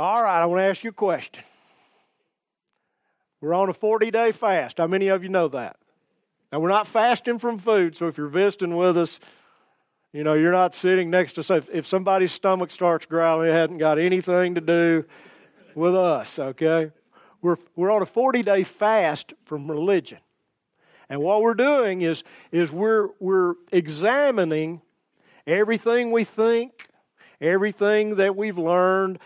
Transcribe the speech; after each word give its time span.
All 0.00 0.22
right, 0.22 0.40
I 0.40 0.46
want 0.46 0.60
to 0.60 0.64
ask 0.64 0.84
you 0.84 0.90
a 0.90 0.92
question. 0.92 1.42
We're 3.40 3.54
on 3.54 3.68
a 3.68 3.74
40 3.74 4.12
day 4.12 4.30
fast. 4.30 4.78
How 4.78 4.86
many 4.86 5.08
of 5.08 5.24
you 5.24 5.28
know 5.28 5.48
that? 5.48 5.76
Now, 6.52 6.60
we're 6.60 6.68
not 6.68 6.86
fasting 6.86 7.40
from 7.40 7.58
food, 7.58 7.96
so 7.96 8.06
if 8.06 8.16
you're 8.16 8.28
visiting 8.28 8.76
with 8.76 8.96
us, 8.96 9.18
you 10.12 10.22
know, 10.22 10.34
you're 10.34 10.52
not 10.52 10.76
sitting 10.76 11.10
next 11.10 11.32
to, 11.32 11.42
so 11.42 11.60
if 11.72 11.86
somebody's 11.86 12.30
stomach 12.30 12.70
starts 12.70 13.06
growling, 13.06 13.50
it 13.50 13.52
hasn't 13.52 13.80
got 13.80 13.98
anything 13.98 14.54
to 14.54 14.60
do 14.60 15.04
with 15.74 15.96
us, 15.96 16.38
okay? 16.38 16.92
We're, 17.42 17.56
we're 17.74 17.90
on 17.90 18.00
a 18.00 18.06
40 18.06 18.42
day 18.42 18.62
fast 18.62 19.32
from 19.46 19.68
religion. 19.68 20.18
And 21.08 21.20
what 21.20 21.42
we're 21.42 21.54
doing 21.54 22.02
is, 22.02 22.22
is 22.52 22.70
we're, 22.70 23.08
we're 23.18 23.54
examining 23.72 24.80
everything 25.46 26.12
we 26.12 26.22
think, 26.22 26.88
everything 27.40 28.16
that 28.16 28.36
we've 28.36 28.58
learned, 28.58 29.18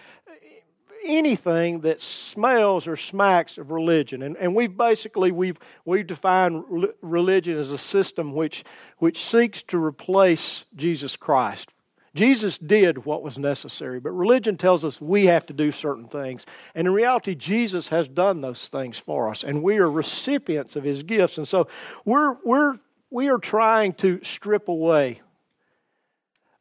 anything 1.04 1.80
that 1.80 2.00
smells 2.00 2.86
or 2.86 2.96
smacks 2.96 3.58
of 3.58 3.70
religion. 3.70 4.22
And, 4.22 4.36
and 4.36 4.54
we've 4.54 4.76
basically, 4.76 5.32
we've, 5.32 5.58
we've 5.84 6.06
defined 6.06 6.64
religion 7.00 7.58
as 7.58 7.70
a 7.72 7.78
system 7.78 8.34
which, 8.34 8.64
which 8.98 9.24
seeks 9.24 9.62
to 9.64 9.78
replace 9.78 10.64
Jesus 10.76 11.16
Christ. 11.16 11.70
Jesus 12.14 12.58
did 12.58 13.06
what 13.06 13.22
was 13.22 13.38
necessary, 13.38 13.98
but 13.98 14.10
religion 14.10 14.58
tells 14.58 14.84
us 14.84 15.00
we 15.00 15.26
have 15.26 15.46
to 15.46 15.54
do 15.54 15.72
certain 15.72 16.08
things. 16.08 16.44
And 16.74 16.86
in 16.86 16.92
reality, 16.92 17.34
Jesus 17.34 17.88
has 17.88 18.06
done 18.06 18.42
those 18.42 18.68
things 18.68 18.98
for 18.98 19.30
us, 19.30 19.44
and 19.44 19.62
we 19.62 19.78
are 19.78 19.90
recipients 19.90 20.76
of 20.76 20.84
his 20.84 21.02
gifts. 21.02 21.38
And 21.38 21.48
so 21.48 21.68
we're, 22.04 22.36
we're, 22.44 22.78
we 23.10 23.28
are 23.28 23.38
trying 23.38 23.94
to 23.94 24.20
strip 24.24 24.68
away 24.68 25.22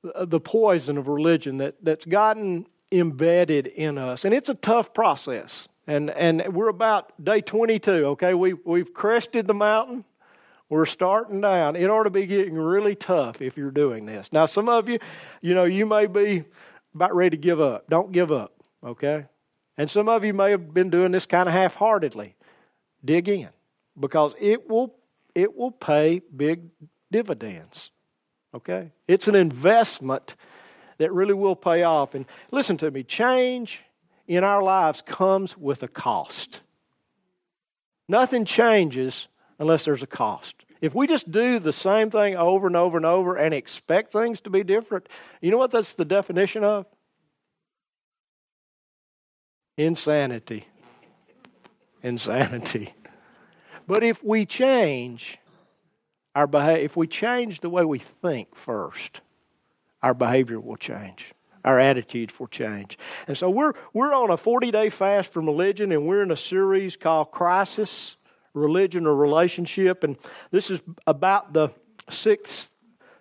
the 0.04 0.40
poison 0.40 0.98
of 0.98 1.08
religion 1.08 1.58
that, 1.58 1.76
that's 1.84 2.06
gotten 2.06 2.66
embedded 2.92 3.68
in 3.68 3.98
us. 3.98 4.26
And 4.26 4.34
it's 4.34 4.50
a 4.50 4.56
tough 4.56 4.94
process. 4.94 5.68
And, 5.88 6.10
and 6.10 6.54
we're 6.54 6.70
about 6.70 7.12
day 7.24 7.42
22, 7.42 7.92
okay? 7.92 8.34
We, 8.34 8.54
we've 8.54 8.94
crested 8.94 9.48
the 9.48 9.54
mountain. 9.54 10.04
We're 10.70 10.86
starting 10.86 11.42
down. 11.42 11.76
It 11.76 11.90
ought 11.90 12.04
to 12.04 12.10
be 12.10 12.26
getting 12.26 12.56
really 12.56 12.96
tough 12.96 13.42
if 13.42 13.58
you're 13.58 13.72
doing 13.72 14.06
this. 14.06 14.30
Now, 14.32 14.46
some 14.46 14.70
of 14.70 14.88
you, 14.88 15.00
you 15.42 15.54
know, 15.54 15.66
you 15.66 15.86
may 15.86 16.06
be 16.06 16.46
about 16.96 17.16
ready 17.16 17.32
to 17.32 17.42
give 17.42 17.60
up. 17.60 17.90
Don't 17.90 18.12
give 18.12 18.32
up, 18.32 18.54
okay? 18.84 19.26
And 19.78 19.90
some 19.90 20.08
of 20.08 20.24
you 20.24 20.34
may 20.34 20.52
have 20.52 20.74
been 20.74 20.90
doing 20.90 21.12
this 21.12 21.26
kind 21.26 21.48
of 21.48 21.54
half 21.54 21.76
heartedly. 21.76 22.36
Dig 23.04 23.28
in 23.28 23.50
because 24.00 24.36
it 24.40 24.70
will, 24.70 24.96
it 25.36 25.58
will 25.58 25.72
pay 25.72 26.22
big 26.36 26.70
dividends, 27.12 27.92
okay? 28.54 28.92
It's 29.08 29.28
an 29.28 29.36
investment 29.36 30.36
that 31.02 31.12
really 31.12 31.34
will 31.34 31.56
pay 31.56 31.82
off. 31.82 32.14
And 32.14 32.26
listen 32.52 32.78
to 32.78 32.92
me 32.92 33.04
change 33.04 33.80
in 34.28 34.44
our 34.44 34.62
lives 34.62 35.02
comes 35.02 35.58
with 35.58 35.82
a 35.82 35.88
cost. 35.88 36.60
Nothing 38.08 38.46
changes 38.46 39.28
unless 39.58 39.84
there's 39.84 40.04
a 40.04 40.08
cost. 40.08 40.54
If 40.80 40.94
we 40.94 41.08
just 41.08 41.32
do 41.32 41.58
the 41.58 41.74
same 41.74 42.12
thing 42.12 42.36
over 42.36 42.68
and 42.68 42.76
over 42.76 42.98
and 42.98 43.06
over 43.06 43.36
and 43.36 43.54
expect 43.54 44.14
things 44.14 44.42
to 44.42 44.52
be 44.52 44.64
different, 44.64 45.10
you 45.42 45.50
know 45.50 45.58
what 45.58 45.72
that's 45.72 45.94
the 45.94 46.06
definition 46.06 46.64
of? 46.64 46.86
Insanity. 49.78 50.68
Insanity. 52.04 52.94
But 53.88 54.04
if 54.04 54.24
we 54.24 54.46
change 54.46 55.40
our 56.36 56.46
behavior, 56.46 56.84
if 56.84 56.96
we 56.96 57.08
change 57.08 57.60
the 57.60 57.70
way 57.70 57.86
we 57.86 58.00
think 58.22 58.56
first, 58.56 59.22
our 60.04 60.14
behavior 60.14 60.60
will 60.60 60.78
change. 60.78 61.26
Our 61.64 61.80
attitudes 61.80 62.34
will 62.40 62.48
change. 62.48 62.98
And 63.28 63.38
so 63.38 63.50
we're, 63.50 63.74
we're 63.94 64.14
on 64.14 64.32
a 64.32 64.38
40 64.38 64.72
day 64.72 64.90
fast 64.90 65.32
from 65.32 65.46
religion, 65.46 65.92
and 65.92 66.08
we're 66.08 66.24
in 66.24 66.32
a 66.32 66.38
series 66.38 66.96
called 66.96 67.32
Crisis 67.32 68.16
Religion 68.54 69.06
or 69.06 69.16
Relationship. 69.16 70.04
And 70.04 70.18
this 70.50 70.72
is 70.72 70.80
about 71.06 71.54
the 71.54 71.70
sixth 72.10 72.70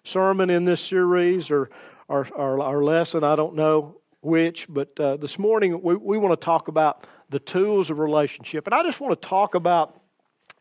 sermon 0.04 0.48
in 0.48 0.64
this 0.64 0.80
series 0.80 1.50
or, 1.50 1.70
or, 2.08 2.26
or 2.34 2.82
lesson. 2.82 3.24
I 3.24 3.36
don't 3.36 3.54
know 3.54 4.00
which, 4.22 4.66
but 4.68 4.98
uh, 4.98 5.16
this 5.16 5.38
morning 5.38 5.80
we, 5.82 5.96
we 5.96 6.18
want 6.18 6.38
to 6.38 6.44
talk 6.44 6.68
about 6.68 7.06
the 7.28 7.38
tools 7.38 7.90
of 7.90 7.98
relationship. 7.98 8.66
And 8.66 8.74
I 8.74 8.82
just 8.82 9.00
want 9.00 9.20
to 9.20 9.28
talk 9.28 9.54
about, 9.54 10.00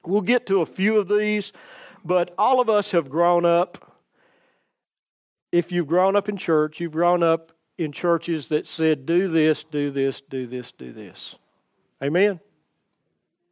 we'll 0.05 0.21
get 0.21 0.45
to 0.47 0.61
a 0.61 0.65
few 0.65 0.97
of 0.97 1.07
these, 1.07 1.51
but 2.05 2.33
all 2.37 2.59
of 2.59 2.69
us 2.69 2.91
have 2.91 3.09
grown 3.09 3.45
up 3.45 3.88
if 5.51 5.71
you've 5.71 5.87
grown 5.87 6.15
up 6.15 6.29
in 6.29 6.37
church, 6.37 6.79
you've 6.79 6.91
grown 6.91 7.23
up 7.23 7.51
in 7.77 7.91
churches 7.91 8.49
that 8.49 8.67
said, 8.67 9.05
do 9.05 9.27
this, 9.27 9.63
do 9.63 9.89
this, 9.89 10.21
do 10.29 10.45
this, 10.47 10.71
do 10.73 10.91
this. 10.91 11.35
Amen? 12.03 12.39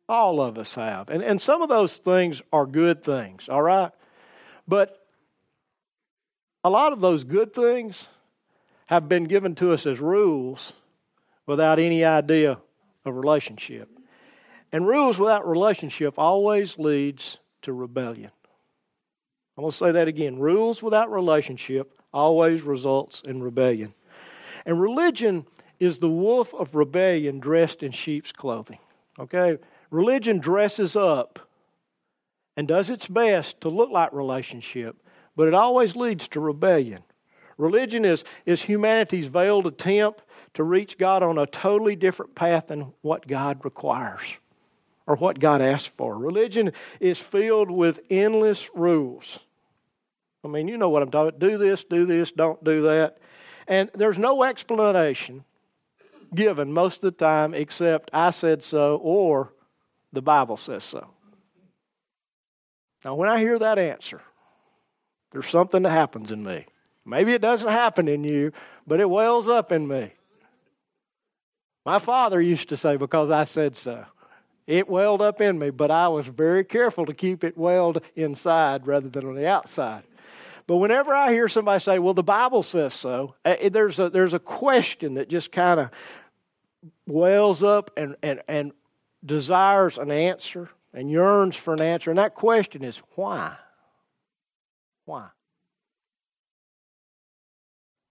All 0.09 0.41
of 0.41 0.57
us 0.57 0.75
have. 0.75 1.09
And, 1.09 1.23
and 1.23 1.41
some 1.41 1.61
of 1.61 1.69
those 1.69 1.97
things 1.97 2.41
are 2.51 2.65
good 2.65 3.03
things, 3.03 3.49
all 3.49 3.61
right? 3.61 3.91
But 4.67 5.05
a 6.63 6.69
lot 6.69 6.93
of 6.93 6.99
those 6.99 7.23
good 7.23 7.53
things 7.53 8.07
have 8.87 9.09
been 9.09 9.25
given 9.25 9.55
to 9.55 9.73
us 9.73 9.85
as 9.85 9.99
rules 9.99 10.73
without 11.45 11.79
any 11.79 12.03
idea 12.03 12.57
of 13.05 13.15
relationship. 13.15 13.89
And 14.71 14.85
rules 14.87 15.17
without 15.17 15.47
relationship 15.47 16.15
always 16.17 16.77
leads 16.77 17.37
to 17.61 17.73
rebellion. 17.73 18.31
I'm 19.57 19.63
going 19.63 19.71
to 19.71 19.77
say 19.77 19.91
that 19.91 20.07
again. 20.07 20.37
Rules 20.37 20.83
without 20.83 21.11
relationship 21.11 21.99
always 22.13 22.61
results 22.61 23.23
in 23.25 23.41
rebellion. 23.41 23.93
And 24.65 24.79
religion 24.79 25.45
is 25.79 25.97
the 25.97 26.09
wolf 26.09 26.53
of 26.53 26.75
rebellion 26.75 27.39
dressed 27.39 27.81
in 27.81 27.91
sheep's 27.91 28.31
clothing. 28.31 28.79
Okay? 29.19 29.57
Religion 29.89 30.39
dresses 30.39 30.95
up 30.95 31.39
and 32.55 32.67
does 32.67 32.89
its 32.89 33.07
best 33.07 33.61
to 33.61 33.69
look 33.69 33.89
like 33.89 34.13
relationship, 34.13 34.95
but 35.35 35.47
it 35.47 35.53
always 35.53 35.95
leads 35.95 36.27
to 36.29 36.39
rebellion. 36.39 37.03
Religion 37.57 38.05
is, 38.05 38.23
is 38.45 38.61
humanity's 38.61 39.27
veiled 39.27 39.65
attempt 39.65 40.21
to 40.53 40.63
reach 40.63 40.97
God 40.97 41.23
on 41.23 41.37
a 41.37 41.47
totally 41.47 41.95
different 41.95 42.35
path 42.35 42.67
than 42.67 42.93
what 43.01 43.27
God 43.27 43.63
requires 43.63 44.21
or 45.07 45.15
what 45.15 45.39
God 45.39 45.61
asks 45.61 45.89
for. 45.97 46.17
Religion 46.17 46.71
is 46.99 47.17
filled 47.17 47.71
with 47.71 47.99
endless 48.09 48.69
rules. 48.75 49.39
I 50.43 50.47
mean, 50.47 50.67
you 50.67 50.77
know 50.77 50.89
what 50.89 51.01
I'm 51.01 51.11
talking 51.11 51.29
about. 51.29 51.39
Do 51.39 51.57
this, 51.57 51.83
do 51.83 52.05
this, 52.05 52.31
don't 52.31 52.63
do 52.63 52.83
that. 52.83 53.17
And 53.67 53.89
there's 53.93 54.17
no 54.17 54.43
explanation 54.43 55.43
given 56.33 56.71
most 56.71 57.03
of 57.03 57.17
the 57.17 57.25
time 57.25 57.53
except 57.53 58.09
I 58.13 58.31
said 58.31 58.63
so 58.63 58.97
or 59.01 59.53
the 60.13 60.21
Bible 60.21 60.57
says 60.57 60.83
so. 60.83 61.07
Now, 63.03 63.15
when 63.15 63.29
I 63.29 63.39
hear 63.39 63.59
that 63.59 63.77
answer, 63.77 64.21
there's 65.31 65.47
something 65.47 65.83
that 65.83 65.91
happens 65.91 66.31
in 66.31 66.43
me. 66.43 66.65
Maybe 67.05 67.33
it 67.33 67.41
doesn't 67.41 67.69
happen 67.69 68.07
in 68.07 68.23
you, 68.23 68.51
but 68.85 68.99
it 68.99 69.09
wells 69.09 69.47
up 69.47 69.71
in 69.71 69.87
me. 69.87 70.11
My 71.85 71.99
father 71.99 72.41
used 72.41 72.69
to 72.69 72.77
say, 72.77 72.97
because 72.97 73.31
I 73.31 73.45
said 73.45 73.77
so. 73.77 74.05
It 74.65 74.89
welled 74.89 75.21
up 75.21 75.39
in 75.39 75.57
me, 75.57 75.69
but 75.69 75.89
I 75.89 76.09
was 76.09 76.27
very 76.27 76.65
careful 76.65 77.05
to 77.05 77.13
keep 77.13 77.45
it 77.45 77.57
welled 77.57 78.01
inside 78.17 78.85
rather 78.85 79.07
than 79.07 79.25
on 79.25 79.35
the 79.35 79.47
outside. 79.47 80.03
But 80.67 80.77
whenever 80.77 81.13
I 81.13 81.31
hear 81.31 81.47
somebody 81.47 81.79
say, 81.79 81.97
well, 81.97 82.13
the 82.13 82.23
Bible 82.23 82.61
says 82.61 82.93
so, 82.93 83.35
eh, 83.45 83.69
there's 83.69 83.99
a, 83.99 84.09
there's 84.09 84.33
a 84.33 84.39
question 84.39 85.13
that 85.15 85.29
just 85.29 85.51
kind 85.51 85.79
of 85.79 85.89
wells 87.07 87.63
up 87.63 87.91
and, 87.95 88.17
and, 88.21 88.41
and 88.49 88.73
desires 89.25 89.97
an 89.97 90.11
answer 90.11 90.69
and 90.93 91.09
yearns 91.09 91.55
for 91.55 91.73
an 91.73 91.81
answer. 91.81 92.09
And 92.09 92.19
that 92.19 92.35
question 92.35 92.83
is 92.83 93.01
why? 93.15 93.55
Why? 95.05 95.27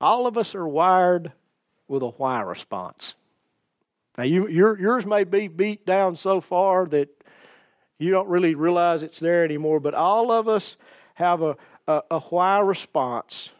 All 0.00 0.26
of 0.26 0.38
us 0.38 0.54
are 0.54 0.66
wired 0.66 1.32
with 1.88 2.02
a 2.02 2.08
why 2.08 2.40
response. 2.40 3.14
Now, 4.16 4.24
you, 4.24 4.48
your, 4.48 4.78
yours 4.78 5.04
may 5.04 5.24
be 5.24 5.48
beat 5.48 5.84
down 5.84 6.16
so 6.16 6.40
far 6.40 6.86
that 6.86 7.08
you 7.98 8.10
don't 8.10 8.28
really 8.28 8.54
realize 8.54 9.02
it's 9.02 9.20
there 9.20 9.44
anymore, 9.44 9.78
but 9.78 9.94
all 9.94 10.32
of 10.32 10.48
us 10.48 10.76
have 11.14 11.42
a, 11.42 11.56
a, 11.86 12.02
a 12.10 12.20
why 12.20 12.58
response. 12.60 13.50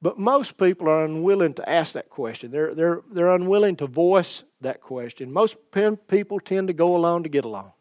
But 0.00 0.18
most 0.18 0.56
people 0.56 0.88
are 0.88 1.04
unwilling 1.04 1.54
to 1.54 1.68
ask 1.68 1.92
that 1.92 2.10
question. 2.10 2.50
They're, 2.50 2.74
they're, 2.74 3.02
they're 3.12 3.34
unwilling 3.34 3.76
to 3.76 3.86
voice 3.86 4.42
that 4.60 4.80
question. 4.80 5.32
Most 5.32 5.56
people 5.72 6.40
tend 6.40 6.68
to 6.68 6.74
go 6.74 6.96
along 6.96 7.22
to 7.22 7.28
get 7.28 7.44
along, 7.44 7.72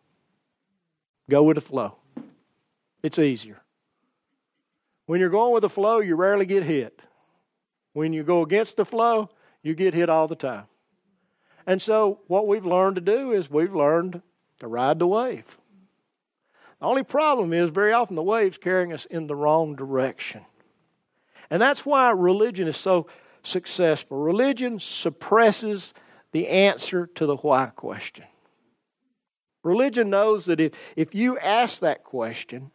go 1.29 1.44
with 1.44 1.56
the 1.56 1.62
flow. 1.62 1.95
It's 3.01 3.18
easier. 3.18 3.59
When 5.07 5.19
you're 5.19 5.29
going 5.29 5.53
with 5.53 5.62
the 5.62 5.69
flow, 5.69 6.00
you 6.00 6.15
rarely 6.15 6.45
get 6.45 6.63
hit. 6.63 7.01
When 7.94 8.13
you 8.13 8.23
go 8.23 8.44
against 8.44 8.77
the 8.77 8.85
flow, 8.85 9.29
you 9.63 9.73
get 9.73 9.94
hit 9.94 10.09
all 10.09 10.27
the 10.27 10.35
time. 10.35 10.65
And 11.65 11.81
so, 11.81 12.19
what 12.27 12.47
we've 12.47 12.65
learned 12.65 12.95
to 12.95 13.01
do 13.01 13.33
is 13.33 13.50
we've 13.50 13.75
learned 13.75 14.21
to 14.59 14.68
ride 14.68 15.00
the 15.00 15.07
wave. 15.07 15.45
The 16.81 16.88
only 16.88 17.04
problem 17.04 17.54
is 17.54 17.69
very 17.69 17.94
often 17.94 18.16
the 18.16 18.24
wave's 18.24 18.57
carrying 18.57 18.92
us 18.92 19.06
in 19.06 19.28
the 19.28 19.36
wrong 19.36 19.75
direction. 19.75 20.42
And 21.51 21.62
that's 21.62 21.86
why 21.86 22.10
religion 22.10 22.68
is 22.68 22.75
so 22.75 23.06
successful. 23.44 24.18
Religion 24.18 24.80
suppresses 24.80 25.94
the 26.31 26.48
answer 26.48 27.07
to 27.16 27.28
the 27.28 27.36
why 27.36 27.68
question. 27.68 28.25
Religion 29.63 30.10
knows 30.10 30.45
that 30.45 30.60
if, 30.60 30.74
if 30.95 31.13
you 31.13 31.38
ask 31.38 31.81
that 31.81 32.04
question 32.04 32.72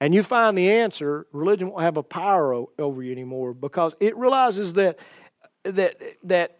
and 0.00 0.12
you 0.12 0.24
find 0.24 0.58
the 0.58 0.72
answer, 0.72 1.28
religion 1.30 1.70
won't 1.70 1.84
have 1.84 1.98
a 1.98 2.02
power 2.02 2.64
over 2.80 3.02
you 3.02 3.12
anymore 3.12 3.54
because 3.54 3.94
it 4.00 4.16
realizes 4.16 4.72
that 4.72 4.98
that 5.62 5.96
that 6.24 6.58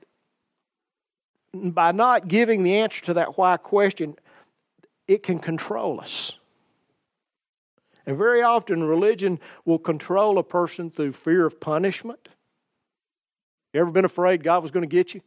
by 1.52 1.90
not 1.90 2.28
giving 2.28 2.62
the 2.62 2.76
answer 2.76 3.04
to 3.06 3.14
that 3.14 3.36
why 3.36 3.56
question, 3.56 4.14
it 5.06 5.22
can 5.22 5.38
control 5.38 6.00
us. 6.00 6.32
And 8.06 8.18
very 8.18 8.42
often, 8.42 8.82
religion 8.82 9.40
will 9.64 9.78
control 9.78 10.38
a 10.38 10.42
person 10.42 10.90
through 10.90 11.12
fear 11.12 11.46
of 11.46 11.60
punishment. 11.60 12.28
You 13.72 13.80
ever 13.80 13.90
been 13.90 14.04
afraid 14.04 14.44
God 14.44 14.62
was 14.62 14.70
going 14.70 14.88
to 14.88 14.94
get 14.94 15.14
you? 15.14 15.22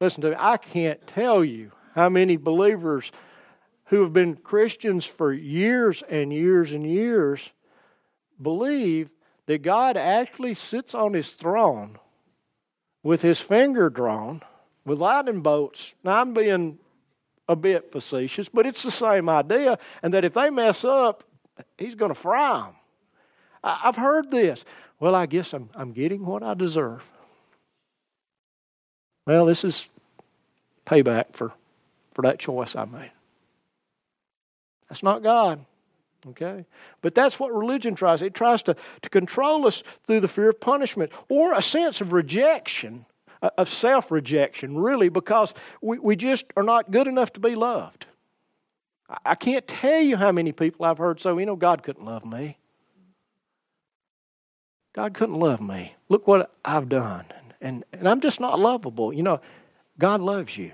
Listen 0.00 0.22
to 0.22 0.30
me, 0.30 0.36
I 0.38 0.56
can't 0.56 1.04
tell 1.06 1.44
you 1.44 1.72
how 1.94 2.08
many 2.08 2.36
believers 2.36 3.10
who 3.86 4.02
have 4.02 4.12
been 4.12 4.36
Christians 4.36 5.04
for 5.04 5.32
years 5.32 6.02
and 6.08 6.32
years 6.32 6.72
and 6.72 6.86
years 6.86 7.40
believe 8.40 9.10
that 9.46 9.62
God 9.62 9.96
actually 9.96 10.54
sits 10.54 10.94
on 10.94 11.12
his 11.12 11.30
throne 11.30 11.98
with 13.02 13.22
his 13.22 13.40
finger 13.40 13.90
drawn 13.90 14.42
with 14.84 14.98
lightning 14.98 15.42
bolts. 15.42 15.92
Now, 16.02 16.20
I'm 16.20 16.34
being 16.34 16.78
a 17.48 17.56
bit 17.56 17.92
facetious, 17.92 18.48
but 18.48 18.66
it's 18.66 18.82
the 18.82 18.90
same 18.90 19.28
idea, 19.28 19.78
and 20.02 20.14
that 20.14 20.24
if 20.24 20.34
they 20.34 20.50
mess 20.50 20.84
up, 20.84 21.24
he's 21.78 21.94
going 21.94 22.12
to 22.12 22.14
fry 22.14 22.62
them. 22.62 22.74
I've 23.62 23.96
heard 23.96 24.30
this. 24.30 24.64
Well, 25.00 25.14
I 25.14 25.26
guess 25.26 25.52
I'm, 25.52 25.70
I'm 25.74 25.92
getting 25.92 26.24
what 26.24 26.42
I 26.42 26.54
deserve. 26.54 27.02
Well, 29.26 29.46
this 29.46 29.64
is 29.64 29.88
payback 30.86 31.32
for, 31.32 31.52
for 32.14 32.22
that 32.22 32.38
choice 32.38 32.76
I 32.76 32.84
made. 32.84 33.10
That's 34.88 35.02
not 35.02 35.22
God. 35.22 35.64
Okay? 36.28 36.64
But 37.02 37.14
that's 37.14 37.38
what 37.38 37.54
religion 37.54 37.94
tries. 37.94 38.22
It 38.22 38.34
tries 38.34 38.62
to, 38.62 38.76
to 39.02 39.08
control 39.08 39.66
us 39.66 39.82
through 40.06 40.20
the 40.20 40.28
fear 40.28 40.50
of 40.50 40.60
punishment 40.60 41.12
or 41.28 41.52
a 41.52 41.62
sense 41.62 42.00
of 42.00 42.12
rejection, 42.12 43.06
of 43.58 43.68
self 43.68 44.10
rejection, 44.10 44.76
really, 44.76 45.08
because 45.08 45.54
we, 45.82 45.98
we 45.98 46.16
just 46.16 46.46
are 46.56 46.62
not 46.62 46.90
good 46.90 47.06
enough 47.06 47.32
to 47.34 47.40
be 47.40 47.54
loved. 47.54 48.06
I 49.24 49.34
can't 49.34 49.66
tell 49.66 50.00
you 50.00 50.16
how 50.16 50.32
many 50.32 50.52
people 50.52 50.86
I've 50.86 50.98
heard 50.98 51.20
say, 51.20 51.30
you 51.30 51.46
know, 51.46 51.56
God 51.56 51.82
couldn't 51.82 52.04
love 52.04 52.24
me. 52.24 52.56
God 54.94 55.14
couldn't 55.14 55.38
love 55.38 55.60
me. 55.60 55.94
Look 56.08 56.26
what 56.26 56.54
I've 56.64 56.88
done. 56.88 57.24
And, 57.60 57.84
and 57.92 58.08
I'm 58.08 58.20
just 58.20 58.40
not 58.40 58.58
lovable. 58.58 59.12
You 59.12 59.22
know, 59.22 59.40
God 59.98 60.20
loves 60.20 60.56
you. 60.56 60.72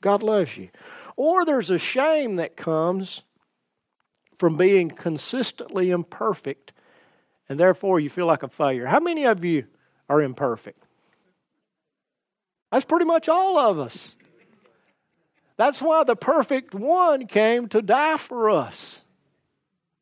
God 0.00 0.22
loves 0.22 0.56
you. 0.56 0.68
Or 1.16 1.44
there's 1.44 1.70
a 1.70 1.78
shame 1.78 2.36
that 2.36 2.56
comes 2.56 3.22
from 4.38 4.56
being 4.56 4.90
consistently 4.90 5.90
imperfect, 5.90 6.72
and 7.48 7.58
therefore 7.58 8.00
you 8.00 8.10
feel 8.10 8.26
like 8.26 8.42
a 8.42 8.48
failure. 8.48 8.86
How 8.86 9.00
many 9.00 9.24
of 9.24 9.44
you 9.44 9.64
are 10.08 10.20
imperfect? 10.20 10.83
That's 12.74 12.84
pretty 12.84 13.04
much 13.04 13.28
all 13.28 13.56
of 13.56 13.78
us. 13.78 14.16
That's 15.56 15.80
why 15.80 16.02
the 16.02 16.16
perfect 16.16 16.74
one 16.74 17.28
came 17.28 17.68
to 17.68 17.80
die 17.80 18.16
for 18.16 18.50
us, 18.50 19.04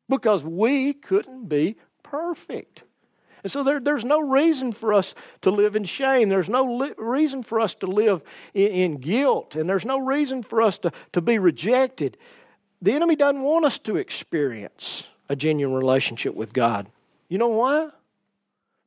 because 0.09 0.43
we 0.43 0.93
couldn't 0.93 1.47
be 1.47 1.77
perfect. 2.01 2.81
And 3.43 3.51
so 3.51 3.63
there, 3.63 3.79
there's 3.79 4.03
no 4.03 4.19
reason 4.19 4.71
for 4.71 4.91
us 4.91 5.13
to 5.43 5.51
live 5.51 5.75
in 5.75 5.83
shame. 5.83 6.29
There's 6.29 6.49
no 6.49 6.63
li- 6.63 6.95
reason 6.97 7.43
for 7.43 7.59
us 7.59 7.75
to 7.75 7.85
live 7.85 8.23
in, 8.55 8.71
in 8.71 8.97
guilt. 8.97 9.55
And 9.55 9.69
there's 9.69 9.85
no 9.85 9.99
reason 9.99 10.41
for 10.41 10.59
us 10.59 10.79
to, 10.79 10.91
to 11.11 11.21
be 11.21 11.37
rejected. 11.37 12.17
The 12.81 12.93
enemy 12.93 13.15
doesn't 13.15 13.43
want 13.43 13.65
us 13.65 13.77
to 13.79 13.97
experience 13.97 15.03
a 15.29 15.35
genuine 15.35 15.75
relationship 15.75 16.33
with 16.33 16.51
God. 16.51 16.87
You 17.29 17.37
know 17.37 17.49
why? 17.49 17.89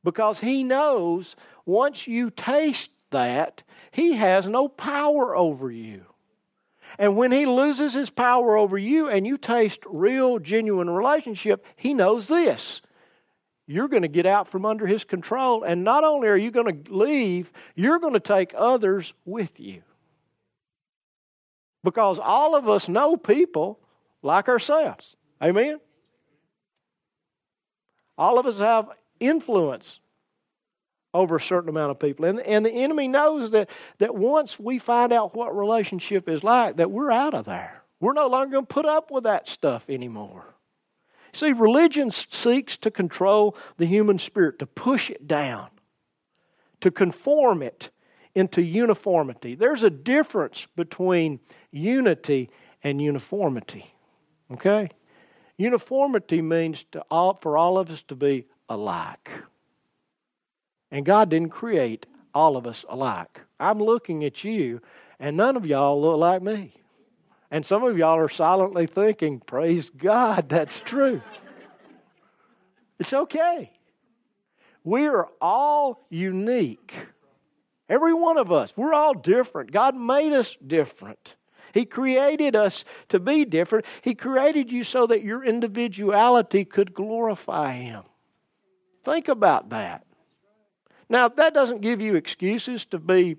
Because 0.03 0.39
he 0.39 0.65
knows 0.65 1.37
once 1.65 2.05
you 2.05 2.31
taste 2.31 2.89
that, 3.11 3.63
he 3.91 4.13
has 4.13 4.47
no 4.47 4.67
power 4.67 5.35
over 5.35 5.71
you. 5.71 6.05
And 6.99 7.15
when 7.15 7.31
he 7.31 7.45
loses 7.45 7.93
his 7.93 8.09
power 8.09 8.57
over 8.57 8.77
you 8.77 9.09
and 9.09 9.27
you 9.27 9.37
taste 9.37 9.81
real, 9.85 10.39
genuine 10.39 10.89
relationship, 10.89 11.65
he 11.75 11.93
knows 11.93 12.27
this 12.27 12.81
you're 13.69 13.89
going 13.89 14.03
to 14.03 14.07
get 14.07 14.25
out 14.25 14.47
from 14.47 14.65
under 14.65 14.87
his 14.87 15.03
control. 15.03 15.63
And 15.63 15.83
not 15.83 16.05
only 16.05 16.29
are 16.29 16.37
you 16.37 16.51
going 16.51 16.83
to 16.83 16.95
leave, 16.95 17.51
you're 17.75 17.99
going 17.99 18.13
to 18.13 18.19
take 18.21 18.53
others 18.57 19.13
with 19.25 19.59
you. 19.59 19.81
Because 21.83 22.17
all 22.17 22.55
of 22.55 22.69
us 22.69 22.87
know 22.87 23.17
people 23.17 23.77
like 24.23 24.47
ourselves. 24.47 25.15
Amen? 25.43 25.79
All 28.17 28.39
of 28.39 28.45
us 28.45 28.57
have 28.57 28.87
influence 29.19 29.99
over 31.17 31.37
a 31.37 31.41
certain 31.41 31.69
amount 31.69 31.91
of 31.91 31.99
people. 31.99 32.25
And, 32.25 32.39
and 32.39 32.65
the 32.65 32.71
enemy 32.71 33.07
knows 33.07 33.51
that, 33.51 33.69
that 33.97 34.15
once 34.15 34.59
we 34.59 34.79
find 34.79 35.11
out 35.11 35.35
what 35.35 35.57
relationship 35.57 36.29
is 36.29 36.43
like, 36.43 36.77
that 36.77 36.91
we're 36.91 37.11
out 37.11 37.33
of 37.33 37.45
there. 37.45 37.83
We're 37.99 38.13
no 38.13 38.27
longer 38.27 38.53
going 38.53 38.67
to 38.67 38.73
put 38.73 38.85
up 38.85 39.09
with 39.09 39.23
that 39.23 39.47
stuff 39.47 39.83
anymore. 39.89 40.45
See, 41.33 41.51
religion 41.51 42.11
seeks 42.11 42.77
to 42.77 42.91
control 42.91 43.57
the 43.77 43.85
human 43.85 44.19
spirit, 44.19 44.59
to 44.59 44.65
push 44.65 45.09
it 45.09 45.27
down, 45.27 45.67
to 46.81 46.91
conform 46.91 47.61
it 47.61 47.89
into 48.35 48.61
uniformity. 48.61 49.55
There's 49.55 49.83
a 49.83 49.89
difference 49.89 50.67
between 50.75 51.39
unity 51.71 52.49
and 52.83 53.01
uniformity. 53.01 53.91
Okay? 54.51 54.89
Uniformity 55.57 56.41
means 56.41 56.85
all, 57.09 57.33
for 57.33 57.57
all 57.57 57.79
of 57.79 57.89
us 57.89 58.03
to 58.09 58.15
be 58.15 58.45
alike. 58.69 59.29
And 60.91 61.05
God 61.05 61.29
didn't 61.29 61.49
create 61.49 62.05
all 62.33 62.55
of 62.57 62.65
us 62.65 62.85
alike. 62.87 63.41
I'm 63.59 63.79
looking 63.79 64.23
at 64.23 64.43
you, 64.43 64.81
and 65.19 65.35
none 65.35 65.57
of 65.57 65.65
y'all 65.65 66.01
look 66.01 66.17
like 66.17 66.41
me. 66.41 66.73
And 67.51 67.65
some 67.65 67.83
of 67.83 67.97
y'all 67.97 68.17
are 68.17 68.29
silently 68.29 68.87
thinking, 68.87 69.39
Praise 69.39 69.89
God, 69.89 70.49
that's 70.49 70.81
true. 70.81 71.21
it's 72.99 73.13
okay. 73.13 73.71
We're 74.83 75.25
all 75.41 76.05
unique. 76.09 76.93
Every 77.89 78.13
one 78.13 78.37
of 78.37 78.51
us. 78.51 78.73
We're 78.75 78.93
all 78.93 79.13
different. 79.13 79.71
God 79.71 79.95
made 79.95 80.33
us 80.33 80.55
different. 80.65 81.35
He 81.73 81.85
created 81.85 82.55
us 82.55 82.85
to 83.09 83.19
be 83.19 83.45
different. 83.45 83.85
He 84.01 84.15
created 84.15 84.71
you 84.71 84.83
so 84.83 85.07
that 85.07 85.23
your 85.23 85.43
individuality 85.43 86.65
could 86.65 86.93
glorify 86.93 87.73
Him. 87.73 88.03
Think 89.05 89.27
about 89.27 89.69
that. 89.69 90.06
Now, 91.09 91.29
that 91.29 91.53
doesn't 91.53 91.81
give 91.81 92.01
you 92.01 92.15
excuses 92.15 92.85
to 92.85 92.99
be, 92.99 93.37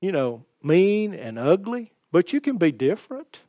you 0.00 0.12
know, 0.12 0.44
mean 0.62 1.14
and 1.14 1.38
ugly, 1.38 1.92
but 2.12 2.32
you 2.32 2.40
can 2.40 2.56
be 2.56 2.72
different. 2.72 3.40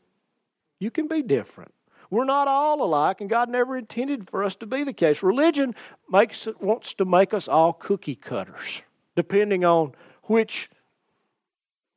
You 0.79 0.91
can 0.91 1.07
be 1.07 1.21
different. 1.21 1.73
We're 2.09 2.25
not 2.25 2.47
all 2.47 2.83
alike, 2.83 3.21
and 3.21 3.29
God 3.29 3.49
never 3.49 3.77
intended 3.77 4.29
for 4.29 4.43
us 4.43 4.55
to 4.57 4.65
be 4.65 4.83
the 4.83 4.93
case. 4.93 5.23
Religion 5.23 5.73
makes 6.09 6.47
wants 6.59 6.93
to 6.95 7.05
make 7.05 7.33
us 7.33 7.47
all 7.47 7.73
cookie 7.73 8.15
cutters, 8.15 8.81
depending 9.15 9.65
on 9.65 9.93
which 10.23 10.69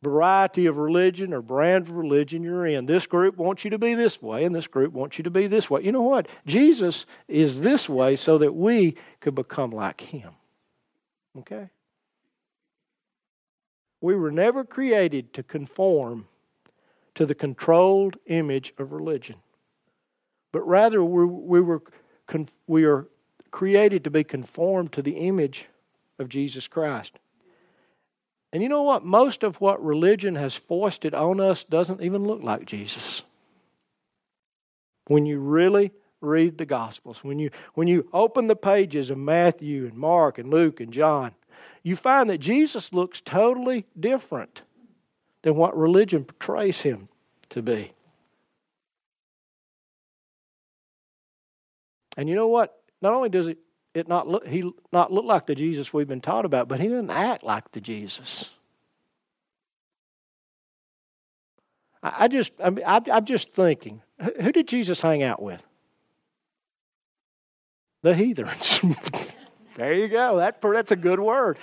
variety 0.03 0.67
of 0.67 0.77
religion 0.77 1.33
or 1.33 1.43
brand 1.43 1.89
of 1.89 1.95
religion 1.95 2.43
you're 2.43 2.67
in. 2.67 2.87
This 2.87 3.07
group 3.07 3.37
wants 3.37 3.65
you 3.65 3.71
to 3.71 3.79
be 3.79 3.95
this 3.95 4.23
way, 4.23 4.45
and 4.45 4.55
this 4.55 4.67
group 4.67 4.93
wants 4.93 5.19
you 5.19 5.25
to 5.25 5.31
be 5.31 5.47
this 5.47 5.69
way. 5.69 5.83
You 5.83 5.93
know 5.93 6.03
what? 6.03 6.29
Jesus 6.47 7.07
is 7.27 7.61
this 7.61 7.89
way 7.89 8.17
so 8.17 8.39
that 8.39 8.55
we 8.55 8.97
could 9.21 9.35
become 9.35 9.71
like 9.71 10.01
Him. 10.01 10.33
Okay? 11.39 11.69
We 14.01 14.15
were 14.15 14.31
never 14.31 14.65
created 14.65 15.35
to 15.35 15.43
conform 15.43 16.29
to 17.17 17.27
the 17.27 17.35
controlled 17.35 18.17
image 18.27 18.73
of 18.79 18.93
religion, 18.93 19.37
but 20.53 20.67
rather 20.67 21.03
we, 21.03 21.25
we, 21.27 21.61
were, 21.61 21.83
we 22.69 22.85
are 22.85 23.09
created 23.51 24.05
to 24.05 24.11
be 24.11 24.23
conformed 24.23 24.93
to 24.93 25.03
the 25.03 25.17
image 25.17 25.67
of 26.21 26.29
Jesus 26.29 26.69
Christ. 26.69 27.19
And 28.53 28.63
you 28.63 28.69
know 28.69 28.83
what? 28.83 29.05
Most 29.05 29.43
of 29.43 29.61
what 29.61 29.85
religion 29.85 30.35
has 30.37 30.55
foisted 30.55 31.15
on 31.15 31.41
us 31.41 31.65
doesn't 31.65 32.03
even 32.03 32.25
look 32.25 32.43
like 32.43 32.65
Jesus. 32.65 33.23
When 35.07 35.27
you 35.27 35.39
really 35.39 35.93
read 36.21 36.59
the 36.59 36.67
Gospels, 36.67 37.19
when 37.23 37.39
you, 37.39 37.51
when 37.75 37.89
you 37.89 38.09
open 38.13 38.47
the 38.47 38.57
pages 38.57 39.11
of 39.11 39.19
Matthew 39.19 39.87
and 39.87 39.97
Mark 39.97 40.39
and 40.39 40.51
Luke 40.51 40.81
and 40.81 40.93
John, 40.93 41.33
you 41.83 41.95
find 41.95 42.31
that 42.31 42.39
Jesus 42.39 42.93
looks 42.93 43.21
totally 43.21 43.87
different 43.99 44.63
than 45.43 45.55
what 45.55 45.77
religion 45.77 46.25
portrays 46.25 46.81
him 46.81 47.09
to 47.51 47.63
be. 47.63 47.93
And 52.17 52.29
you 52.29 52.35
know 52.35 52.49
what? 52.49 52.83
Not 53.01 53.13
only 53.13 53.29
does 53.29 53.47
it 53.47 53.59
it 53.95 54.09
not 54.09 54.29
look, 54.29 54.47
he 54.47 54.71
not 54.93 55.13
look 55.13 55.25
like 55.25 55.47
the 55.47 55.55
Jesus 55.55 55.93
we've 55.93 56.09
been 56.09 56.21
taught 56.21 56.45
about, 56.45 56.69
but 56.69 56.81
he 56.81 56.89
didn't 56.89 57.11
act 57.11 57.43
like 57.43 57.71
the 57.73 57.81
Jesus. 57.81 58.51
I, 62.03 62.25
I 62.25 62.29
just, 62.29 62.53
I 62.63 62.71
mean, 62.71 62.85
I, 62.87 63.01
I'm 63.13 63.25
just 63.25 63.53
thinking, 63.53 64.03
who 64.41 64.53
did 64.53 64.69
Jesus 64.69 65.01
hang 65.01 65.23
out 65.23 65.43
with? 65.43 65.63
The 68.03 68.15
heathens. 68.15 68.81
there 69.77 69.95
you 69.95 70.09
go. 70.09 70.39
That, 70.39 70.61
that's 70.63 70.93
a 70.93 70.97
good 70.97 71.19
word. 71.19 71.59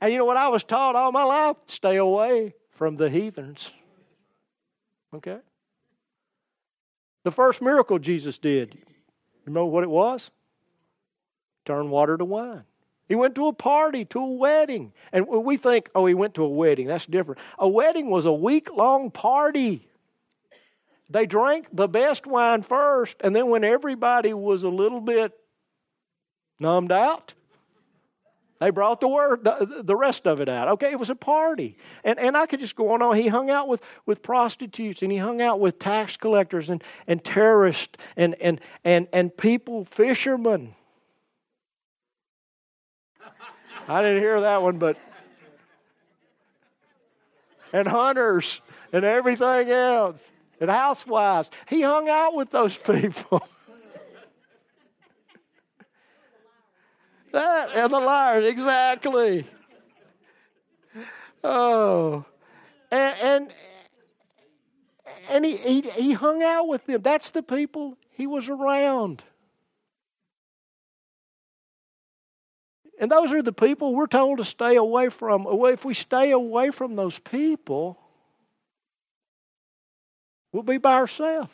And 0.00 0.12
you 0.12 0.18
know 0.18 0.24
what 0.24 0.36
I 0.36 0.48
was 0.48 0.62
taught 0.64 0.96
all 0.96 1.12
my 1.12 1.24
life? 1.24 1.56
Stay 1.66 1.96
away 1.96 2.54
from 2.72 2.96
the 2.96 3.10
heathens. 3.10 3.70
Okay? 5.14 5.38
The 7.24 7.30
first 7.30 7.62
miracle 7.62 7.98
Jesus 7.98 8.38
did, 8.38 8.76
you 9.46 9.52
know 9.52 9.66
what 9.66 9.82
it 9.82 9.90
was? 9.90 10.30
Turn 11.64 11.90
water 11.90 12.16
to 12.16 12.24
wine. 12.24 12.64
He 13.08 13.14
went 13.14 13.34
to 13.34 13.48
a 13.48 13.52
party, 13.52 14.04
to 14.06 14.18
a 14.18 14.32
wedding. 14.32 14.92
And 15.12 15.26
we 15.26 15.56
think, 15.56 15.90
oh, 15.94 16.06
he 16.06 16.14
went 16.14 16.34
to 16.34 16.44
a 16.44 16.48
wedding. 16.48 16.86
That's 16.86 17.06
different. 17.06 17.40
A 17.58 17.68
wedding 17.68 18.10
was 18.10 18.26
a 18.26 18.32
week 18.32 18.70
long 18.74 19.10
party. 19.10 19.86
They 21.10 21.26
drank 21.26 21.68
the 21.72 21.86
best 21.86 22.26
wine 22.26 22.62
first, 22.62 23.16
and 23.20 23.36
then 23.36 23.48
when 23.48 23.62
everybody 23.62 24.32
was 24.32 24.62
a 24.62 24.70
little 24.70 25.02
bit 25.02 25.32
numbed 26.58 26.92
out, 26.92 27.34
they 28.58 28.70
brought 28.70 29.00
the 29.00 29.08
word, 29.08 29.44
the, 29.44 29.82
the 29.84 29.94
rest 29.94 30.26
of 30.26 30.40
it 30.40 30.48
out. 30.48 30.68
Okay, 30.68 30.90
it 30.90 30.98
was 30.98 31.10
a 31.10 31.14
party. 31.14 31.76
And, 32.04 32.18
and 32.18 32.36
I 32.36 32.46
could 32.46 32.60
just 32.60 32.74
go 32.74 32.90
on 32.90 32.94
and 32.94 33.02
on. 33.02 33.16
He 33.16 33.28
hung 33.28 33.50
out 33.50 33.68
with, 33.68 33.82
with 34.06 34.22
prostitutes 34.22 35.02
and 35.02 35.12
he 35.12 35.18
hung 35.18 35.42
out 35.42 35.60
with 35.60 35.78
tax 35.78 36.16
collectors 36.16 36.70
and, 36.70 36.82
and 37.06 37.22
terrorists 37.22 37.98
and, 38.16 38.34
and, 38.40 38.60
and, 38.84 39.08
and 39.12 39.36
people, 39.36 39.84
fishermen. 39.84 40.74
I 43.88 44.02
didn't 44.02 44.22
hear 44.22 44.40
that 44.40 44.62
one, 44.62 44.78
but. 44.78 44.96
And 47.72 47.88
hunters 47.88 48.60
and 48.92 49.04
everything 49.04 49.70
else 49.70 50.30
and 50.60 50.70
housewives. 50.70 51.50
He 51.68 51.82
hung 51.82 52.08
out 52.08 52.34
with 52.34 52.50
those 52.50 52.76
people. 52.76 53.46
that 57.32 57.70
and 57.74 57.92
the 57.92 57.98
liars, 57.98 58.46
exactly. 58.46 59.46
Oh, 61.42 62.24
and 62.90 63.18
and, 63.20 63.54
and 65.28 65.44
he, 65.44 65.56
he 65.56 65.80
he 65.82 66.12
hung 66.12 66.42
out 66.42 66.68
with 66.68 66.86
them. 66.86 67.02
That's 67.02 67.30
the 67.30 67.42
people 67.42 67.98
he 68.12 68.26
was 68.26 68.48
around. 68.48 69.22
And 73.00 73.10
those 73.10 73.32
are 73.32 73.42
the 73.42 73.52
people 73.52 73.94
we're 73.94 74.06
told 74.06 74.38
to 74.38 74.44
stay 74.44 74.76
away 74.76 75.08
from. 75.08 75.46
If 75.48 75.84
we 75.84 75.94
stay 75.94 76.30
away 76.30 76.70
from 76.70 76.94
those 76.94 77.18
people, 77.18 77.98
we'll 80.52 80.62
be 80.62 80.78
by 80.78 80.94
ourselves. 80.94 81.50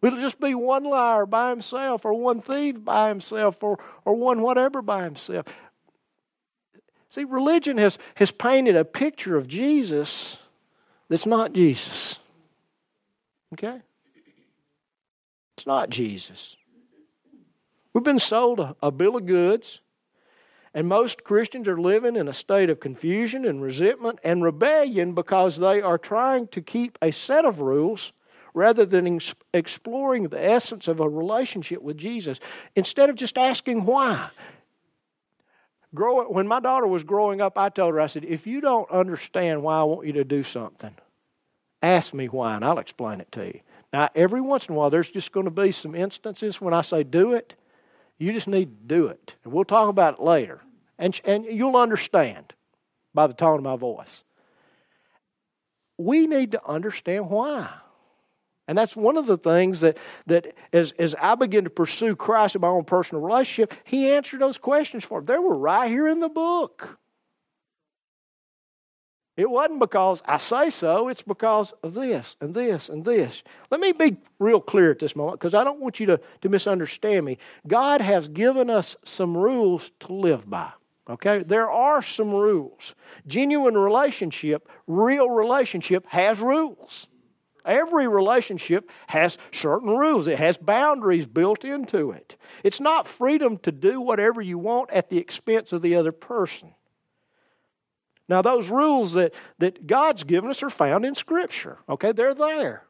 It'll 0.00 0.20
just 0.20 0.40
be 0.40 0.54
one 0.54 0.84
liar 0.84 1.26
by 1.26 1.50
himself, 1.50 2.04
or 2.04 2.14
one 2.14 2.40
thief 2.40 2.76
by 2.84 3.08
himself, 3.08 3.56
or, 3.62 3.80
or 4.04 4.14
one 4.14 4.42
whatever 4.42 4.80
by 4.80 5.02
himself. 5.02 5.46
See, 7.10 7.24
religion 7.24 7.78
has, 7.78 7.98
has 8.14 8.30
painted 8.30 8.76
a 8.76 8.84
picture 8.84 9.36
of 9.36 9.48
Jesus 9.48 10.36
that's 11.08 11.26
not 11.26 11.52
Jesus. 11.52 12.18
Okay? 13.54 13.80
It's 15.56 15.66
not 15.66 15.90
Jesus. 15.90 16.56
We've 17.92 18.04
been 18.04 18.20
sold 18.20 18.60
a, 18.60 18.76
a 18.80 18.92
bill 18.92 19.16
of 19.16 19.26
goods 19.26 19.80
and 20.78 20.86
most 20.86 21.24
Christians 21.24 21.66
are 21.66 21.80
living 21.80 22.14
in 22.14 22.28
a 22.28 22.32
state 22.32 22.70
of 22.70 22.78
confusion 22.78 23.44
and 23.46 23.60
resentment 23.60 24.20
and 24.22 24.44
rebellion 24.44 25.12
because 25.12 25.56
they 25.56 25.82
are 25.82 25.98
trying 25.98 26.46
to 26.48 26.62
keep 26.62 26.96
a 27.02 27.10
set 27.10 27.44
of 27.44 27.58
rules 27.58 28.12
rather 28.54 28.86
than 28.86 29.20
exploring 29.52 30.28
the 30.28 30.40
essence 30.40 30.86
of 30.86 31.00
a 31.00 31.08
relationship 31.08 31.82
with 31.82 31.98
Jesus 31.98 32.38
instead 32.76 33.10
of 33.10 33.16
just 33.16 33.36
asking 33.36 33.86
why. 33.86 34.30
Grow, 35.96 36.30
when 36.30 36.46
my 36.46 36.60
daughter 36.60 36.86
was 36.86 37.02
growing 37.02 37.40
up, 37.40 37.58
I 37.58 37.70
told 37.70 37.94
her, 37.94 38.00
I 38.00 38.06
said, 38.06 38.24
if 38.24 38.46
you 38.46 38.60
don't 38.60 38.88
understand 38.88 39.64
why 39.64 39.80
I 39.80 39.82
want 39.82 40.06
you 40.06 40.12
to 40.12 40.24
do 40.24 40.44
something, 40.44 40.94
ask 41.82 42.14
me 42.14 42.26
why 42.28 42.54
and 42.54 42.64
I'll 42.64 42.78
explain 42.78 43.20
it 43.20 43.32
to 43.32 43.46
you. 43.46 43.60
Now, 43.92 44.10
every 44.14 44.40
once 44.40 44.66
in 44.66 44.76
a 44.76 44.78
while, 44.78 44.90
there's 44.90 45.10
just 45.10 45.32
going 45.32 45.46
to 45.46 45.50
be 45.50 45.72
some 45.72 45.96
instances 45.96 46.60
when 46.60 46.72
I 46.72 46.82
say 46.82 47.02
do 47.02 47.32
it, 47.32 47.54
you 48.20 48.32
just 48.32 48.46
need 48.46 48.66
to 48.66 48.94
do 48.94 49.06
it. 49.08 49.34
And 49.42 49.52
we'll 49.52 49.64
talk 49.64 49.88
about 49.88 50.14
it 50.14 50.22
later. 50.22 50.60
And, 50.98 51.18
and 51.24 51.44
you'll 51.44 51.76
understand 51.76 52.52
by 53.14 53.26
the 53.26 53.34
tone 53.34 53.58
of 53.58 53.62
my 53.64 53.76
voice. 53.76 54.24
We 55.96 56.26
need 56.26 56.52
to 56.52 56.66
understand 56.66 57.30
why. 57.30 57.70
And 58.68 58.76
that's 58.76 58.94
one 58.94 59.16
of 59.16 59.26
the 59.26 59.38
things 59.38 59.80
that, 59.80 59.98
that 60.26 60.54
as, 60.72 60.92
as 60.98 61.14
I 61.20 61.34
begin 61.34 61.64
to 61.64 61.70
pursue 61.70 62.14
Christ 62.14 62.54
in 62.54 62.60
my 62.60 62.68
own 62.68 62.84
personal 62.84 63.22
relationship, 63.22 63.72
He 63.84 64.10
answered 64.10 64.40
those 64.40 64.58
questions 64.58 65.04
for 65.04 65.20
me. 65.20 65.26
They 65.26 65.38
were 65.38 65.56
right 65.56 65.90
here 65.90 66.06
in 66.06 66.20
the 66.20 66.28
book. 66.28 66.98
It 69.38 69.48
wasn't 69.48 69.78
because 69.78 70.20
I 70.26 70.36
say 70.38 70.68
so, 70.70 71.08
it's 71.08 71.22
because 71.22 71.72
of 71.84 71.94
this 71.94 72.36
and 72.40 72.52
this 72.52 72.88
and 72.88 73.04
this. 73.04 73.42
Let 73.70 73.80
me 73.80 73.92
be 73.92 74.16
real 74.40 74.60
clear 74.60 74.90
at 74.90 74.98
this 74.98 75.14
moment 75.14 75.38
because 75.38 75.54
I 75.54 75.62
don't 75.62 75.80
want 75.80 76.00
you 76.00 76.06
to, 76.06 76.20
to 76.42 76.48
misunderstand 76.48 77.24
me. 77.24 77.38
God 77.66 78.00
has 78.00 78.26
given 78.26 78.68
us 78.68 78.96
some 79.04 79.36
rules 79.36 79.92
to 80.00 80.12
live 80.12 80.50
by. 80.50 80.72
Okay? 81.08 81.42
There 81.42 81.70
are 81.70 82.02
some 82.02 82.30
rules. 82.30 82.94
Genuine 83.26 83.76
relationship, 83.76 84.68
real 84.86 85.28
relationship, 85.28 86.06
has 86.06 86.38
rules. 86.40 87.06
Every 87.64 88.08
relationship 88.08 88.90
has 89.08 89.36
certain 89.52 89.90
rules, 89.90 90.26
it 90.26 90.38
has 90.38 90.56
boundaries 90.56 91.26
built 91.26 91.64
into 91.64 92.12
it. 92.12 92.36
It's 92.64 92.80
not 92.80 93.06
freedom 93.06 93.58
to 93.58 93.72
do 93.72 94.00
whatever 94.00 94.40
you 94.40 94.58
want 94.58 94.90
at 94.90 95.10
the 95.10 95.18
expense 95.18 95.72
of 95.72 95.82
the 95.82 95.96
other 95.96 96.12
person. 96.12 96.72
Now, 98.28 98.42
those 98.42 98.68
rules 98.68 99.14
that, 99.14 99.34
that 99.58 99.86
God's 99.86 100.24
given 100.24 100.50
us 100.50 100.62
are 100.62 100.70
found 100.70 101.04
in 101.04 101.14
Scripture. 101.14 101.78
Okay, 101.88 102.12
they're 102.12 102.34
there. 102.34 102.84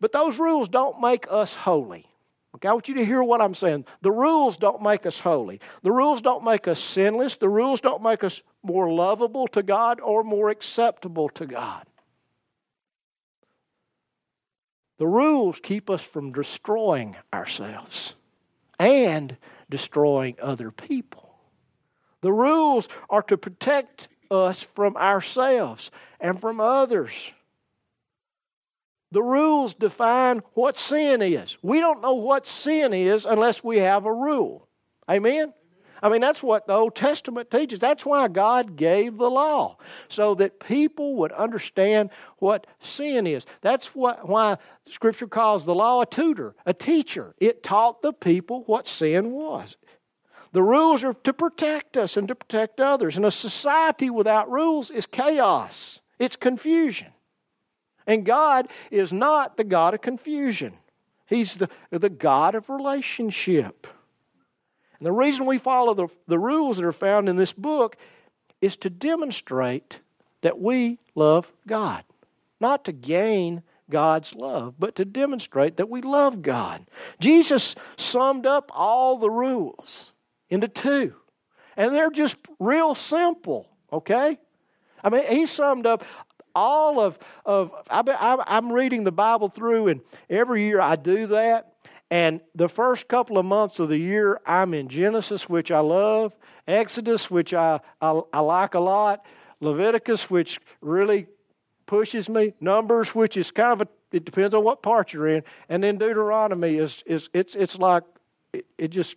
But 0.00 0.12
those 0.12 0.38
rules 0.38 0.68
don't 0.68 1.00
make 1.00 1.26
us 1.30 1.54
holy. 1.54 2.06
Okay, 2.54 2.68
I 2.68 2.72
want 2.72 2.88
you 2.88 2.94
to 2.94 3.04
hear 3.04 3.22
what 3.22 3.40
I'm 3.40 3.54
saying. 3.54 3.84
The 4.00 4.10
rules 4.10 4.56
don't 4.56 4.82
make 4.82 5.04
us 5.06 5.18
holy. 5.18 5.60
The 5.82 5.92
rules 5.92 6.22
don't 6.22 6.44
make 6.44 6.66
us 6.66 6.82
sinless. 6.82 7.36
The 7.36 7.48
rules 7.48 7.80
don't 7.80 8.02
make 8.02 8.24
us 8.24 8.40
more 8.62 8.90
lovable 8.90 9.46
to 9.48 9.62
God 9.62 10.00
or 10.00 10.24
more 10.24 10.48
acceptable 10.50 11.28
to 11.30 11.46
God. 11.46 11.84
The 14.98 15.06
rules 15.06 15.60
keep 15.62 15.90
us 15.90 16.02
from 16.02 16.32
destroying 16.32 17.16
ourselves 17.32 18.14
and 18.78 19.36
destroying 19.70 20.36
other 20.42 20.70
people. 20.70 21.34
The 22.20 22.32
rules 22.32 22.88
are 23.08 23.22
to 23.24 23.36
protect 23.36 24.08
us 24.30 24.60
from 24.74 24.96
ourselves 24.96 25.90
and 26.20 26.40
from 26.40 26.60
others. 26.60 27.12
The 29.10 29.22
rules 29.22 29.74
define 29.74 30.42
what 30.54 30.78
sin 30.78 31.22
is. 31.22 31.56
We 31.62 31.80
don't 31.80 32.02
know 32.02 32.14
what 32.14 32.46
sin 32.46 32.92
is 32.92 33.24
unless 33.24 33.64
we 33.64 33.78
have 33.78 34.04
a 34.04 34.12
rule. 34.12 34.68
Amen? 35.10 35.54
I 36.02 36.08
mean, 36.08 36.20
that's 36.20 36.42
what 36.42 36.66
the 36.66 36.74
Old 36.74 36.94
Testament 36.94 37.50
teaches. 37.50 37.78
That's 37.78 38.04
why 38.04 38.28
God 38.28 38.76
gave 38.76 39.16
the 39.16 39.30
law, 39.30 39.78
so 40.08 40.34
that 40.36 40.60
people 40.60 41.16
would 41.16 41.32
understand 41.32 42.10
what 42.38 42.66
sin 42.80 43.26
is. 43.26 43.46
That's 43.62 43.94
what, 43.94 44.28
why 44.28 44.58
Scripture 44.88 45.26
calls 45.26 45.64
the 45.64 45.74
law 45.74 46.02
a 46.02 46.06
tutor, 46.06 46.54
a 46.66 46.74
teacher. 46.74 47.34
It 47.38 47.62
taught 47.62 48.02
the 48.02 48.12
people 48.12 48.62
what 48.66 48.86
sin 48.86 49.32
was. 49.32 49.76
The 50.52 50.62
rules 50.62 51.02
are 51.04 51.14
to 51.14 51.32
protect 51.32 51.96
us 51.96 52.16
and 52.16 52.28
to 52.28 52.34
protect 52.34 52.80
others. 52.80 53.16
And 53.16 53.26
a 53.26 53.30
society 53.30 54.08
without 54.08 54.50
rules 54.50 54.90
is 54.90 55.06
chaos, 55.06 56.00
it's 56.18 56.36
confusion. 56.36 57.08
And 58.08 58.24
God 58.24 58.68
is 58.90 59.12
not 59.12 59.56
the 59.56 59.64
God 59.64 59.94
of 59.94 60.00
confusion, 60.00 60.72
He's 61.26 61.54
the, 61.54 61.68
the 61.90 62.08
God 62.08 62.56
of 62.56 62.68
relationship. 62.68 63.86
And 64.98 65.06
the 65.06 65.12
reason 65.12 65.46
we 65.46 65.58
follow 65.58 65.94
the, 65.94 66.08
the 66.26 66.38
rules 66.38 66.76
that 66.78 66.84
are 66.84 66.92
found 66.92 67.28
in 67.28 67.36
this 67.36 67.52
book 67.52 67.96
is 68.60 68.76
to 68.78 68.90
demonstrate 68.90 70.00
that 70.40 70.58
we 70.58 70.98
love 71.14 71.46
God, 71.68 72.02
not 72.60 72.84
to 72.86 72.92
gain 72.92 73.62
God's 73.90 74.34
love, 74.34 74.74
but 74.78 74.96
to 74.96 75.04
demonstrate 75.04 75.76
that 75.76 75.88
we 75.88 76.00
love 76.00 76.42
God. 76.42 76.84
Jesus 77.20 77.74
summed 77.96 78.46
up 78.46 78.70
all 78.74 79.18
the 79.18 79.30
rules 79.30 80.12
into 80.50 80.66
two, 80.66 81.14
and 81.76 81.94
they're 81.94 82.10
just 82.10 82.36
real 82.58 82.94
simple, 82.94 83.68
okay? 83.92 84.38
I 85.04 85.10
mean, 85.10 85.26
he 85.28 85.46
summed 85.46 85.86
up 85.86 86.04
all 86.54 87.00
of, 87.00 87.18
of 87.44 87.72
I, 87.90 88.44
am 88.46 88.72
reading 88.72 89.04
the 89.04 89.12
Bible 89.12 89.48
through, 89.48 89.88
and 89.88 90.00
every 90.28 90.64
year 90.66 90.80
I 90.80 90.96
do 90.96 91.28
that. 91.28 91.74
And 92.10 92.40
the 92.54 92.68
first 92.68 93.06
couple 93.08 93.38
of 93.38 93.44
months 93.44 93.80
of 93.80 93.88
the 93.88 93.98
year, 93.98 94.40
I'm 94.46 94.72
in 94.72 94.88
Genesis, 94.88 95.48
which 95.48 95.70
I 95.70 95.80
love, 95.80 96.34
Exodus, 96.66 97.30
which 97.30 97.52
I, 97.52 97.80
I, 98.00 98.20
I 98.32 98.40
like 98.40 98.74
a 98.74 98.80
lot, 98.80 99.26
Leviticus, 99.60 100.30
which 100.30 100.58
really 100.80 101.26
pushes 101.86 102.28
me, 102.28 102.54
Numbers, 102.60 103.14
which 103.14 103.36
is 103.36 103.50
kind 103.50 103.72
of 103.72 103.86
a, 103.86 104.16
it 104.16 104.24
depends 104.24 104.54
on 104.54 104.64
what 104.64 104.82
part 104.82 105.12
you're 105.12 105.28
in, 105.28 105.42
and 105.68 105.82
then 105.82 105.98
Deuteronomy 105.98 106.76
is, 106.76 107.02
is 107.04 107.28
it's, 107.34 107.54
it's 107.54 107.76
like, 107.76 108.04
it, 108.52 108.64
it 108.78 108.88
just, 108.88 109.16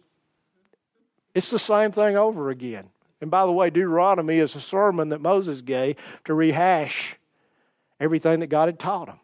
it's 1.33 1.50
the 1.50 1.59
same 1.59 1.93
thing 1.93 2.17
over 2.17 2.50
again. 2.50 2.89
And 3.21 3.31
by 3.31 3.45
the 3.45 3.51
way, 3.51 3.69
Deuteronomy 3.69 4.39
is 4.39 4.55
a 4.55 4.61
sermon 4.61 5.09
that 5.09 5.21
Moses 5.21 5.61
gave 5.61 5.95
to 6.25 6.33
rehash 6.33 7.15
everything 8.01 8.41
that 8.41 8.48
God 8.48 8.67
had 8.67 8.79
taught 8.79 9.08
him. 9.08 9.20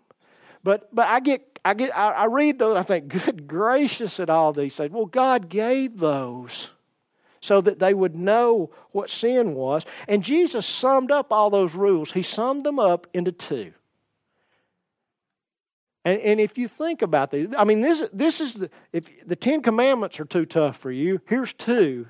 But 0.63 0.93
but 0.95 1.07
I 1.07 1.19
get 1.19 1.59
I 1.65 1.73
get 1.73 1.97
I, 1.97 2.11
I 2.11 2.25
read 2.25 2.59
those. 2.59 2.77
I 2.77 2.83
think, 2.83 3.07
good 3.25 3.47
gracious 3.47 4.19
at 4.19 4.29
all 4.29 4.53
these 4.53 4.75
things. 4.75 4.91
Well, 4.91 5.05
God 5.05 5.49
gave 5.49 5.99
those 5.99 6.69
so 7.41 7.61
that 7.61 7.79
they 7.79 7.93
would 7.93 8.15
know 8.15 8.71
what 8.91 9.09
sin 9.09 9.53
was. 9.53 9.85
And 10.07 10.23
Jesus 10.23 10.65
summed 10.65 11.11
up 11.11 11.31
all 11.31 11.49
those 11.49 11.73
rules. 11.73 12.11
He 12.11 12.23
summed 12.23 12.63
them 12.63 12.79
up 12.79 13.07
into 13.13 13.31
two. 13.31 13.73
And, 16.03 16.19
and 16.21 16.39
if 16.39 16.57
you 16.57 16.67
think 16.67 17.01
about 17.01 17.31
these, 17.31 17.49
I 17.57 17.63
mean, 17.63 17.81
this 17.81 18.01
this 18.13 18.39
is 18.39 18.53
the 18.53 18.69
if 18.93 19.05
the 19.25 19.35
Ten 19.35 19.61
Commandments 19.61 20.19
are 20.19 20.25
too 20.25 20.45
tough 20.45 20.77
for 20.77 20.91
you. 20.91 21.19
Here's 21.27 21.53
two 21.53 22.07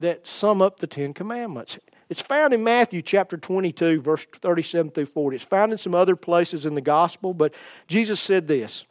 that 0.00 0.26
sum 0.26 0.60
up 0.60 0.80
the 0.80 0.86
Ten 0.86 1.14
Commandments. 1.14 1.78
It's 2.12 2.20
found 2.20 2.52
in 2.52 2.62
Matthew 2.62 3.00
chapter 3.00 3.38
22, 3.38 4.02
verse 4.02 4.26
37 4.42 4.90
through 4.90 5.06
40. 5.06 5.36
It's 5.36 5.44
found 5.46 5.72
in 5.72 5.78
some 5.78 5.94
other 5.94 6.14
places 6.14 6.66
in 6.66 6.74
the 6.74 6.82
gospel, 6.82 7.32
but 7.32 7.54
Jesus 7.86 8.20
said 8.20 8.46
this 8.46 8.84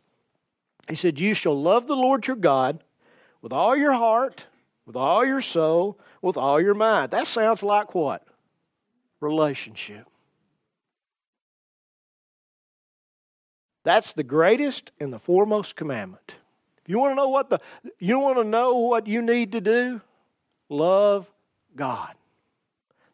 He 0.89 0.95
said, 0.95 1.19
You 1.19 1.35
shall 1.35 1.61
love 1.61 1.85
the 1.85 1.95
Lord 1.95 2.25
your 2.25 2.35
God 2.35 2.83
with 3.43 3.53
all 3.53 3.77
your 3.77 3.93
heart, 3.93 4.47
with 4.87 4.95
all 4.95 5.23
your 5.23 5.39
soul, 5.39 5.99
with 6.23 6.35
all 6.35 6.59
your 6.59 6.73
mind. 6.73 7.11
That 7.11 7.27
sounds 7.27 7.61
like 7.61 7.93
what? 7.93 8.25
Relationship. 9.19 10.07
That's 13.83 14.13
the 14.13 14.23
greatest 14.23 14.89
and 14.99 15.13
the 15.13 15.19
foremost 15.19 15.75
commandment. 15.75 16.33
If 16.83 16.89
you 16.89 16.97
want 16.97 17.11
to 17.11 17.15
know 17.17 17.29
what 17.29 17.51
the 17.51 17.59
you 17.99 18.17
want 18.17 18.39
to 18.39 18.43
know 18.43 18.77
what 18.77 19.05
you 19.05 19.21
need 19.21 19.51
to 19.51 19.61
do, 19.61 20.01
love 20.69 21.27
God. 21.75 22.15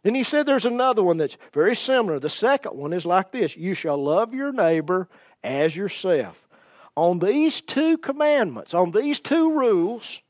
Then 0.03 0.15
he 0.15 0.23
said 0.23 0.45
there's 0.45 0.65
another 0.65 1.03
one 1.03 1.17
that's 1.17 1.37
very 1.53 1.75
similar. 1.75 2.19
The 2.19 2.29
second 2.29 2.77
one 2.77 2.93
is 2.93 3.05
like 3.05 3.31
this 3.31 3.55
You 3.55 3.73
shall 3.73 4.01
love 4.01 4.33
your 4.33 4.51
neighbor 4.51 5.09
as 5.43 5.75
yourself. 5.75 6.37
On 6.95 7.19
these 7.19 7.61
two 7.61 7.97
commandments, 7.97 8.73
on 8.73 8.91
these 8.91 9.19
two 9.19 9.51
rules, 9.51 10.21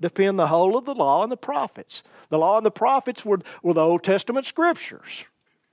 depend 0.00 0.38
the 0.38 0.46
whole 0.46 0.76
of 0.76 0.84
the 0.84 0.94
law 0.94 1.22
and 1.22 1.30
the 1.30 1.36
prophets. 1.36 2.02
The 2.30 2.38
law 2.38 2.56
and 2.56 2.64
the 2.64 2.70
prophets 2.70 3.24
were, 3.24 3.40
were 3.62 3.74
the 3.74 3.80
Old 3.80 4.02
Testament 4.02 4.46
scriptures. 4.46 5.24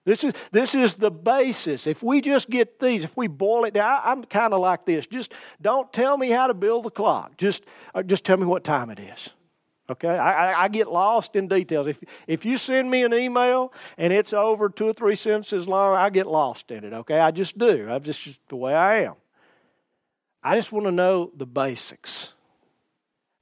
This 0.05 0.23
is, 0.23 0.33
this 0.51 0.75
is 0.75 0.95
the 0.95 1.11
basis. 1.11 1.85
If 1.85 2.01
we 2.01 2.21
just 2.21 2.49
get 2.49 2.79
these, 2.79 3.03
if 3.03 3.15
we 3.15 3.27
boil 3.27 3.65
it 3.65 3.73
down, 3.73 4.01
I, 4.03 4.11
am 4.11 4.23
kind 4.23 4.53
of 4.53 4.59
like 4.59 4.85
this. 4.85 5.05
Just 5.05 5.33
don't 5.61 5.91
tell 5.93 6.17
me 6.17 6.31
how 6.31 6.47
to 6.47 6.53
build 6.53 6.85
the 6.85 6.89
clock. 6.89 7.37
Just, 7.37 7.63
uh, 7.93 8.01
just 8.01 8.23
tell 8.23 8.37
me 8.37 8.45
what 8.45 8.63
time 8.63 8.89
it 8.89 8.99
is. 8.99 9.29
Okay, 9.89 10.07
I, 10.07 10.65
I, 10.65 10.67
get 10.67 10.87
lost 10.87 11.35
in 11.35 11.47
details. 11.47 11.87
If 11.87 11.97
if 12.27 12.45
you 12.45 12.59
send 12.59 12.91
me 12.91 13.03
an 13.03 13.13
email 13.13 13.73
and 13.97 14.13
it's 14.13 14.33
over 14.33 14.69
two 14.69 14.87
or 14.89 14.93
three 14.93 15.15
sentences 15.15 15.67
long, 15.67 15.95
I 15.95 16.11
get 16.11 16.27
lost 16.27 16.69
in 16.69 16.83
it. 16.83 16.93
Okay, 16.93 17.19
I 17.19 17.31
just 17.31 17.57
do. 17.57 17.89
I'm 17.89 18.03
just, 18.03 18.21
just 18.21 18.39
the 18.49 18.55
way 18.55 18.75
I 18.75 19.03
am. 19.05 19.15
I 20.43 20.55
just 20.55 20.71
want 20.71 20.85
to 20.85 20.91
know 20.91 21.31
the 21.35 21.47
basics. 21.47 22.33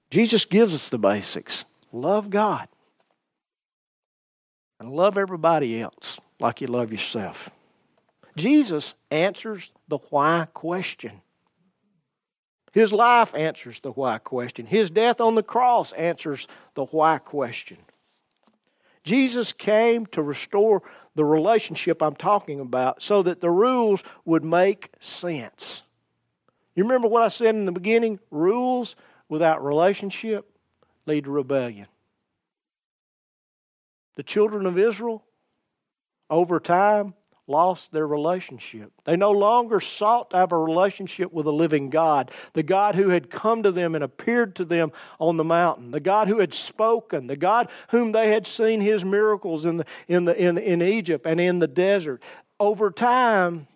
Jesus 0.10 0.46
gives 0.46 0.74
us 0.74 0.88
the 0.88 0.98
basics. 0.98 1.66
Love 1.92 2.30
God 2.30 2.70
and 4.80 4.94
love 4.94 5.18
everybody 5.18 5.82
else 5.82 6.20
like 6.40 6.62
you 6.62 6.68
love 6.68 6.92
yourself. 6.92 7.50
Jesus 8.36 8.94
answers 9.12 9.72
the 9.88 9.98
why 10.10 10.48
question. 10.54 11.22
His 12.78 12.94
life 12.94 13.34
answers 13.34 13.80
the 13.80 13.90
why 13.90 14.20
question. 14.20 14.68
His 14.68 14.92
death 14.92 15.20
on 15.20 15.34
the 15.34 15.42
cross 15.42 15.94
answers 15.94 16.48
the 16.76 16.86
why 16.86 17.18
question. 17.18 17.80
Jesus 19.04 19.52
came 19.52 20.06
to 20.08 20.22
restore 20.22 20.84
the 21.16 21.26
relationship 21.26 22.04
I'm 22.04 22.14
talking 22.14 22.60
about 22.60 23.02
so 23.02 23.24
that 23.24 23.42
the 23.42 23.50
rules 23.50 24.04
would 24.26 24.44
make 24.44 24.92
sense. 25.00 25.82
You 26.76 26.84
remember 26.84 27.08
what 27.08 27.24
I 27.24 27.30
said 27.30 27.56
in 27.56 27.66
the 27.66 27.72
beginning? 27.72 28.20
Rules 28.30 28.96
without 29.28 29.66
relationship 29.66 30.48
lead 31.08 31.24
to 31.24 31.32
rebellion. 31.32 31.88
The 34.18 34.24
children 34.24 34.68
of 34.68 34.78
Israel, 34.78 35.24
over 36.30 36.60
time, 36.60 37.16
lost 37.48 37.92
their 37.92 38.06
relationship. 38.06 38.92
They 39.06 39.16
no 39.16 39.32
longer 39.32 39.80
sought 39.80 40.32
to 40.32 40.38
have 40.38 40.52
a 40.52 40.58
relationship 40.58 41.32
with 41.32 41.46
a 41.48 41.52
living 41.52 41.90
God, 41.90 42.32
the 42.54 42.64
God 42.64 42.96
who 42.96 43.10
had 43.10 43.30
come 43.30 43.64
to 43.64 43.72
them 43.72 43.96
and 43.96 44.04
appeared 44.04 44.56
to 44.58 44.66
them 44.66 44.92
on 45.20 45.38
the 45.38 45.44
mountain, 45.44 45.92
the 45.92 46.00
God 46.00 46.28
who 46.28 46.40
had 46.40 46.54
spoken, 46.54 47.28
the 47.28 47.38
God 47.38 47.70
whom 47.90 48.12
they 48.12 48.30
had 48.30 48.46
seen 48.46 48.82
his 48.82 49.06
miracles 49.06 49.66
in, 49.66 49.78
the, 49.78 49.86
in, 50.08 50.26
the, 50.26 50.36
in, 50.36 50.58
in 50.58 50.82
Egypt 50.82 51.26
and 51.26 51.40
in 51.40 51.60
the 51.60 51.68
desert. 51.68 52.22
Over 52.60 52.92
time, 52.92 53.68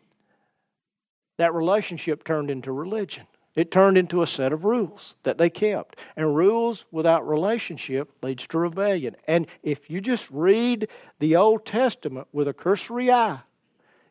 that 1.37 1.53
relationship 1.53 2.23
turned 2.23 2.51
into 2.51 2.71
religion. 2.71 3.25
It 3.55 3.69
turned 3.69 3.97
into 3.97 4.21
a 4.21 4.27
set 4.27 4.53
of 4.53 4.63
rules 4.63 5.15
that 5.23 5.37
they 5.37 5.49
kept. 5.49 5.97
And 6.15 6.35
rules 6.35 6.85
without 6.91 7.27
relationship 7.27 8.09
leads 8.23 8.47
to 8.47 8.57
rebellion. 8.57 9.15
And 9.27 9.47
if 9.61 9.89
you 9.89 10.01
just 10.01 10.29
read 10.31 10.87
the 11.19 11.35
Old 11.35 11.65
Testament 11.65 12.27
with 12.31 12.47
a 12.47 12.53
cursory 12.53 13.11
eye, 13.11 13.39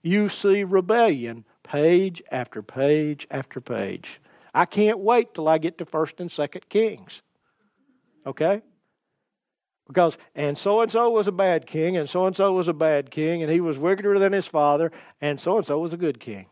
you 0.03 0.29
see 0.29 0.65
rebellion 0.65 1.45
page 1.63 2.23
after 2.31 2.63
page 2.63 3.27
after 3.31 3.61
page. 3.61 4.21
I 4.53 4.65
can't 4.65 4.99
wait 4.99 5.35
till 5.35 5.49
I 5.49 5.59
get 5.59 5.79
to 5.79 5.85
1st 5.85 6.21
and 6.21 6.31
2nd 6.31 6.69
Kings. 6.69 7.23
Okay? 8.27 8.63
Because, 9.87 10.17
and 10.37 10.57
so 10.57 10.83
and 10.83 10.91
so 10.91 11.11
was 11.11 11.27
a 11.27 11.33
bad 11.33 11.67
king, 11.67 11.97
and 11.97 12.09
so 12.09 12.27
and 12.27 12.37
so 12.37 12.53
was 12.53 12.69
a 12.69 12.73
bad 12.73 13.11
king, 13.11 13.43
and 13.43 13.51
he 13.51 13.61
was 13.61 13.77
wickeder 13.77 14.21
than 14.21 14.33
his 14.33 14.47
father, 14.47 14.93
and 15.21 15.41
so 15.41 15.57
and 15.57 15.67
so 15.67 15.81
was 15.81 15.93
a 15.93 15.97
good 15.97 16.21
king. 16.21 16.47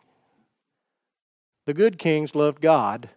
The 1.67 1.75
good 1.75 2.01
kings 2.01 2.35
loved 2.35 2.61
God, 2.61 3.09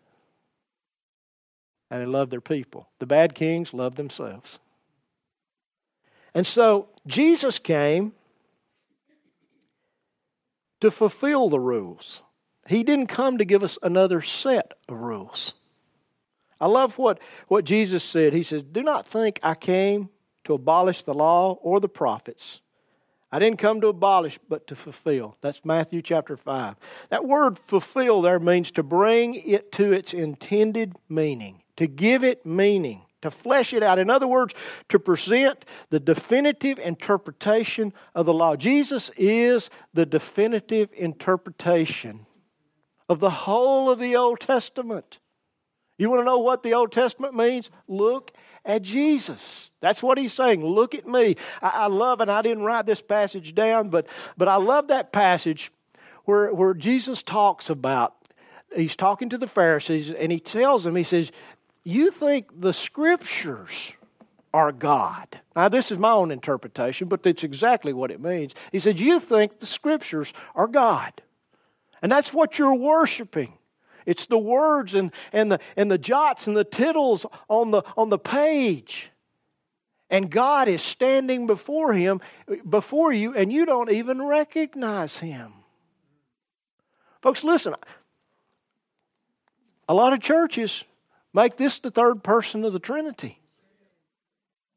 and 1.90 2.02
they 2.02 2.06
loved 2.06 2.32
their 2.32 2.40
people. 2.40 2.88
The 3.00 3.08
bad 3.08 3.34
kings 3.34 3.74
loved 3.74 3.98
themselves. 3.98 4.60
And 6.36 6.46
so 6.46 6.90
Jesus 7.08 7.58
came 7.58 8.14
to 10.82 10.92
fulfill 10.92 11.50
the 11.50 11.60
rules. 11.60 12.22
He 12.68 12.84
didn't 12.84 13.08
come 13.08 13.38
to 13.38 13.46
give 13.46 13.64
us 13.64 13.78
another 13.82 14.22
set 14.22 14.74
of 14.88 14.98
rules. 14.98 15.54
I 16.60 16.68
love 16.68 16.98
what, 16.98 17.20
what 17.48 17.66
Jesus 17.66 18.04
said. 18.04 18.34
He 18.34 18.44
says, 18.44 18.62
Do 18.64 18.84
not 18.84 19.08
think 19.08 19.40
I 19.42 19.56
came 19.56 20.10
to 20.44 20.54
abolish 20.54 21.04
the 21.04 21.14
law 21.14 21.54
or 21.54 21.80
the 21.80 21.90
prophets. 21.90 22.62
I 23.32 23.40
didn't 23.40 23.60
come 23.60 23.82
to 23.82 23.88
abolish, 23.88 24.38
but 24.50 24.68
to 24.68 24.76
fulfill. 24.76 25.38
That's 25.42 25.64
Matthew 25.64 26.02
chapter 26.02 26.36
5. 26.36 26.76
That 27.10 27.26
word 27.26 27.58
fulfill 27.68 28.22
there 28.22 28.40
means 28.40 28.72
to 28.72 28.84
bring 28.84 29.36
it 29.36 29.72
to 29.74 29.94
its 29.94 30.14
intended 30.14 30.96
meaning, 31.08 31.64
to 31.78 31.88
give 31.88 32.24
it 32.24 32.46
meaning 32.46 33.04
to 33.22 33.32
flesh 33.32 33.74
it 33.74 33.84
out. 33.84 34.00
In 34.00 34.10
other 34.10 34.28
words, 34.28 34.54
to 34.90 35.00
present 35.00 35.66
the 35.90 36.00
definitive 36.00 36.80
interpretation 36.80 37.94
of 38.16 38.26
the 38.26 38.34
law. 38.34 38.56
Jesus 38.56 39.12
is 39.18 39.70
the 39.94 40.06
definitive 40.06 40.90
interpretation 40.94 42.26
of 43.08 43.20
the 43.20 43.30
whole 43.30 43.90
of 43.90 44.00
the 44.00 44.16
Old 44.16 44.40
Testament. 44.40 45.20
You 45.98 46.10
want 46.10 46.22
to 46.22 46.26
know 46.26 46.40
what 46.40 46.64
the 46.64 46.74
Old 46.74 46.92
Testament 46.92 47.36
means? 47.36 47.70
Look 47.88 48.32
at 48.66 48.82
Jesus. 48.82 49.70
That's 49.82 50.02
what 50.02 50.18
he's 50.18 50.34
saying. 50.34 50.66
Look 50.66 50.96
at 50.96 51.08
me. 51.08 51.36
I, 51.62 51.70
I 51.70 51.88
love, 51.88 52.22
and 52.22 52.32
I 52.32 52.42
didn't 52.42 52.64
write 52.64 52.86
this 52.86 53.02
passage 53.02 53.54
down, 53.54 53.90
but, 53.90 54.08
but 54.38 54.48
I 54.48 54.56
love 54.56 54.88
that 54.88 55.12
passage 55.12 55.72
where, 56.26 56.54
where 56.54 56.74
Jesus 56.74 57.22
talks 57.22 57.70
about 57.70 58.16
he's 58.76 58.96
talking 58.96 59.30
to 59.30 59.38
the 59.38 59.48
Pharisees 59.48 60.12
and 60.12 60.32
he 60.32 60.40
tells 60.40 60.84
them, 60.84 60.96
he 60.96 61.04
says, 61.04 61.32
you 61.84 62.12
think 62.12 62.48
the 62.60 62.74
scriptures 62.74 63.94
are 64.54 64.72
God. 64.72 65.28
Now, 65.56 65.70
this 65.70 65.92
is 65.92 65.98
my 65.98 66.12
own 66.12 66.32
interpretation, 66.32 67.08
but 67.08 67.26
it's 67.26 67.44
exactly 67.44 67.94
what 67.94 68.12
it 68.12 68.22
means. 68.22 68.54
He 68.72 68.80
said, 68.80 69.00
You 69.00 69.20
think 69.20 69.60
the 69.60 69.66
scriptures 69.66 70.32
are 70.56 70.68
God. 70.68 71.14
And 72.02 72.12
that's 72.12 72.34
what 72.34 72.60
you're 72.60 72.74
worshiping. 72.74 73.54
It's 74.06 74.26
the 74.26 74.38
words 74.38 74.96
and, 74.96 75.12
and, 75.32 75.52
the, 75.52 75.60
and 75.78 75.90
the 75.90 75.98
jots 75.98 76.48
and 76.48 76.58
the 76.58 76.64
tittles 76.64 77.26
on 77.48 77.72
the, 77.72 77.84
on 77.96 78.10
the 78.10 78.18
page. 78.18 79.10
And 80.10 80.30
God 80.30 80.68
is 80.68 80.82
standing 80.82 81.48
before 81.48 81.94
him, 81.94 82.20
before 82.68 83.14
you, 83.14 83.36
and 83.36 83.54
you 83.54 83.66
don't 83.66 83.92
even 83.92 84.22
recognize 84.22 85.18
him. 85.18 85.54
Folks, 87.22 87.44
listen, 87.44 87.76
A 89.88 89.94
lot 89.94 90.12
of 90.12 90.22
churches 90.22 90.84
make 91.34 91.58
this 91.58 91.80
the 91.80 91.92
third 91.92 92.24
person 92.24 92.66
of 92.66 92.74
the 92.74 92.80
Trinity. 92.80 93.40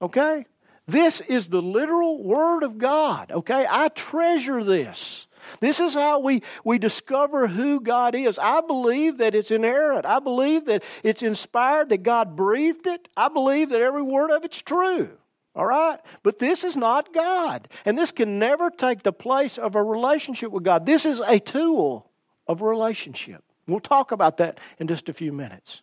Okay? 0.00 0.46
This 0.86 1.20
is 1.20 1.48
the 1.48 1.62
literal 1.62 2.22
Word 2.22 2.62
of 2.62 2.78
God. 2.78 3.32
Okay? 3.32 3.66
I 3.68 3.88
treasure 3.88 4.62
this. 4.62 5.26
This 5.60 5.80
is 5.80 5.94
how 5.94 6.20
we, 6.20 6.42
we 6.64 6.78
discover 6.78 7.46
who 7.46 7.80
God 7.80 8.14
is. 8.14 8.38
I 8.38 8.60
believe 8.60 9.18
that 9.18 9.34
it's 9.34 9.50
inerrant. 9.50 10.06
I 10.06 10.18
believe 10.18 10.66
that 10.66 10.82
it's 11.02 11.22
inspired, 11.22 11.90
that 11.90 12.02
God 12.02 12.36
breathed 12.36 12.86
it. 12.86 13.08
I 13.16 13.28
believe 13.28 13.70
that 13.70 13.80
every 13.80 14.02
word 14.02 14.30
of 14.30 14.44
it's 14.44 14.60
true. 14.60 15.10
All 15.54 15.66
right? 15.66 16.00
But 16.22 16.38
this 16.38 16.64
is 16.64 16.76
not 16.76 17.14
God. 17.14 17.68
And 17.84 17.96
this 17.96 18.10
can 18.10 18.38
never 18.38 18.70
take 18.70 19.02
the 19.02 19.12
place 19.12 19.58
of 19.58 19.74
a 19.74 19.82
relationship 19.82 20.50
with 20.50 20.64
God. 20.64 20.86
This 20.86 21.06
is 21.06 21.20
a 21.20 21.38
tool 21.38 22.10
of 22.46 22.62
relationship. 22.62 23.42
We'll 23.66 23.80
talk 23.80 24.12
about 24.12 24.38
that 24.38 24.58
in 24.78 24.88
just 24.88 25.08
a 25.08 25.14
few 25.14 25.32
minutes. 25.32 25.82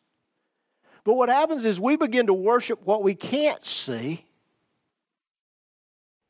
But 1.03 1.13
what 1.13 1.29
happens 1.29 1.65
is 1.65 1.79
we 1.79 1.95
begin 1.95 2.27
to 2.27 2.33
worship 2.33 2.81
what 2.85 3.03
we 3.03 3.15
can't 3.15 3.65
see 3.65 4.25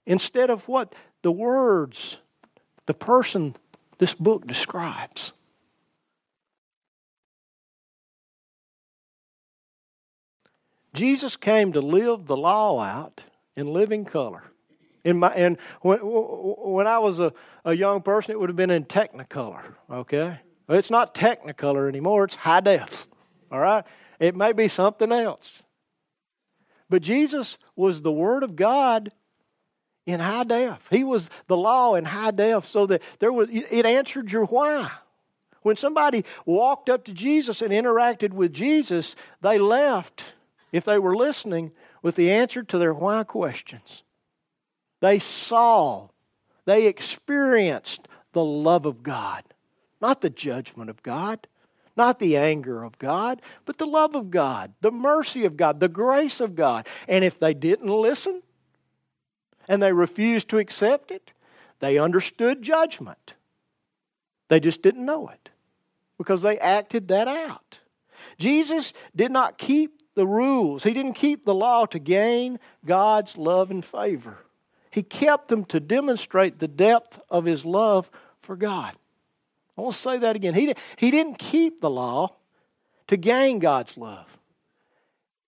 instead 0.06 0.50
of 0.50 0.68
what 0.68 0.94
the 1.22 1.32
words, 1.32 2.18
the 2.86 2.94
person 2.94 3.56
this 4.00 4.14
book 4.14 4.48
describes. 4.48 5.34
Jesus 10.94 11.38
came 11.38 11.74
to 11.74 11.82
live 11.82 12.26
the 12.26 12.36
law 12.36 12.82
out 12.82 13.24
in 13.56 13.68
living 13.68 14.06
color. 14.06 14.44
In 15.04 15.20
my, 15.20 15.34
and 15.34 15.58
when, 15.82 16.00
when 16.00 16.88
I 16.88 17.00
was 17.00 17.20
a, 17.20 17.34
a 17.66 17.74
young 17.74 18.02
person, 18.02 18.32
it 18.32 18.40
would 18.40 18.50
have 18.50 18.56
been 18.56 18.70
in 18.70 18.86
Technicolor, 18.86 19.64
okay? 19.90 20.40
It's 20.70 20.92
not 20.92 21.16
Technicolor 21.16 21.88
anymore, 21.88 22.26
it's 22.26 22.36
high 22.36 22.60
def, 22.60 23.08
all 23.52 23.60
right? 23.60 23.84
It 24.22 24.36
may 24.36 24.54
be 24.54 24.68
something 24.68 25.12
else. 25.12 25.64
But 26.90 27.02
Jesus 27.02 27.58
was 27.76 28.02
the 28.02 28.12
Word 28.12 28.44
of 28.44 28.56
God 28.56 29.12
in 30.06 30.20
high 30.20 30.44
def. 30.44 30.80
He 30.92 31.04
was 31.04 31.28
the 31.48 31.58
law 31.58 31.96
in 31.96 32.06
high 32.06 32.30
def 32.30 32.68
so 32.68 32.86
that 32.86 33.02
there 33.20 33.34
was 33.34 33.50
it 33.52 33.86
answered 33.86 34.32
your 34.32 34.46
why. 34.46 34.92
When 35.64 35.76
somebody 35.76 36.24
walked 36.46 36.88
up 36.88 37.06
to 37.06 37.14
Jesus 37.14 37.64
and 37.64 37.72
interacted 37.72 38.32
with 38.32 38.54
Jesus, 38.54 39.16
they 39.42 39.58
left, 39.58 40.24
if 40.72 40.86
they 40.86 41.00
were 41.00 41.16
listening, 41.16 41.72
with 42.04 42.16
the 42.16 42.30
answer 42.32 42.62
to 42.62 42.78
their 42.78 42.94
why 42.94 43.24
questions. 43.24 44.04
They 45.00 45.18
saw, 45.18 46.10
they 46.66 46.86
experienced 46.86 48.08
the 48.34 48.44
love 48.44 48.86
of 48.86 49.02
God, 49.02 49.44
not 50.00 50.22
the 50.22 50.30
judgment 50.30 50.92
of 50.92 51.02
God, 51.02 51.48
not 51.96 52.20
the 52.20 52.38
anger 52.38 52.84
of 52.84 52.98
God, 52.98 53.42
but 53.66 53.78
the 53.78 53.86
love 53.86 54.16
of 54.16 54.32
God, 54.32 54.74
the 54.82 54.92
mercy 54.92 55.46
of 55.46 55.58
God, 55.58 55.80
the 55.80 55.88
grace 55.88 56.40
of 56.40 56.56
God. 56.56 56.88
And 57.08 57.24
if 57.24 57.40
they 57.40 57.54
didn't 57.54 57.90
listen 57.90 58.42
and 59.68 59.82
they 59.82 59.94
refused 59.94 60.50
to 60.50 60.58
accept 60.58 61.12
it, 61.12 61.32
they 61.80 61.98
understood 61.98 62.62
judgment. 62.62 63.34
They 64.48 64.60
just 64.60 64.82
didn't 64.82 65.06
know 65.06 65.30
it 65.30 65.50
because 66.18 66.42
they 66.42 66.60
acted 66.60 67.08
that 67.10 67.28
out. 67.28 67.78
Jesus 68.38 68.94
did 69.16 69.32
not 69.32 69.58
keep 69.58 70.02
the 70.16 70.28
rules. 70.28 70.84
He 70.84 70.94
didn't 70.94 71.14
keep 71.14 71.46
the 71.46 71.54
law 71.54 71.86
to 71.88 72.00
gain 72.00 72.60
God's 72.86 73.38
love 73.38 73.72
and 73.72 73.84
favor. 73.84 74.38
He 74.92 75.04
kept 75.04 75.48
them 75.48 75.64
to 75.66 75.80
demonstrate 75.80 76.60
the 76.60 76.68
depth 76.68 77.20
of 77.30 77.46
his 77.46 77.64
love 77.64 78.10
for 78.42 78.56
God. 78.56 78.96
I 79.78 79.82
want 79.82 79.96
to 79.96 80.02
say 80.02 80.18
that 80.20 80.36
again. 80.36 80.54
He, 80.54 80.74
he 80.98 81.12
didn't 81.12 81.40
keep 81.40 81.82
the 81.82 81.90
law 81.90 82.36
to 83.08 83.18
gain 83.18 83.60
God's 83.60 83.98
love. 83.98 84.28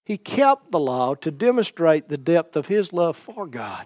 He 0.06 0.18
kept 0.18 0.72
the 0.72 0.80
law 0.80 1.16
to 1.16 1.32
demonstrate 1.32 2.10
the 2.10 2.18
depth 2.18 2.56
of 2.56 2.66
his 2.66 2.92
love 2.92 3.16
for 3.16 3.48
God. 3.48 3.86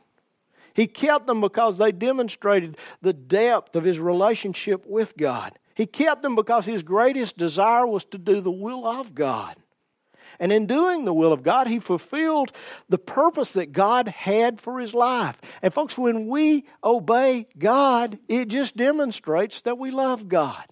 He 0.73 0.88
kept 0.88 1.28
them 1.28 1.41
because 1.41 1.78
they 1.78 1.91
demonstrated 1.91 2.78
the 3.02 3.13
depth 3.13 3.76
of 3.76 3.84
his 3.84 4.00
relationship 4.00 4.86
with 4.86 5.15
God. 5.17 5.58
He 5.76 5.86
kept 5.86 6.21
them 6.21 6.36
because 6.36 6.65
his 6.65 6.84
greatest 6.84 7.38
desire 7.38 7.86
was 7.86 8.06
to 8.06 8.17
do 8.17 8.41
the 8.41 8.52
will 8.52 8.86
of 8.86 9.13
God. 9.13 9.56
And 10.39 10.52
in 10.52 10.67
doing 10.67 11.06
the 11.06 11.13
will 11.13 11.34
of 11.34 11.43
God, 11.43 11.67
he 11.67 11.80
fulfilled 11.80 12.52
the 12.89 12.97
purpose 12.97 13.54
that 13.54 13.71
God 13.71 14.08
had 14.08 14.62
for 14.62 14.80
his 14.80 14.93
life. 14.93 15.36
And 15.62 15.73
folks, 15.73 15.97
when 15.97 16.28
we 16.28 16.65
obey 16.84 17.47
God, 17.58 18.19
it 18.28 18.47
just 18.47 18.78
demonstrates 18.78 19.62
that 19.62 19.78
we 19.78 19.91
love 19.91 20.28
God. 20.28 20.63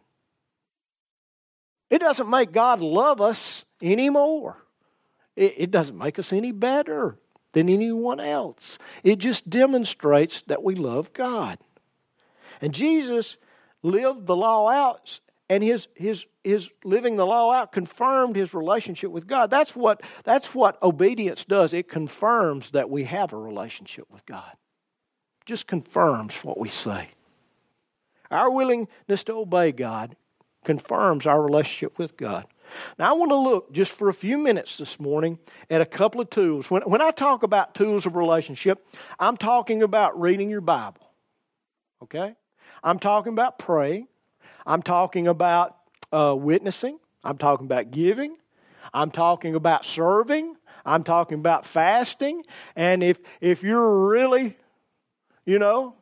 It 1.90 2.00
doesn't 2.00 2.30
make 2.30 2.52
God 2.52 2.82
love 2.82 3.22
us 3.22 3.66
anymore. 3.82 4.58
It, 5.36 5.70
doesn't 5.70 5.98
make 5.98 6.18
us 6.18 6.32
any 6.32 6.54
better 6.54 7.18
than 7.52 7.68
anyone 7.68 8.20
else. 8.20 8.78
It 9.04 9.18
just 9.18 9.50
demonstrates 9.50 10.44
that 10.44 10.64
we 10.64 10.76
love 10.76 11.12
God. 11.12 11.58
And 12.62 12.74
Jesus 12.74 13.36
lived 13.84 14.28
the 14.28 14.36
law 14.36 14.70
out 14.70 15.20
and 15.50 15.62
his, 15.62 15.88
his, 15.94 16.26
his 16.46 16.70
living 16.84 17.16
the 17.16 17.26
law 17.26 17.52
out 17.52 17.72
confirmed 17.72 18.36
his 18.36 18.54
relationship 18.54 19.12
with 19.12 19.28
God. 19.28 19.50
That's 19.50 19.76
what, 19.76 20.02
that's 20.24 20.54
what 20.54 20.82
obedience 20.84 21.44
does. 21.46 21.74
It 21.74 21.90
confirms 21.90 22.72
that 22.72 22.90
we 22.90 23.04
have 23.06 23.34
a 23.34 23.38
relationship 23.38 24.06
with 24.12 24.26
God. 24.26 24.52
Just 25.46 25.68
confirms 25.68 26.34
what 26.44 26.58
we 26.60 26.70
say. 26.70 27.10
Our 28.32 28.50
willingness 28.50 29.24
to 29.26 29.34
obey 29.34 29.72
God 29.72 30.16
confirms 30.64 31.26
our 31.26 31.42
relationship 31.42 31.98
with 31.98 32.18
God. 32.18 32.46
Now, 32.98 33.12
I 33.12 33.14
want 33.14 33.30
to 33.32 33.36
look 33.36 33.72
just 33.72 33.92
for 33.92 34.10
a 34.10 34.14
few 34.14 34.38
minutes 34.38 34.78
this 34.78 35.00
morning 35.00 35.38
at 35.70 35.82
a 35.82 35.86
couple 35.86 36.20
of 36.20 36.30
tools. 36.30 36.70
When, 36.72 36.82
when 36.84 37.02
I 37.02 37.12
talk 37.12 37.44
about 37.44 37.76
tools 37.76 38.06
of 38.06 38.16
relationship, 38.16 38.86
I'm 39.20 39.38
talking 39.38 39.84
about 39.84 40.20
reading 40.20 40.50
your 40.50 40.62
Bible. 40.62 41.08
Okay? 42.04 42.34
I'm 42.84 43.00
talking 43.00 43.34
about 43.34 43.60
praying. 43.60 44.08
I'm 44.66 44.82
talking 44.82 45.28
about 45.28 45.78
uh, 46.16 46.34
witnessing. 46.34 47.00
I'm 47.24 47.38
talking 47.38 47.66
about 47.66 47.92
giving. 47.92 48.38
I'm 48.94 49.12
talking 49.12 49.56
about 49.56 49.86
serving. 49.86 50.56
I'm 50.86 51.04
talking 51.04 51.40
about 51.40 51.66
fasting. 51.66 52.44
And 52.76 53.04
if, 53.04 53.18
if 53.42 53.64
you're 53.64 54.08
really, 54.08 54.56
you 55.46 55.60
know, 55.60 55.96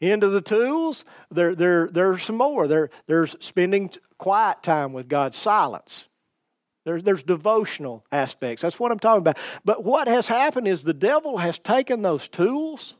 into 0.00 0.28
the 0.28 0.40
tools, 0.40 1.04
there, 1.30 1.54
there, 1.54 1.88
there's 1.92 2.24
some 2.24 2.36
more. 2.36 2.66
There, 2.66 2.90
there's 3.06 3.36
spending 3.40 3.90
quiet 4.18 4.62
time 4.62 4.92
with 4.92 5.08
God, 5.08 5.34
silence. 5.34 6.06
There's, 6.84 7.04
there's 7.04 7.22
devotional 7.22 8.04
aspects. 8.10 8.62
That's 8.62 8.80
what 8.80 8.90
I'm 8.90 8.98
talking 8.98 9.20
about. 9.20 9.38
But 9.64 9.84
what 9.84 10.08
has 10.08 10.26
happened 10.26 10.66
is 10.66 10.82
the 10.82 10.92
devil 10.94 11.38
has 11.38 11.58
taken 11.58 12.02
those 12.02 12.26
tools 12.28 12.94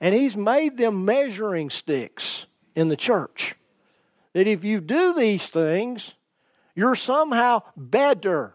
and 0.00 0.14
he's 0.14 0.36
made 0.36 0.76
them 0.76 1.04
measuring 1.04 1.70
sticks 1.70 2.46
in 2.74 2.88
the 2.88 2.96
church. 2.96 3.54
That 4.34 4.46
if 4.46 4.64
you 4.64 4.80
do 4.80 5.14
these 5.14 5.46
things, 5.48 6.14
you're 6.74 6.94
somehow 6.94 7.62
better 7.76 8.54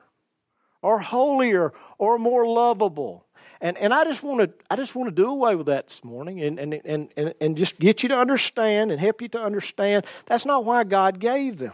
or 0.81 0.99
holier 0.99 1.73
or 1.97 2.17
more 2.17 2.47
lovable. 2.47 3.25
And, 3.59 3.77
and 3.77 3.93
I 3.93 4.03
just 4.05 4.21
want 4.21 4.41
to 4.41 4.51
I 4.69 4.75
just 4.75 4.95
want 4.95 5.09
to 5.09 5.15
do 5.15 5.27
away 5.29 5.55
with 5.55 5.67
that 5.67 5.87
this 5.87 6.03
morning 6.03 6.41
and, 6.41 6.59
and, 6.59 6.73
and, 6.85 7.09
and, 7.17 7.33
and 7.41 7.57
just 7.57 7.79
get 7.79 8.03
you 8.03 8.09
to 8.09 8.17
understand 8.17 8.91
and 8.91 8.99
help 8.99 9.21
you 9.21 9.27
to 9.29 9.39
understand 9.39 10.05
that's 10.27 10.45
not 10.45 10.63
why 10.63 10.83
God 10.83 11.19
gave 11.19 11.57
them. 11.57 11.73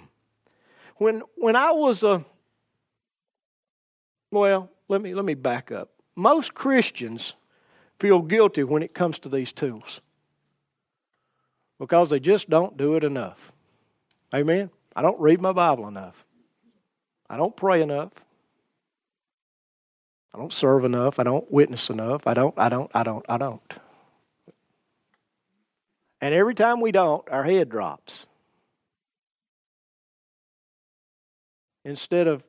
When 0.98 1.24
when 1.36 1.56
I 1.56 1.72
was 1.72 2.04
a 2.04 2.26
well, 4.32 4.70
let 4.88 5.02
me 5.02 5.14
let 5.14 5.26
me 5.26 5.34
back 5.34 5.72
up. 5.72 5.90
Most 6.16 6.54
Christians 6.54 7.34
feel 8.00 8.22
guilty 8.22 8.64
when 8.64 8.84
it 8.84 8.94
comes 8.94 9.20
to 9.20 9.30
these 9.30 9.52
tools 9.52 10.02
because 11.80 12.10
they 12.10 12.20
just 12.20 12.50
don't 12.50 12.78
do 12.78 12.96
it 12.96 13.04
enough. 13.04 13.53
Amen? 14.34 14.70
I 14.96 15.02
don't 15.02 15.20
read 15.20 15.40
my 15.40 15.52
Bible 15.52 15.88
enough. 15.88 16.16
I 17.30 17.38
don't 17.38 17.56
pray 17.56 17.82
enough. 17.82 18.12
I 20.34 20.40
don't 20.40 20.52
serve 20.52 20.86
enough. 20.86 21.20
I 21.20 21.24
don't 21.24 21.50
witness 21.52 21.90
enough. 21.90 22.26
I 22.26 22.34
don't, 22.34 22.54
I 22.58 22.70
don't, 22.70 22.90
I 22.94 23.04
don't, 23.04 23.26
I 23.30 23.38
don't. 23.38 23.74
And 26.20 26.34
every 26.34 26.56
time 26.56 26.82
we 26.82 26.92
don't, 26.92 27.28
our 27.30 27.44
head 27.44 27.70
drops. 27.70 28.26
Instead 31.86 32.28
of 32.28 32.44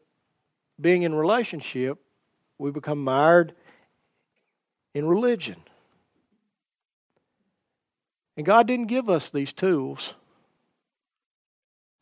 being 0.81 1.03
in 1.03 1.15
relationship, 1.15 1.99
we 2.59 2.71
become 2.71 3.03
mired 3.03 3.55
in 4.95 5.07
religion. 5.07 5.57
And 8.37 8.47
God 8.47 8.67
didn't 8.67 8.87
give 8.87 9.11
us 9.11 9.31
these 9.31 9.53
tools 9.53 10.15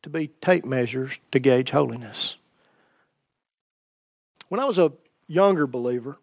to 0.03 0.11
be 0.11 0.29
tape 0.41 0.65
measures 0.65 1.13
to 1.31 1.39
gauge 1.39 1.71
holiness. 1.71 2.37
When 4.49 4.61
I 4.61 4.65
was 4.65 4.79
a 4.79 4.93
younger 5.27 5.67
believer, 5.67 6.19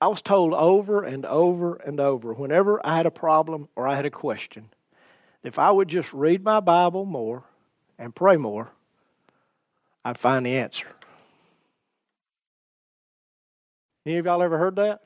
I 0.00 0.06
was 0.06 0.22
told 0.22 0.54
over 0.54 1.02
and 1.02 1.26
over 1.26 1.74
and 1.74 1.98
over, 1.98 2.32
whenever 2.32 2.80
I 2.86 2.96
had 2.96 3.06
a 3.06 3.10
problem 3.10 3.68
or 3.74 3.88
I 3.88 3.96
had 3.96 4.06
a 4.06 4.10
question, 4.10 4.68
if 5.42 5.58
I 5.58 5.70
would 5.70 5.88
just 5.88 6.12
read 6.12 6.42
my 6.44 6.60
Bible 6.60 7.04
more 7.04 7.42
and 7.98 8.14
pray 8.14 8.36
more, 8.36 8.70
I'd 10.04 10.18
find 10.18 10.46
the 10.46 10.56
answer. 10.58 10.86
Any 14.06 14.16
of 14.18 14.24
y'all 14.24 14.42
ever 14.42 14.56
heard 14.56 14.76
that? 14.76 15.00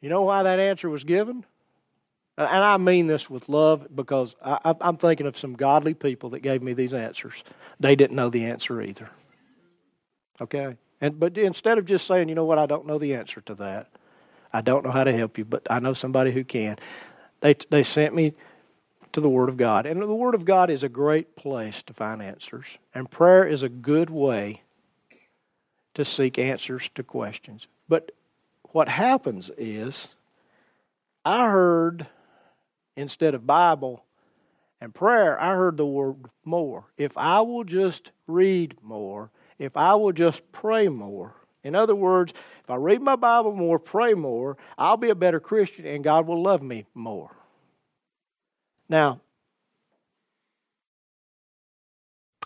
You 0.00 0.08
know 0.08 0.22
why 0.22 0.44
that 0.44 0.60
answer 0.60 0.88
was 0.88 1.02
given? 1.02 1.44
Uh, 2.38 2.46
and 2.50 2.62
I 2.62 2.76
mean 2.76 3.08
this 3.08 3.28
with 3.28 3.48
love 3.48 3.88
because 3.94 4.36
I, 4.42 4.74
am 4.80 4.96
thinking 4.96 5.26
of 5.26 5.36
some 5.36 5.54
godly 5.54 5.92
people 5.92 6.30
that 6.30 6.40
gave 6.40 6.62
me 6.62 6.72
these 6.72 6.94
answers. 6.94 7.34
They 7.80 7.96
didn't 7.96 8.14
know 8.14 8.30
the 8.30 8.44
answer 8.44 8.80
either. 8.80 9.10
Okay? 10.40 10.76
And, 11.00 11.18
but 11.18 11.36
instead 11.36 11.78
of 11.78 11.84
just 11.84 12.06
saying, 12.06 12.28
you 12.28 12.36
know 12.36 12.44
what, 12.44 12.58
I 12.58 12.66
don't 12.66 12.86
know 12.86 12.98
the 12.98 13.14
answer 13.14 13.40
to 13.42 13.54
that, 13.56 13.88
I 14.52 14.60
don't 14.60 14.84
know 14.84 14.92
how 14.92 15.02
to 15.04 15.12
help 15.12 15.36
you, 15.36 15.44
but 15.44 15.66
I 15.68 15.80
know 15.80 15.94
somebody 15.94 16.30
who 16.30 16.44
can, 16.44 16.78
they, 17.40 17.56
they 17.70 17.82
sent 17.82 18.14
me 18.14 18.34
to 19.12 19.20
the 19.20 19.28
Word 19.28 19.48
of 19.48 19.56
God. 19.56 19.84
And 19.86 20.00
the 20.00 20.06
Word 20.06 20.36
of 20.36 20.44
God 20.44 20.70
is 20.70 20.84
a 20.84 20.88
great 20.88 21.34
place 21.34 21.82
to 21.86 21.92
find 21.92 22.22
answers. 22.22 22.66
And 22.94 23.10
prayer 23.10 23.46
is 23.46 23.64
a 23.64 23.68
good 23.68 24.10
way 24.10 24.62
to 25.94 26.04
seek 26.04 26.38
answers 26.38 26.88
to 26.94 27.02
questions. 27.02 27.66
But 27.88 28.12
what 28.70 28.88
happens 28.88 29.50
is, 29.58 30.06
I 31.24 31.50
heard 31.50 32.06
instead 32.98 33.34
of 33.34 33.46
Bible 33.46 34.04
and 34.80 34.94
prayer, 34.94 35.40
I 35.40 35.54
heard 35.54 35.76
the 35.76 35.86
word 35.86 36.16
more. 36.44 36.84
If 36.96 37.16
I 37.16 37.40
will 37.40 37.64
just 37.64 38.10
read 38.26 38.76
more, 38.82 39.30
if 39.58 39.76
I 39.76 39.94
will 39.94 40.12
just 40.12 40.50
pray 40.52 40.88
more, 40.88 41.34
in 41.62 41.74
other 41.74 41.94
words, 41.94 42.32
if 42.62 42.70
I 42.70 42.76
read 42.76 43.00
my 43.00 43.16
Bible 43.16 43.52
more, 43.52 43.78
pray 43.78 44.14
more, 44.14 44.56
I'll 44.76 44.96
be 44.96 45.10
a 45.10 45.14
better 45.14 45.40
Christian 45.40 45.86
and 45.86 46.02
God 46.02 46.26
will 46.26 46.42
love 46.42 46.62
me 46.62 46.86
more. 46.94 47.30
Now, 48.88 49.20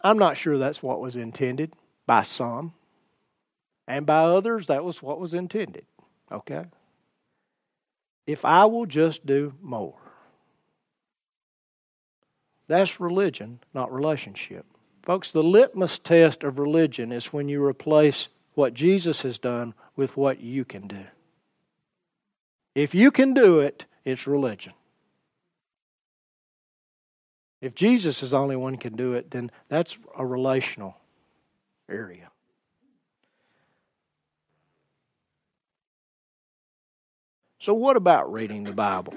I'm 0.05 0.19
not 0.19 0.37
sure 0.37 0.59
that's 0.59 0.83
what 0.83 1.01
was 1.01 1.17
intended 1.17 1.75
by 2.07 2.23
some, 2.23 2.75
and 3.87 4.05
by 4.05 4.25
others, 4.25 4.67
that 4.67 4.85
was 4.85 5.01
what 5.03 5.21
was 5.21 5.33
intended. 5.33 5.87
Okay? 6.31 6.65
If 8.27 8.45
I 8.45 8.65
will 8.65 8.87
just 8.87 9.25
do 9.25 9.55
more. 9.63 10.02
That's 12.73 13.01
religion, 13.01 13.59
not 13.75 13.93
relationship. 13.93 14.65
Folks, 15.03 15.31
the 15.31 15.43
litmus 15.43 15.99
test 15.99 16.43
of 16.43 16.59
religion 16.59 17.13
is 17.13 17.27
when 17.27 17.47
you 17.47 17.63
replace 17.63 18.29
what 18.55 18.73
Jesus 18.73 19.21
has 19.21 19.37
done 19.37 19.75
with 19.95 20.17
what 20.17 20.41
you 20.41 20.65
can 20.65 20.89
do. 20.89 21.05
If 22.75 22.95
you 22.95 23.11
can 23.11 23.35
do 23.35 23.61
it, 23.61 23.85
it's 24.07 24.27
religion. 24.27 24.73
If 27.61 27.75
Jesus 27.75 28.23
is 28.23 28.31
the 28.31 28.39
only 28.39 28.57
one 28.57 28.79
can 28.79 28.97
do 28.97 29.13
it, 29.13 29.31
then 29.31 29.51
that's 29.69 29.99
a 30.17 30.25
relational 30.25 30.97
area. 31.91 32.31
So, 37.59 37.75
what 37.75 37.99
about 37.99 38.33
reading 38.33 38.65
the 38.65 38.73
Bible? 38.73 39.13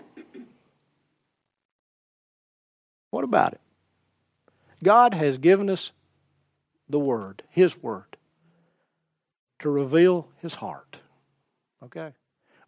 What 3.15 3.23
about 3.23 3.53
it? 3.53 3.61
God 4.83 5.13
has 5.13 5.37
given 5.37 5.69
us 5.69 5.93
the 6.89 6.99
Word, 6.99 7.43
His 7.49 7.81
Word, 7.81 8.17
to 9.59 9.69
reveal 9.69 10.27
His 10.41 10.53
heart. 10.53 10.97
Okay? 11.81 12.11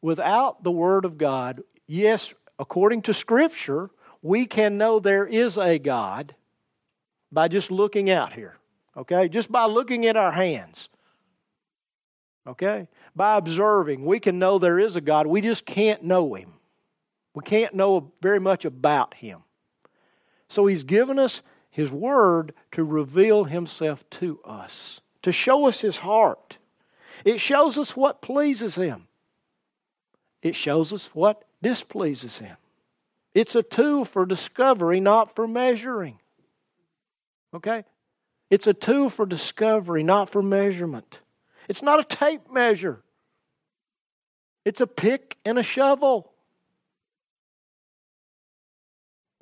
Without 0.02 0.64
the 0.64 0.72
Word 0.72 1.04
of 1.04 1.18
God, 1.18 1.64
yes, 1.86 2.34
according 2.58 3.02
to 3.02 3.14
Scripture, 3.14 3.90
we 4.22 4.46
can 4.46 4.78
know 4.78 5.02
there 5.02 5.28
is 5.28 5.58
a 5.58 5.80
God 5.80 6.34
by 7.30 7.50
just 7.50 7.70
looking 7.70 8.10
out 8.10 8.32
here. 8.32 8.56
Okay? 8.96 9.28
Just 9.28 9.52
by 9.52 9.66
looking 9.66 10.06
at 10.06 10.16
our 10.16 10.32
hands. 10.32 10.88
Okay? 12.48 12.88
By 13.18 13.36
observing, 13.36 14.06
we 14.06 14.22
can 14.22 14.40
know 14.40 14.60
there 14.60 14.80
is 14.80 14.96
a 14.96 15.02
God. 15.02 15.28
We 15.28 15.42
just 15.42 15.66
can't 15.66 16.04
know 16.04 16.36
Him. 16.36 16.54
We 17.34 17.44
can't 17.44 17.74
know 17.76 18.14
very 18.22 18.40
much 18.40 18.64
about 18.64 19.14
Him. 19.14 19.42
So 20.50 20.66
He's 20.66 20.84
given 20.84 21.20
us 21.20 21.42
His 21.70 21.92
Word 21.92 22.54
to 22.74 22.84
reveal 22.84 23.44
Himself 23.44 24.04
to 24.12 24.40
us, 24.46 25.02
to 25.24 25.32
show 25.32 25.68
us 25.68 25.82
His 25.82 25.98
heart. 25.98 26.58
It 27.26 27.40
shows 27.40 27.78
us 27.78 27.96
what 27.96 28.22
pleases 28.22 28.76
Him, 28.76 29.08
it 30.42 30.56
shows 30.56 30.94
us 30.94 31.08
what 31.14 31.44
displeases 31.62 32.38
Him. 32.38 32.58
It's 33.34 33.56
a 33.56 33.64
tool 33.64 34.04
for 34.06 34.26
discovery, 34.26 35.00
not 35.00 35.36
for 35.36 35.48
measuring. 35.48 36.18
Okay? 37.54 37.84
It's 38.50 38.66
a 38.66 38.74
tool 38.74 39.10
for 39.10 39.26
discovery, 39.26 40.04
not 40.04 40.30
for 40.30 40.42
measurement. 40.42 41.20
It's 41.68 41.84
not 41.84 42.00
a 42.00 42.04
tape 42.04 42.52
measure, 42.52 43.02
it's 44.66 44.82
a 44.82 44.88
pick 44.88 45.38
and 45.46 45.60
a 45.60 45.64
shovel. 45.64 46.32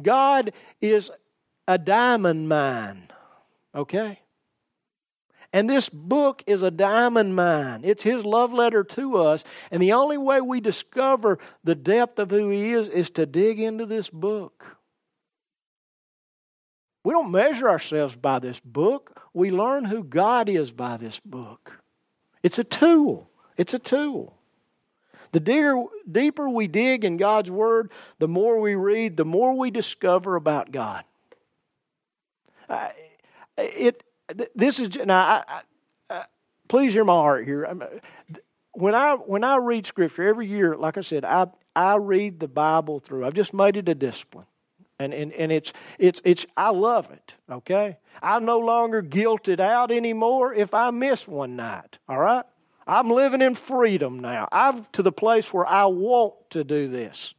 God 0.02 0.54
is 0.82 1.10
a 1.68 1.78
diamond 1.78 2.50
mine, 2.50 3.08
okay? 3.74 4.20
And 5.54 5.70
this 5.70 5.88
book 5.88 6.44
is 6.48 6.64
a 6.64 6.72
diamond 6.72 7.36
mine. 7.36 7.82
It's 7.86 8.04
His 8.04 8.26
love 8.26 8.52
letter 8.52 8.84
to 8.84 9.18
us. 9.18 9.44
And 9.72 9.82
the 9.82 9.94
only 9.94 10.18
way 10.18 10.42
we 10.42 10.60
discover 10.60 11.40
the 11.64 11.76
depth 11.76 12.20
of 12.20 12.30
who 12.30 12.50
He 12.50 12.74
is 12.74 12.90
is 12.90 13.10
to 13.12 13.26
dig 13.26 13.60
into 13.60 13.86
this 13.86 14.10
book. 14.10 14.66
We 17.06 17.14
don't 17.14 17.32
measure 17.32 17.70
ourselves 17.70 18.16
by 18.16 18.40
this 18.40 18.60
book, 18.60 19.22
we 19.34 19.52
learn 19.52 19.86
who 19.86 20.04
God 20.04 20.50
is 20.50 20.72
by 20.72 20.98
this 20.98 21.20
book. 21.20 21.72
It's 22.42 22.60
a 22.60 22.64
tool. 22.64 23.30
It's 23.58 23.74
a 23.74 23.80
tool. 23.80 24.36
The 25.36 25.42
digger, 25.42 25.84
deeper 26.10 26.48
we 26.48 26.68
dig 26.68 27.04
in 27.04 27.18
God's 27.18 27.52
Word, 27.52 27.92
the 28.20 28.28
more 28.30 28.62
we 28.62 28.76
read, 28.76 29.18
the 29.18 29.26
more 29.26 29.54
we 29.54 29.70
discover 29.70 30.38
about 30.38 30.72
God. 30.72 31.04
It, 33.58 34.02
this 34.56 34.80
is 34.80 34.96
now. 34.96 35.44
I, 35.46 35.62
I, 36.10 36.24
please 36.70 36.94
hear 36.94 37.04
my 37.04 37.16
heart 37.16 37.44
here. 37.44 37.70
When 38.72 38.96
I 38.96 39.16
when 39.16 39.44
I 39.44 39.58
read 39.58 39.86
Scripture 39.86 40.26
every 40.26 40.48
year, 40.48 40.78
like 40.78 40.98
I 40.98 41.02
said, 41.02 41.26
I 41.26 41.48
I 41.76 41.98
read 41.98 42.40
the 42.40 42.48
Bible 42.48 43.02
through. 43.02 43.26
I've 43.26 43.34
just 43.34 43.54
made 43.54 43.76
it 43.76 43.90
a 43.90 43.96
discipline, 43.96 44.46
and 45.00 45.14
and 45.14 45.34
and 45.34 45.52
it's 45.52 45.74
it's 46.00 46.22
it's. 46.24 46.46
I 46.56 46.70
love 46.70 47.12
it. 47.12 47.34
Okay, 47.52 47.98
I'm 48.24 48.46
no 48.46 48.60
longer 48.60 49.04
guilted 49.04 49.60
out 49.60 49.92
anymore 49.92 50.54
if 50.54 50.74
I 50.74 50.92
miss 50.92 51.28
one 51.28 51.58
night. 51.58 51.98
All 52.08 52.20
right. 52.20 52.46
I'm 52.88 53.10
living 53.10 53.42
in 53.42 53.56
freedom 53.56 54.20
now. 54.20 54.48
I'm 54.52 54.86
to 54.94 55.04
the 55.04 55.12
place 55.12 55.52
where 55.52 55.66
I 55.66 55.86
want 55.86 56.34
to 56.52 56.64
do 56.64 56.88
this. 56.88 57.34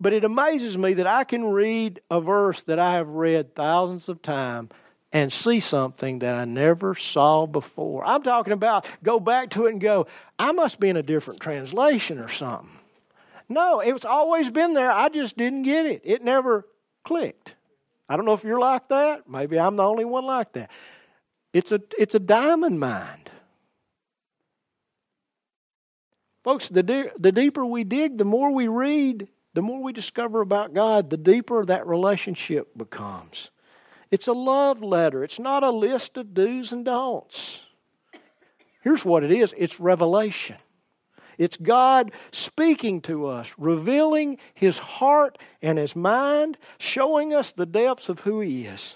But 0.00 0.12
it 0.12 0.24
amazes 0.24 0.76
me 0.76 0.94
that 0.94 1.06
I 1.06 1.24
can 1.24 1.44
read 1.44 2.00
a 2.10 2.20
verse 2.20 2.60
that 2.64 2.78
I 2.78 2.94
have 2.94 3.08
read 3.08 3.54
thousands 3.54 4.08
of 4.08 4.20
times 4.20 4.70
and 5.12 5.32
see 5.32 5.60
something 5.60 6.20
that 6.20 6.34
I 6.34 6.44
never 6.44 6.94
saw 6.94 7.46
before. 7.46 8.04
I'm 8.04 8.22
talking 8.22 8.52
about 8.52 8.86
go 9.02 9.20
back 9.20 9.50
to 9.50 9.66
it 9.66 9.72
and 9.72 9.80
go, 9.80 10.06
I 10.38 10.52
must 10.52 10.80
be 10.80 10.88
in 10.88 10.96
a 10.96 11.02
different 11.02 11.40
translation 11.40 12.18
or 12.18 12.28
something. 12.28 12.70
No, 13.48 13.80
it's 13.80 14.04
always 14.04 14.50
been 14.50 14.74
there. 14.74 14.90
I 14.90 15.08
just 15.08 15.36
didn't 15.36 15.62
get 15.62 15.86
it. 15.86 16.02
It 16.04 16.24
never 16.24 16.66
clicked. 17.04 17.54
I 18.08 18.16
don't 18.16 18.24
know 18.24 18.32
if 18.32 18.44
you're 18.44 18.58
like 18.58 18.88
that. 18.88 19.28
Maybe 19.28 19.58
I'm 19.58 19.76
the 19.76 19.84
only 19.84 20.04
one 20.04 20.24
like 20.24 20.52
that. 20.54 20.70
It's 21.52 21.70
a, 21.70 21.80
it's 21.98 22.14
a 22.14 22.18
diamond 22.18 22.80
mine. 22.80 23.20
Folks, 26.44 26.68
the, 26.68 26.82
de- 26.82 27.10
the 27.18 27.32
deeper 27.32 27.64
we 27.64 27.84
dig, 27.84 28.18
the 28.18 28.24
more 28.24 28.52
we 28.52 28.66
read, 28.66 29.28
the 29.54 29.62
more 29.62 29.82
we 29.82 29.92
discover 29.92 30.40
about 30.40 30.74
God, 30.74 31.10
the 31.10 31.16
deeper 31.16 31.64
that 31.64 31.86
relationship 31.86 32.76
becomes. 32.76 33.50
It's 34.10 34.26
a 34.26 34.32
love 34.32 34.82
letter, 34.82 35.24
it's 35.24 35.38
not 35.38 35.62
a 35.62 35.70
list 35.70 36.16
of 36.16 36.34
do's 36.34 36.72
and 36.72 36.84
don'ts. 36.84 37.60
Here's 38.82 39.04
what 39.04 39.22
it 39.22 39.30
is 39.30 39.54
it's 39.56 39.78
revelation. 39.78 40.56
It's 41.38 41.56
God 41.56 42.12
speaking 42.30 43.00
to 43.02 43.26
us, 43.26 43.48
revealing 43.56 44.38
His 44.54 44.76
heart 44.78 45.38
and 45.62 45.78
His 45.78 45.96
mind, 45.96 46.58
showing 46.78 47.32
us 47.32 47.52
the 47.52 47.66
depths 47.66 48.08
of 48.08 48.20
who 48.20 48.40
He 48.40 48.66
is. 48.66 48.94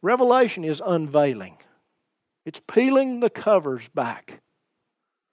Revelation 0.00 0.64
is 0.64 0.80
unveiling, 0.84 1.58
it's 2.46 2.60
peeling 2.68 3.20
the 3.20 3.30
covers 3.30 3.86
back 3.94 4.40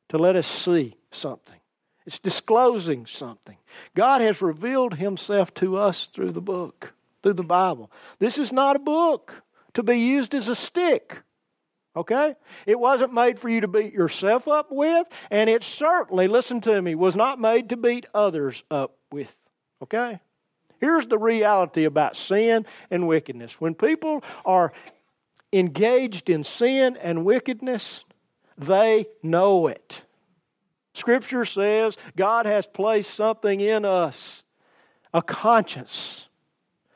to 0.09 0.17
let 0.17 0.35
us 0.35 0.47
see 0.47 0.95
something. 1.11 1.59
It's 2.05 2.19
disclosing 2.19 3.05
something. 3.05 3.57
God 3.95 4.21
has 4.21 4.41
revealed 4.41 4.93
Himself 4.93 5.53
to 5.55 5.77
us 5.77 6.07
through 6.13 6.31
the 6.31 6.41
book, 6.41 6.93
through 7.21 7.33
the 7.33 7.43
Bible. 7.43 7.91
This 8.19 8.37
is 8.37 8.53
not 8.53 8.77
a 8.77 8.79
book 8.79 9.33
to 9.73 9.83
be 9.83 9.97
used 9.97 10.33
as 10.33 10.47
a 10.47 10.55
stick. 10.55 11.17
Okay? 11.97 12.35
It 12.65 12.79
wasn't 12.79 13.13
made 13.13 13.39
for 13.39 13.49
you 13.49 13.61
to 13.61 13.67
beat 13.67 13.93
yourself 13.93 14.47
up 14.47 14.67
with, 14.71 15.07
and 15.31 15.49
it 15.49 15.63
certainly, 15.63 16.27
listen 16.27 16.61
to 16.61 16.81
me, 16.81 16.95
was 16.95 17.15
not 17.15 17.41
made 17.41 17.69
to 17.69 17.77
beat 17.77 18.05
others 18.13 18.63
up 18.71 18.95
with. 19.11 19.35
Okay? 19.83 20.19
Here's 20.79 21.07
the 21.07 21.17
reality 21.17 21.85
about 21.85 22.15
sin 22.15 22.65
and 22.91 23.07
wickedness. 23.07 23.59
When 23.59 23.73
people 23.73 24.23
are 24.45 24.71
engaged 25.51 26.29
in 26.29 26.43
sin 26.43 26.97
and 26.97 27.25
wickedness, 27.25 28.05
they 28.57 29.07
know 29.21 29.67
it. 29.67 30.01
Scripture 30.93 31.45
says 31.45 31.95
God 32.15 32.45
has 32.45 32.65
placed 32.65 33.13
something 33.13 33.59
in 33.59 33.85
us, 33.85 34.43
a 35.13 35.21
conscience. 35.21 36.25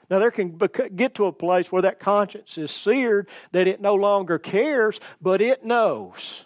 Now, 0.09 0.19
there 0.19 0.31
can 0.31 0.59
get 0.95 1.15
to 1.15 1.25
a 1.25 1.31
place 1.31 1.71
where 1.71 1.83
that 1.83 1.99
conscience 1.99 2.57
is 2.57 2.69
seared, 2.69 3.29
that 3.53 3.67
it 3.67 3.79
no 3.79 3.95
longer 3.95 4.39
cares, 4.39 4.99
but 5.21 5.41
it 5.41 5.63
knows 5.63 6.45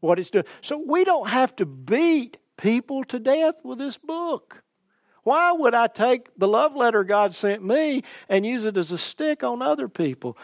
what 0.00 0.18
it's 0.18 0.30
doing. 0.30 0.46
So 0.62 0.82
we 0.84 1.04
don't 1.04 1.28
have 1.28 1.54
to 1.56 1.66
beat 1.66 2.38
people 2.56 3.04
to 3.04 3.20
death 3.20 3.54
with 3.62 3.78
this 3.78 3.98
book. 3.98 4.62
Why 5.24 5.52
would 5.52 5.74
I 5.74 5.86
take 5.86 6.36
the 6.36 6.48
love 6.48 6.74
letter 6.74 7.04
God 7.04 7.34
sent 7.34 7.64
me 7.64 8.02
and 8.28 8.44
use 8.44 8.64
it 8.64 8.76
as 8.76 8.90
a 8.90 8.98
stick 8.98 9.44
on 9.44 9.62
other 9.62 9.88
people? 9.88 10.36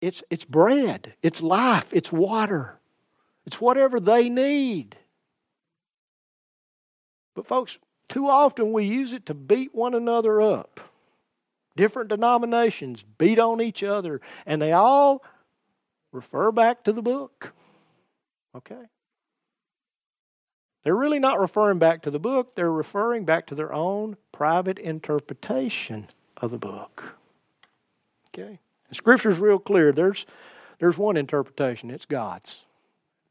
It's, 0.00 0.22
it's 0.30 0.44
bread, 0.44 1.14
it's 1.22 1.40
life, 1.40 1.86
it's 1.92 2.12
water, 2.12 2.78
it's 3.46 3.60
whatever 3.60 3.98
they 3.98 4.28
need. 4.28 4.96
But, 7.34 7.46
folks, 7.46 7.78
too 8.08 8.28
often 8.28 8.72
we 8.72 8.84
use 8.84 9.12
it 9.12 9.26
to 9.26 9.34
beat 9.34 9.74
one 9.74 9.94
another 9.94 10.40
up. 10.40 10.80
Different 11.76 12.08
denominations 12.08 13.04
beat 13.18 13.38
on 13.38 13.60
each 13.60 13.82
other, 13.82 14.20
and 14.46 14.60
they 14.60 14.72
all 14.72 15.22
refer 16.12 16.50
back 16.50 16.84
to 16.84 16.92
the 16.92 17.02
book. 17.02 17.52
Okay? 18.54 18.82
They're 20.84 20.96
really 20.96 21.18
not 21.18 21.40
referring 21.40 21.78
back 21.78 22.02
to 22.02 22.10
the 22.10 22.18
book, 22.18 22.54
they're 22.54 22.70
referring 22.70 23.24
back 23.24 23.48
to 23.48 23.54
their 23.54 23.72
own 23.72 24.16
private 24.32 24.78
interpretation 24.78 26.06
of 26.36 26.50
the 26.50 26.58
book. 26.58 27.02
Okay? 28.28 28.60
Scripture 28.92 29.30
is 29.30 29.38
real 29.38 29.58
clear. 29.58 29.92
There's, 29.92 30.26
there's 30.78 30.98
one 30.98 31.16
interpretation, 31.16 31.90
it's 31.90 32.06
God's. 32.06 32.60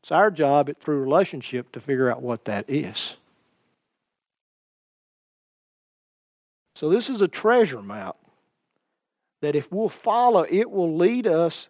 It's 0.02 0.12
our 0.12 0.30
job 0.30 0.70
through 0.80 1.02
relationship 1.02 1.72
to 1.72 1.80
figure 1.80 2.12
out 2.12 2.22
what 2.22 2.46
that 2.46 2.70
is. 2.70 3.18
So, 6.76 6.90
this 6.90 7.10
is 7.10 7.22
a 7.22 7.28
treasure 7.28 7.82
map 7.82 8.18
that 9.42 9.56
if 9.56 9.72
we'll 9.72 9.90
follow, 9.90 10.46
it 10.50 10.70
will 10.70 10.98
lead 10.98 11.26
us 11.26 11.70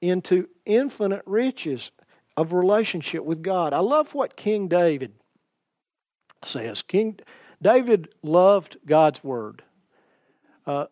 into 0.00 0.48
infinite 0.64 1.22
riches 1.26 1.90
of 2.36 2.52
relationship 2.52 3.24
with 3.24 3.42
God. 3.42 3.72
I 3.72 3.80
love 3.80 4.14
what 4.14 4.36
King 4.36 4.68
David 4.68 5.12
says. 6.44 6.82
King 6.82 7.18
David 7.60 8.08
loved 8.22 8.76
God's 8.86 9.22
Word. 9.24 9.62
Uh, 10.66 10.86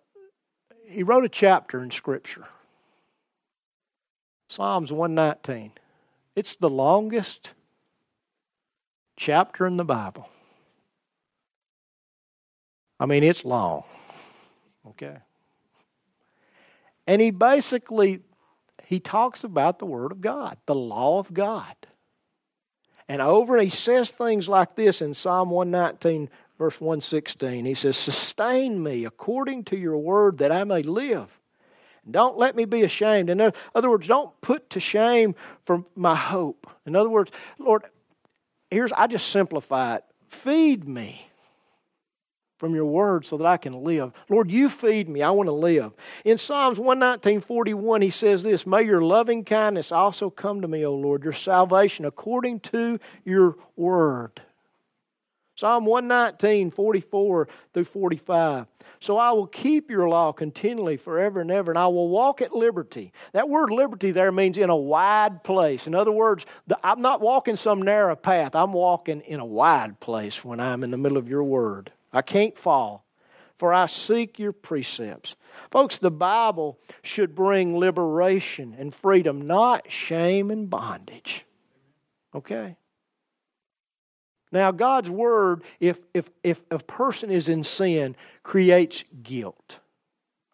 he 0.92 1.02
wrote 1.02 1.24
a 1.24 1.28
chapter 1.28 1.82
in 1.82 1.90
Scripture. 1.90 2.46
Psalms 4.48 4.92
119. 4.92 5.72
It's 6.36 6.54
the 6.56 6.68
longest 6.68 7.50
chapter 9.16 9.66
in 9.66 9.76
the 9.76 9.84
Bible. 9.84 10.28
I 13.00 13.06
mean, 13.06 13.24
it's 13.24 13.44
long. 13.44 13.84
Okay? 14.86 15.16
And 17.06 17.20
he 17.20 17.30
basically 17.30 18.20
he 18.84 19.00
talks 19.00 19.42
about 19.42 19.78
the 19.78 19.86
word 19.86 20.12
of 20.12 20.20
God, 20.20 20.58
the 20.66 20.74
law 20.74 21.18
of 21.18 21.32
God. 21.32 21.74
And 23.08 23.22
over 23.22 23.58
he 23.58 23.70
says 23.70 24.10
things 24.10 24.48
like 24.48 24.76
this 24.76 25.00
in 25.00 25.14
Psalm 25.14 25.50
119 25.50 26.28
verse 26.62 26.80
116. 26.80 27.64
He 27.64 27.74
says, 27.74 27.96
Sustain 27.96 28.80
me 28.80 29.04
according 29.04 29.64
to 29.64 29.76
your 29.76 29.98
word 29.98 30.38
that 30.38 30.52
I 30.52 30.62
may 30.62 30.82
live. 30.82 31.28
Don't 32.08 32.38
let 32.38 32.54
me 32.54 32.66
be 32.66 32.82
ashamed. 32.82 33.30
In 33.30 33.52
other 33.74 33.90
words, 33.90 34.06
don't 34.06 34.30
put 34.40 34.70
to 34.70 34.78
shame 34.78 35.34
from 35.64 35.86
my 35.96 36.14
hope. 36.14 36.68
In 36.86 36.94
other 36.94 37.08
words, 37.08 37.32
Lord, 37.58 37.82
here's 38.70 38.92
I 38.92 39.08
just 39.08 39.30
simplify 39.30 39.96
it. 39.96 40.04
Feed 40.28 40.86
me 40.86 41.26
from 42.58 42.76
your 42.76 42.86
word 42.86 43.26
so 43.26 43.38
that 43.38 43.46
I 43.46 43.56
can 43.56 43.82
live. 43.82 44.12
Lord, 44.28 44.48
you 44.48 44.68
feed 44.68 45.08
me. 45.08 45.20
I 45.20 45.30
want 45.30 45.48
to 45.48 45.52
live. 45.52 45.92
In 46.24 46.38
Psalms 46.38 46.78
119:41 46.78 48.02
he 48.02 48.10
says 48.10 48.44
this, 48.44 48.68
"May 48.68 48.84
your 48.84 49.02
loving 49.02 49.44
kindness 49.44 49.90
also 49.90 50.30
come 50.30 50.60
to 50.60 50.68
me, 50.68 50.86
O 50.86 50.94
Lord, 50.94 51.24
your 51.24 51.32
salvation 51.32 52.04
according 52.04 52.60
to 52.60 53.00
your 53.24 53.56
word." 53.74 54.40
Psalm 55.54 55.84
119, 55.84 56.70
44 56.70 57.48
through 57.74 57.84
45. 57.84 58.66
So 59.00 59.18
I 59.18 59.32
will 59.32 59.46
keep 59.46 59.90
your 59.90 60.08
law 60.08 60.32
continually 60.32 60.96
forever 60.96 61.40
and 61.40 61.50
ever, 61.50 61.70
and 61.70 61.78
I 61.78 61.88
will 61.88 62.08
walk 62.08 62.40
at 62.40 62.54
liberty. 62.54 63.12
That 63.32 63.48
word 63.48 63.70
liberty 63.70 64.12
there 64.12 64.32
means 64.32 64.56
in 64.56 64.70
a 64.70 64.76
wide 64.76 65.44
place. 65.44 65.86
In 65.86 65.94
other 65.94 66.12
words, 66.12 66.46
I'm 66.82 67.02
not 67.02 67.20
walking 67.20 67.56
some 67.56 67.82
narrow 67.82 68.16
path, 68.16 68.54
I'm 68.54 68.72
walking 68.72 69.20
in 69.22 69.40
a 69.40 69.44
wide 69.44 70.00
place 70.00 70.44
when 70.44 70.60
I'm 70.60 70.84
in 70.84 70.90
the 70.90 70.96
middle 70.96 71.18
of 71.18 71.28
your 71.28 71.44
word. 71.44 71.92
I 72.12 72.22
can't 72.22 72.56
fall, 72.56 73.04
for 73.58 73.74
I 73.74 73.86
seek 73.86 74.38
your 74.38 74.52
precepts. 74.52 75.34
Folks, 75.70 75.98
the 75.98 76.10
Bible 76.10 76.78
should 77.02 77.34
bring 77.34 77.76
liberation 77.76 78.74
and 78.78 78.94
freedom, 78.94 79.46
not 79.46 79.90
shame 79.90 80.50
and 80.50 80.70
bondage. 80.70 81.44
Okay? 82.34 82.76
Now, 84.52 84.70
God's 84.70 85.08
word, 85.08 85.64
if, 85.80 85.98
if, 86.12 86.30
if 86.44 86.60
a 86.70 86.78
person 86.78 87.30
is 87.30 87.48
in 87.48 87.64
sin, 87.64 88.14
creates 88.42 89.02
guilt. 89.22 89.78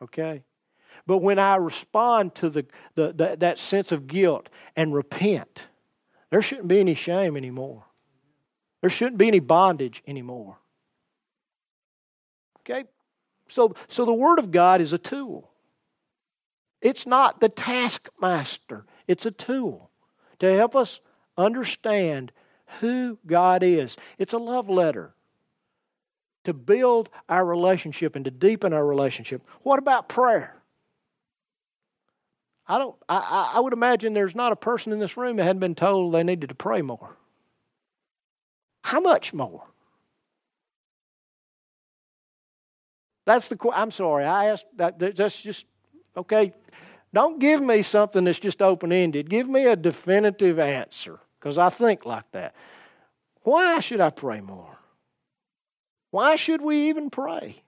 Okay? 0.00 0.44
But 1.06 1.18
when 1.18 1.40
I 1.40 1.56
respond 1.56 2.37
to 2.37 2.48
the, 2.48 2.66
the, 2.94 3.12
the, 3.12 3.37
that 3.40 3.58
sense 3.58 3.90
of 3.90 4.06
guilt 4.06 4.48
and 4.76 4.94
repent, 4.94 5.66
there 6.30 6.40
shouldn't 6.40 6.68
be 6.68 6.78
any 6.78 6.94
shame 6.94 7.37
anymore. 7.37 7.84
There 8.82 8.90
shouldn't 8.90 9.18
be 9.18 9.26
any 9.26 9.40
bondage 9.40 10.02
anymore. 10.06 10.56
Okay? 12.61 12.84
So, 13.48 13.74
so 13.88 14.04
the 14.04 14.12
Word 14.12 14.38
of 14.38 14.52
God 14.52 14.80
is 14.80 14.92
a 14.92 14.98
tool. 14.98 15.50
It's 16.80 17.06
not 17.06 17.40
the 17.40 17.48
taskmaster, 17.48 18.84
it's 19.08 19.26
a 19.26 19.32
tool 19.32 19.90
to 20.38 20.54
help 20.54 20.76
us 20.76 21.00
understand 21.37 22.30
who 22.81 23.18
God 23.26 23.62
is. 23.62 23.96
It's 24.18 24.33
a 24.33 24.38
love 24.38 24.68
letter 24.68 25.14
to 26.44 26.52
build 26.52 27.09
our 27.28 27.44
relationship 27.44 28.16
and 28.16 28.24
to 28.24 28.31
deepen 28.31 28.72
our 28.72 28.85
relationship. 28.85 29.42
What 29.62 29.78
about 29.78 30.09
prayer? 30.09 30.54
I 32.66 32.78
don't. 32.78 32.94
I, 33.09 33.52
I 33.54 33.61
would 33.61 33.72
imagine 33.72 34.12
there's 34.12 34.35
not 34.35 34.52
a 34.52 34.57
person 34.57 34.92
in 34.92 34.98
this 34.98 35.16
room 35.16 35.37
that 35.37 35.44
hadn't 35.44 35.61
been 35.61 35.74
told 35.74 36.12
they 36.12 36.22
needed 36.22 36.50
to 36.50 36.54
pray 36.54 36.83
more. 36.83 37.16
How 38.83 39.00
much 39.00 39.33
more? 39.33 39.62
That's 43.24 43.48
the. 43.48 43.59
I'm 43.72 43.90
sorry. 43.90 44.24
I 44.24 44.50
asked. 44.50 44.66
That, 44.76 44.98
that's 44.98 45.40
just 45.40 45.64
okay. 46.16 46.52
Don't 47.14 47.38
give 47.38 47.62
me 47.62 47.83
something 47.83 48.24
that's 48.24 48.38
just 48.38 48.61
open 48.61 48.92
ended. 48.92 49.31
Give 49.31 49.48
me 49.48 49.64
a 49.64 49.76
definitive 49.76 50.59
answer 50.59 51.18
because 51.38 51.59
I 51.59 51.70
think 51.70 52.05
like 52.05 52.31
that. 52.33 52.55
Why 53.42 53.81
should 53.81 54.01
I 54.01 54.11
pray 54.11 54.40
more? 54.40 54.77
Why 56.11 56.37
should 56.37 56.61
we 56.61 56.88
even 56.88 57.11
pray? 57.11 57.62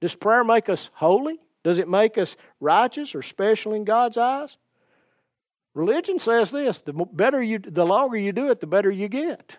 Does 0.00 0.14
prayer 0.14 0.44
make 0.44 0.68
us 0.68 0.90
holy? 0.94 1.40
Does 1.64 1.78
it 1.78 1.88
make 1.88 2.18
us 2.18 2.36
righteous 2.60 3.14
or 3.14 3.22
special 3.22 3.74
in 3.74 3.84
God's 3.84 4.16
eyes? 4.16 4.56
Religion 5.74 6.18
says 6.18 6.50
this: 6.50 6.78
the 6.78 6.92
better 6.92 7.42
you, 7.42 7.58
the 7.58 7.84
longer 7.84 8.16
you 8.16 8.32
do 8.32 8.50
it, 8.50 8.60
the 8.60 8.66
better 8.66 8.90
you 8.90 9.08
get. 9.08 9.56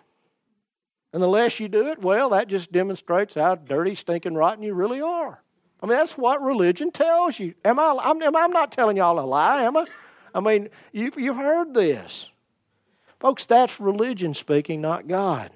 And 1.12 1.22
the 1.22 1.28
less 1.28 1.58
you 1.58 1.68
do 1.68 1.88
it, 1.88 2.00
well, 2.00 2.30
that 2.30 2.48
just 2.48 2.70
demonstrates 2.70 3.34
how 3.34 3.56
dirty, 3.56 3.96
stinking, 3.96 4.34
rotten 4.34 4.62
you 4.62 4.74
really 4.74 5.00
are. 5.00 5.42
I 5.82 5.86
mean, 5.86 5.96
that's 5.96 6.16
what 6.16 6.42
religion 6.42 6.92
tells 6.92 7.38
you. 7.38 7.54
Am 7.64 7.78
I? 7.78 7.96
I'm, 8.00 8.22
I'm 8.22 8.52
not 8.52 8.72
telling 8.72 8.96
y'all 8.96 9.18
a 9.18 9.26
lie, 9.26 9.64
am 9.64 9.76
I? 9.76 9.86
I 10.34 10.40
mean, 10.40 10.68
you've, 10.92 11.18
you've 11.18 11.36
heard 11.36 11.74
this. 11.74 12.28
Folks, 13.20 13.44
that's 13.46 13.78
religion 13.78 14.34
speaking, 14.34 14.80
not 14.80 15.06
God. 15.06 15.50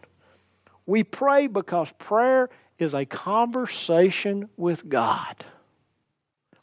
We 0.86 1.02
pray 1.02 1.46
because 1.46 1.90
prayer 1.98 2.50
is 2.78 2.94
a 2.94 3.06
conversation 3.06 4.50
with 4.56 4.86
God. 4.88 5.44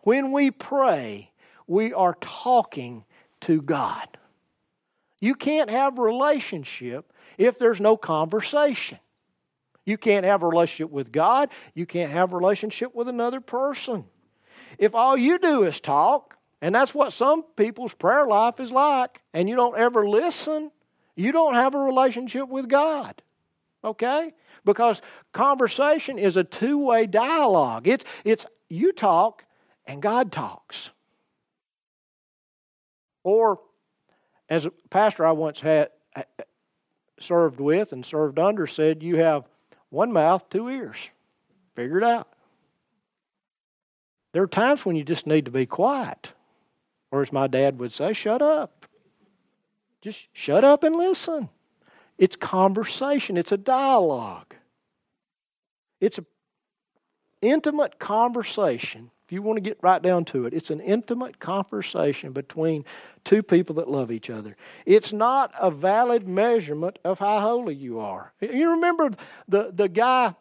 When 0.02 0.32
we 0.32 0.52
pray, 0.52 1.32
we 1.66 1.94
are 1.94 2.16
talking 2.22 3.04
to 3.42 3.62
God. 3.62 4.08
You 5.20 5.36
can't 5.36 5.70
have 5.70 5.98
relationship 5.98 7.12
if 7.38 7.58
there's 7.58 7.82
no 7.82 7.98
conversation. 7.98 9.00
You 9.86 9.98
can't 9.98 10.26
have 10.26 10.44
a 10.44 10.48
relationship 10.48 10.92
with 10.92 11.12
God. 11.12 11.50
You 11.74 11.86
can't 11.88 12.12
have 12.12 12.34
a 12.34 12.38
relationship 12.38 12.94
with 12.94 13.08
another 13.08 13.42
person. 13.42 14.06
If 14.78 14.94
all 14.94 15.18
you 15.18 15.40
do 15.40 15.64
is 15.64 15.80
talk, 15.80 16.36
and 16.62 16.74
that's 16.74 16.94
what 16.94 17.14
some 17.14 17.44
people's 17.56 17.94
prayer 17.94 18.28
life 18.28 18.60
is 18.60 18.72
like, 18.72 19.20
and 19.34 19.50
you 19.50 19.56
don't 19.56 19.78
ever 19.78 20.08
listen, 20.08 20.72
you 21.16 21.32
don't 21.32 21.56
have 21.56 21.76
a 21.76 21.80
relationship 21.80 22.48
with 22.48 22.70
God. 22.70 23.22
Okay? 23.84 24.34
Because 24.66 25.02
conversation 25.34 26.20
is 26.20 26.38
a 26.38 26.44
two 26.44 26.78
way 26.78 27.08
dialogue. 27.08 27.88
It's, 27.88 28.06
it's 28.24 28.46
you 28.70 28.94
talk 28.94 29.44
and 29.86 30.02
God 30.02 30.32
talks. 30.32 30.90
Or, 33.24 33.60
as 34.50 34.66
a 34.66 34.72
pastor 34.90 35.26
I 35.26 35.32
once 35.32 35.60
had 35.60 35.90
served 37.20 37.60
with 37.60 37.94
and 37.94 38.06
served 38.06 38.40
under 38.40 38.68
said, 38.68 39.04
you 39.04 39.18
have 39.18 39.46
one 39.90 40.12
mouth, 40.12 40.44
two 40.50 40.70
ears. 40.70 40.98
Figure 41.76 42.00
it 42.00 42.04
out. 42.04 42.28
There 44.34 44.44
are 44.44 44.48
times 44.48 44.86
when 44.86 44.96
you 44.96 45.04
just 45.04 45.28
need 45.28 45.46
to 45.46 45.52
be 45.52 45.66
quiet. 45.66 46.32
Or 47.12 47.22
as 47.22 47.32
my 47.32 47.48
dad 47.48 47.80
would 47.80 47.94
say, 47.94 48.14
shut 48.14 48.42
up. 48.42 48.86
Just 50.02 50.28
shut 50.34 50.64
up 50.64 50.84
and 50.84 50.96
listen. 50.96 51.50
It's 52.18 52.36
conversation, 52.36 53.38
it's 53.38 53.52
a 53.52 53.58
dialogue. 53.58 54.56
It's 56.00 56.18
an 56.18 56.26
intimate 57.42 58.00
conversation. 58.00 59.12
If 59.26 59.32
you 59.32 59.42
want 59.42 59.58
to 59.58 59.62
get 59.62 59.78
right 59.82 60.02
down 60.02 60.26
to 60.26 60.46
it, 60.46 60.54
it's 60.54 60.72
an 60.72 60.82
intimate 60.82 61.40
conversation 61.40 62.34
between 62.34 62.84
two 63.24 63.42
people 63.42 63.76
that 63.76 63.90
love 63.90 64.12
each 64.12 64.30
other. 64.30 64.58
It's 64.86 65.14
not 65.14 65.54
a 65.60 65.72
valid 65.72 66.28
measurement 66.28 67.00
of 67.06 67.18
how 67.18 67.40
holy 67.40 67.76
you 67.76 68.00
are. 68.00 68.34
You 68.42 68.72
remember 68.72 69.12
the, 69.48 69.72
the 69.74 69.88
guy 69.88 70.36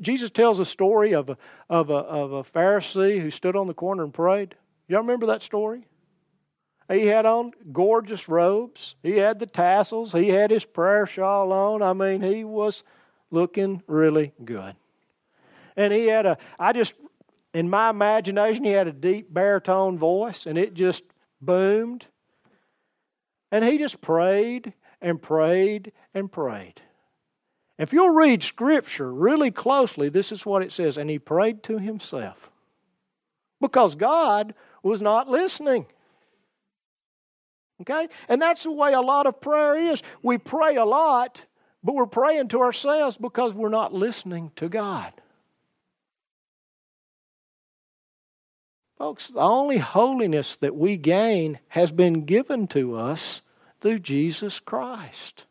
Jesus 0.00 0.30
tells 0.30 0.60
a 0.60 0.64
story 0.64 1.14
of 1.14 1.30
a, 1.30 1.38
of, 1.70 1.90
a, 1.90 1.94
of 1.94 2.32
a 2.32 2.44
Pharisee 2.44 3.20
who 3.20 3.30
stood 3.30 3.56
on 3.56 3.66
the 3.66 3.74
corner 3.74 4.02
and 4.02 4.12
prayed. 4.12 4.54
Y'all 4.88 5.00
remember 5.00 5.26
that 5.26 5.42
story? 5.42 5.86
He 6.88 7.06
had 7.06 7.24
on 7.24 7.52
gorgeous 7.72 8.28
robes. 8.28 8.94
He 9.02 9.16
had 9.16 9.38
the 9.38 9.46
tassels. 9.46 10.12
He 10.12 10.28
had 10.28 10.50
his 10.50 10.64
prayer 10.64 11.06
shawl 11.06 11.52
on. 11.52 11.82
I 11.82 11.92
mean, 11.92 12.20
he 12.20 12.44
was 12.44 12.82
looking 13.30 13.82
really 13.86 14.32
good. 14.44 14.74
And 15.76 15.92
he 15.92 16.06
had 16.06 16.26
a, 16.26 16.38
I 16.58 16.72
just, 16.72 16.94
in 17.54 17.70
my 17.70 17.90
imagination, 17.90 18.64
he 18.64 18.72
had 18.72 18.86
a 18.86 18.92
deep 18.92 19.32
baritone 19.32 19.98
voice 19.98 20.46
and 20.46 20.58
it 20.58 20.74
just 20.74 21.02
boomed. 21.40 22.04
And 23.50 23.64
he 23.64 23.78
just 23.78 24.00
prayed 24.00 24.72
and 25.00 25.20
prayed 25.20 25.92
and 26.12 26.30
prayed. 26.30 26.80
If 27.78 27.92
you'll 27.92 28.10
read 28.10 28.42
Scripture 28.42 29.12
really 29.12 29.50
closely, 29.50 30.08
this 30.08 30.30
is 30.32 30.46
what 30.46 30.62
it 30.62 30.72
says. 30.72 30.96
And 30.96 31.10
he 31.10 31.18
prayed 31.18 31.62
to 31.64 31.78
himself 31.78 32.50
because 33.60 33.94
God 33.94 34.54
was 34.82 35.00
not 35.00 35.28
listening. 35.28 35.86
Okay? 37.80 38.08
And 38.28 38.40
that's 38.40 38.62
the 38.62 38.72
way 38.72 38.92
a 38.92 39.00
lot 39.00 39.26
of 39.26 39.40
prayer 39.40 39.92
is. 39.92 40.02
We 40.22 40.38
pray 40.38 40.76
a 40.76 40.84
lot, 40.84 41.42
but 41.82 41.94
we're 41.94 42.06
praying 42.06 42.48
to 42.48 42.60
ourselves 42.60 43.16
because 43.16 43.52
we're 43.52 43.68
not 43.68 43.92
listening 43.92 44.52
to 44.56 44.68
God. 44.68 45.12
Folks, 48.96 49.28
the 49.28 49.40
only 49.40 49.78
holiness 49.78 50.54
that 50.56 50.76
we 50.76 50.96
gain 50.96 51.58
has 51.68 51.90
been 51.90 52.24
given 52.24 52.68
to 52.68 52.96
us 52.96 53.42
through 53.80 53.98
Jesus 53.98 54.60
Christ. 54.60 55.44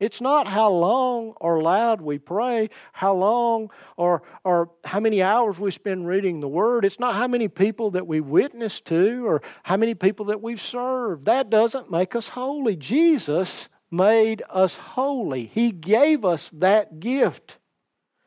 It's 0.00 0.20
not 0.20 0.48
how 0.48 0.70
long 0.70 1.34
or 1.40 1.62
loud 1.62 2.00
we 2.00 2.18
pray, 2.18 2.70
how 2.92 3.14
long 3.14 3.70
or, 3.96 4.22
or 4.42 4.70
how 4.84 4.98
many 4.98 5.22
hours 5.22 5.58
we 5.58 5.70
spend 5.70 6.06
reading 6.06 6.40
the 6.40 6.48
Word. 6.48 6.84
It's 6.84 6.98
not 6.98 7.14
how 7.14 7.28
many 7.28 7.46
people 7.46 7.92
that 7.92 8.06
we 8.06 8.20
witness 8.20 8.80
to 8.82 9.26
or 9.26 9.42
how 9.62 9.76
many 9.76 9.94
people 9.94 10.26
that 10.26 10.42
we've 10.42 10.60
served. 10.60 11.26
That 11.26 11.48
doesn't 11.48 11.92
make 11.92 12.16
us 12.16 12.26
holy. 12.26 12.74
Jesus 12.74 13.68
made 13.90 14.42
us 14.50 14.74
holy, 14.74 15.46
He 15.46 15.70
gave 15.70 16.24
us 16.24 16.50
that 16.54 16.98
gift. 16.98 17.58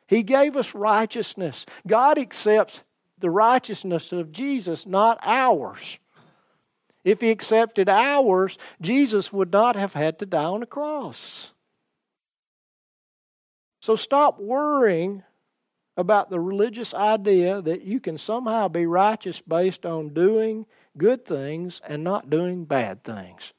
He 0.07 0.24
gave 0.24 0.55
us 0.55 0.74
righteousness. 0.74 1.65
God 1.86 2.18
accepts 2.18 2.80
the 3.20 3.30
righteousness 3.30 4.13
of 4.13 4.32
Jesus, 4.32 4.86
not 4.86 5.20
ours. 5.22 5.97
If 7.03 7.20
He 7.20 7.30
accepted 7.30 7.89
ours, 7.89 8.57
Jesus 8.80 9.34
would 9.34 9.51
not 9.51 9.76
have 9.76 9.91
had 9.91 10.20
to 10.20 10.26
die 10.26 10.43
on 10.43 10.61
the 10.61 10.65
cross. 10.65 11.51
So 13.88 13.95
stop 13.95 14.38
worrying 14.38 15.23
about 15.95 16.29
the 16.29 16.41
religious 16.41 16.93
idea 16.93 17.61
that 17.61 17.83
you 17.83 18.01
can 18.01 18.17
somehow 18.17 18.67
be 18.67 18.85
righteous 18.85 19.39
based 19.39 19.85
on 19.85 20.13
doing 20.13 20.65
good 20.97 21.25
things 21.25 21.79
and 21.88 22.03
not 22.03 22.29
doing 22.29 22.65
bad 22.65 23.05
things. 23.05 23.53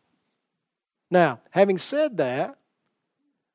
Now, 1.11 1.41
having 1.49 1.79
said 1.79 2.19
that, 2.19 2.59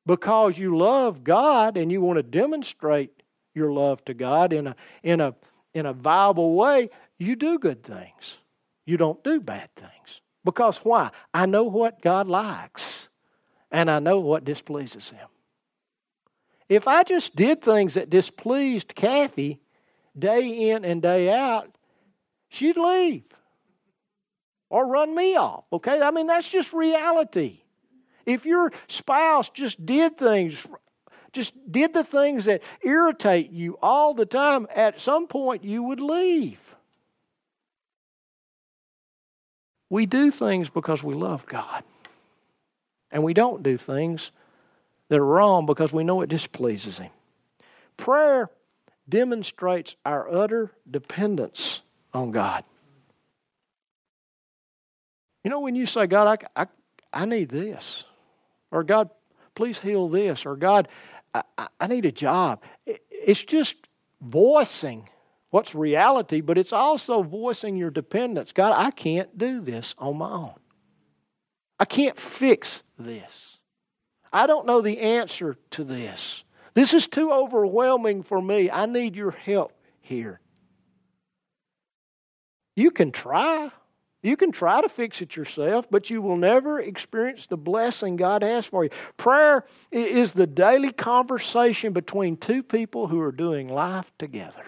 because 0.04 0.58
you 0.58 0.76
love 0.76 1.22
God 1.22 1.76
and 1.76 1.92
you 1.92 2.00
want 2.00 2.16
to 2.16 2.24
demonstrate 2.24 3.22
your 3.54 3.70
love 3.70 4.04
to 4.06 4.12
God 4.14 4.52
in 4.52 4.66
a, 4.66 4.76
in 5.04 5.20
a, 5.20 5.32
in 5.74 5.86
a 5.86 5.92
viable 5.92 6.56
way, 6.56 6.90
you 7.20 7.36
do 7.36 7.60
good 7.60 7.84
things. 7.84 8.38
You 8.84 8.96
don't 8.96 9.22
do 9.22 9.40
bad 9.40 9.68
things. 9.76 10.22
Because 10.44 10.78
why? 10.78 11.12
I 11.32 11.46
know 11.46 11.62
what 11.62 12.02
God 12.02 12.26
likes, 12.26 13.06
and 13.70 13.88
I 13.88 14.00
know 14.00 14.18
what 14.18 14.44
displeases 14.44 15.10
Him. 15.10 15.28
If 16.74 16.88
I 16.88 17.04
just 17.04 17.36
did 17.36 17.62
things 17.62 17.94
that 17.94 18.10
displeased 18.10 18.96
Kathy 18.96 19.60
day 20.18 20.70
in 20.70 20.84
and 20.84 21.00
day 21.00 21.30
out, 21.30 21.70
she'd 22.48 22.76
leave 22.76 23.22
or 24.70 24.84
run 24.84 25.14
me 25.14 25.36
off. 25.36 25.64
Okay? 25.72 26.00
I 26.00 26.10
mean, 26.10 26.26
that's 26.26 26.48
just 26.48 26.72
reality. 26.72 27.60
If 28.26 28.44
your 28.44 28.72
spouse 28.88 29.50
just 29.50 29.86
did 29.86 30.18
things, 30.18 30.66
just 31.32 31.52
did 31.70 31.94
the 31.94 32.02
things 32.02 32.46
that 32.46 32.62
irritate 32.82 33.52
you 33.52 33.78
all 33.80 34.12
the 34.12 34.26
time, 34.26 34.66
at 34.74 35.00
some 35.00 35.28
point 35.28 35.62
you 35.62 35.80
would 35.84 36.00
leave. 36.00 36.58
We 39.90 40.06
do 40.06 40.32
things 40.32 40.68
because 40.68 41.04
we 41.04 41.14
love 41.14 41.46
God. 41.46 41.84
And 43.12 43.22
we 43.22 43.32
don't 43.32 43.62
do 43.62 43.76
things 43.76 44.32
that 45.08 45.18
are 45.18 45.24
wrong 45.24 45.66
because 45.66 45.92
we 45.92 46.04
know 46.04 46.22
it 46.22 46.28
displeases 46.28 46.98
Him. 46.98 47.10
Prayer 47.96 48.50
demonstrates 49.08 49.96
our 50.04 50.32
utter 50.32 50.72
dependence 50.90 51.80
on 52.12 52.30
God. 52.30 52.64
You 55.42 55.50
know, 55.50 55.60
when 55.60 55.74
you 55.74 55.86
say, 55.86 56.06
God, 56.06 56.40
I, 56.56 56.62
I, 56.62 56.66
I 57.12 57.24
need 57.26 57.50
this, 57.50 58.04
or 58.70 58.82
God, 58.82 59.10
please 59.54 59.78
heal 59.78 60.08
this, 60.08 60.46
or 60.46 60.56
God, 60.56 60.88
I, 61.34 61.68
I 61.78 61.86
need 61.86 62.06
a 62.06 62.12
job, 62.12 62.62
it's 62.86 63.44
just 63.44 63.76
voicing 64.22 65.08
what's 65.50 65.74
reality, 65.74 66.40
but 66.40 66.58
it's 66.58 66.72
also 66.72 67.22
voicing 67.22 67.76
your 67.76 67.90
dependence. 67.90 68.52
God, 68.52 68.72
I 68.74 68.90
can't 68.90 69.36
do 69.36 69.60
this 69.60 69.94
on 69.98 70.16
my 70.18 70.30
own. 70.30 70.54
I 71.78 71.84
can't 71.84 72.18
fix 72.18 72.82
this. 72.98 73.53
I 74.34 74.48
don't 74.48 74.66
know 74.66 74.82
the 74.82 74.98
answer 74.98 75.56
to 75.70 75.84
this. 75.84 76.42
This 76.74 76.92
is 76.92 77.06
too 77.06 77.30
overwhelming 77.30 78.24
for 78.24 78.42
me. 78.42 78.68
I 78.68 78.86
need 78.86 79.14
your 79.14 79.30
help 79.30 79.72
here. 80.00 80.40
You 82.74 82.90
can 82.90 83.12
try. 83.12 83.70
You 84.24 84.36
can 84.36 84.50
try 84.50 84.80
to 84.80 84.88
fix 84.88 85.22
it 85.22 85.36
yourself, 85.36 85.86
but 85.88 86.10
you 86.10 86.20
will 86.20 86.36
never 86.36 86.80
experience 86.80 87.46
the 87.46 87.56
blessing 87.56 88.16
God 88.16 88.42
has 88.42 88.66
for 88.66 88.82
you. 88.82 88.90
Prayer 89.16 89.66
is 89.92 90.32
the 90.32 90.48
daily 90.48 90.90
conversation 90.90 91.92
between 91.92 92.36
two 92.36 92.64
people 92.64 93.06
who 93.06 93.20
are 93.20 93.30
doing 93.30 93.68
life 93.68 94.10
together. 94.18 94.64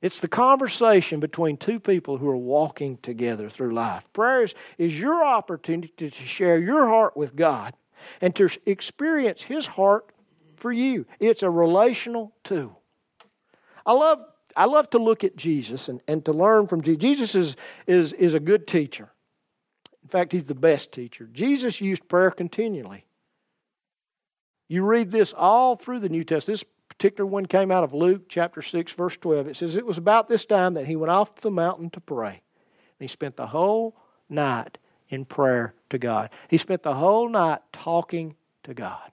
It's 0.00 0.20
the 0.20 0.28
conversation 0.28 1.18
between 1.18 1.56
two 1.56 1.80
people 1.80 2.18
who 2.18 2.28
are 2.28 2.36
walking 2.36 2.98
together 3.02 3.50
through 3.50 3.74
life. 3.74 4.04
Prayer 4.12 4.44
is, 4.44 4.54
is 4.78 4.96
your 4.96 5.24
opportunity 5.24 6.10
to 6.10 6.10
share 6.10 6.58
your 6.58 6.86
heart 6.86 7.16
with 7.16 7.34
God 7.34 7.74
and 8.20 8.34
to 8.36 8.48
experience 8.66 9.42
His 9.42 9.66
heart 9.66 10.12
for 10.56 10.72
you. 10.72 11.04
It's 11.18 11.42
a 11.42 11.50
relational 11.50 12.32
tool. 12.44 12.80
I 13.84 13.92
love, 13.92 14.20
I 14.54 14.66
love 14.66 14.88
to 14.90 14.98
look 14.98 15.24
at 15.24 15.36
Jesus 15.36 15.88
and, 15.88 16.00
and 16.06 16.24
to 16.26 16.32
learn 16.32 16.68
from 16.68 16.82
Jesus. 16.82 17.02
Jesus 17.02 17.34
is, 17.34 17.56
is, 17.88 18.12
is 18.12 18.34
a 18.34 18.40
good 18.40 18.68
teacher. 18.68 19.10
In 20.04 20.08
fact, 20.10 20.30
He's 20.30 20.44
the 20.44 20.54
best 20.54 20.92
teacher. 20.92 21.28
Jesus 21.32 21.80
used 21.80 22.06
prayer 22.08 22.30
continually. 22.30 23.04
You 24.68 24.84
read 24.84 25.10
this 25.10 25.32
all 25.36 25.74
through 25.74 26.00
the 26.00 26.08
New 26.08 26.22
Testament. 26.22 26.60
This 26.60 26.68
particular 26.98 27.26
one 27.26 27.46
came 27.46 27.70
out 27.70 27.84
of 27.84 27.94
Luke 27.94 28.22
chapter 28.28 28.60
6, 28.60 28.92
verse 28.92 29.16
12. 29.16 29.48
It 29.48 29.56
says, 29.56 29.76
It 29.76 29.86
was 29.86 29.98
about 29.98 30.28
this 30.28 30.44
time 30.44 30.74
that 30.74 30.86
he 30.86 30.96
went 30.96 31.10
off 31.10 31.40
the 31.40 31.50
mountain 31.50 31.90
to 31.90 32.00
pray. 32.00 32.30
And 32.30 33.08
he 33.08 33.08
spent 33.08 33.36
the 33.36 33.46
whole 33.46 33.96
night 34.28 34.78
in 35.08 35.24
prayer 35.24 35.74
to 35.90 35.98
God. 35.98 36.30
He 36.48 36.58
spent 36.58 36.82
the 36.82 36.94
whole 36.94 37.28
night 37.28 37.60
talking 37.72 38.34
to 38.64 38.74
God. 38.74 39.10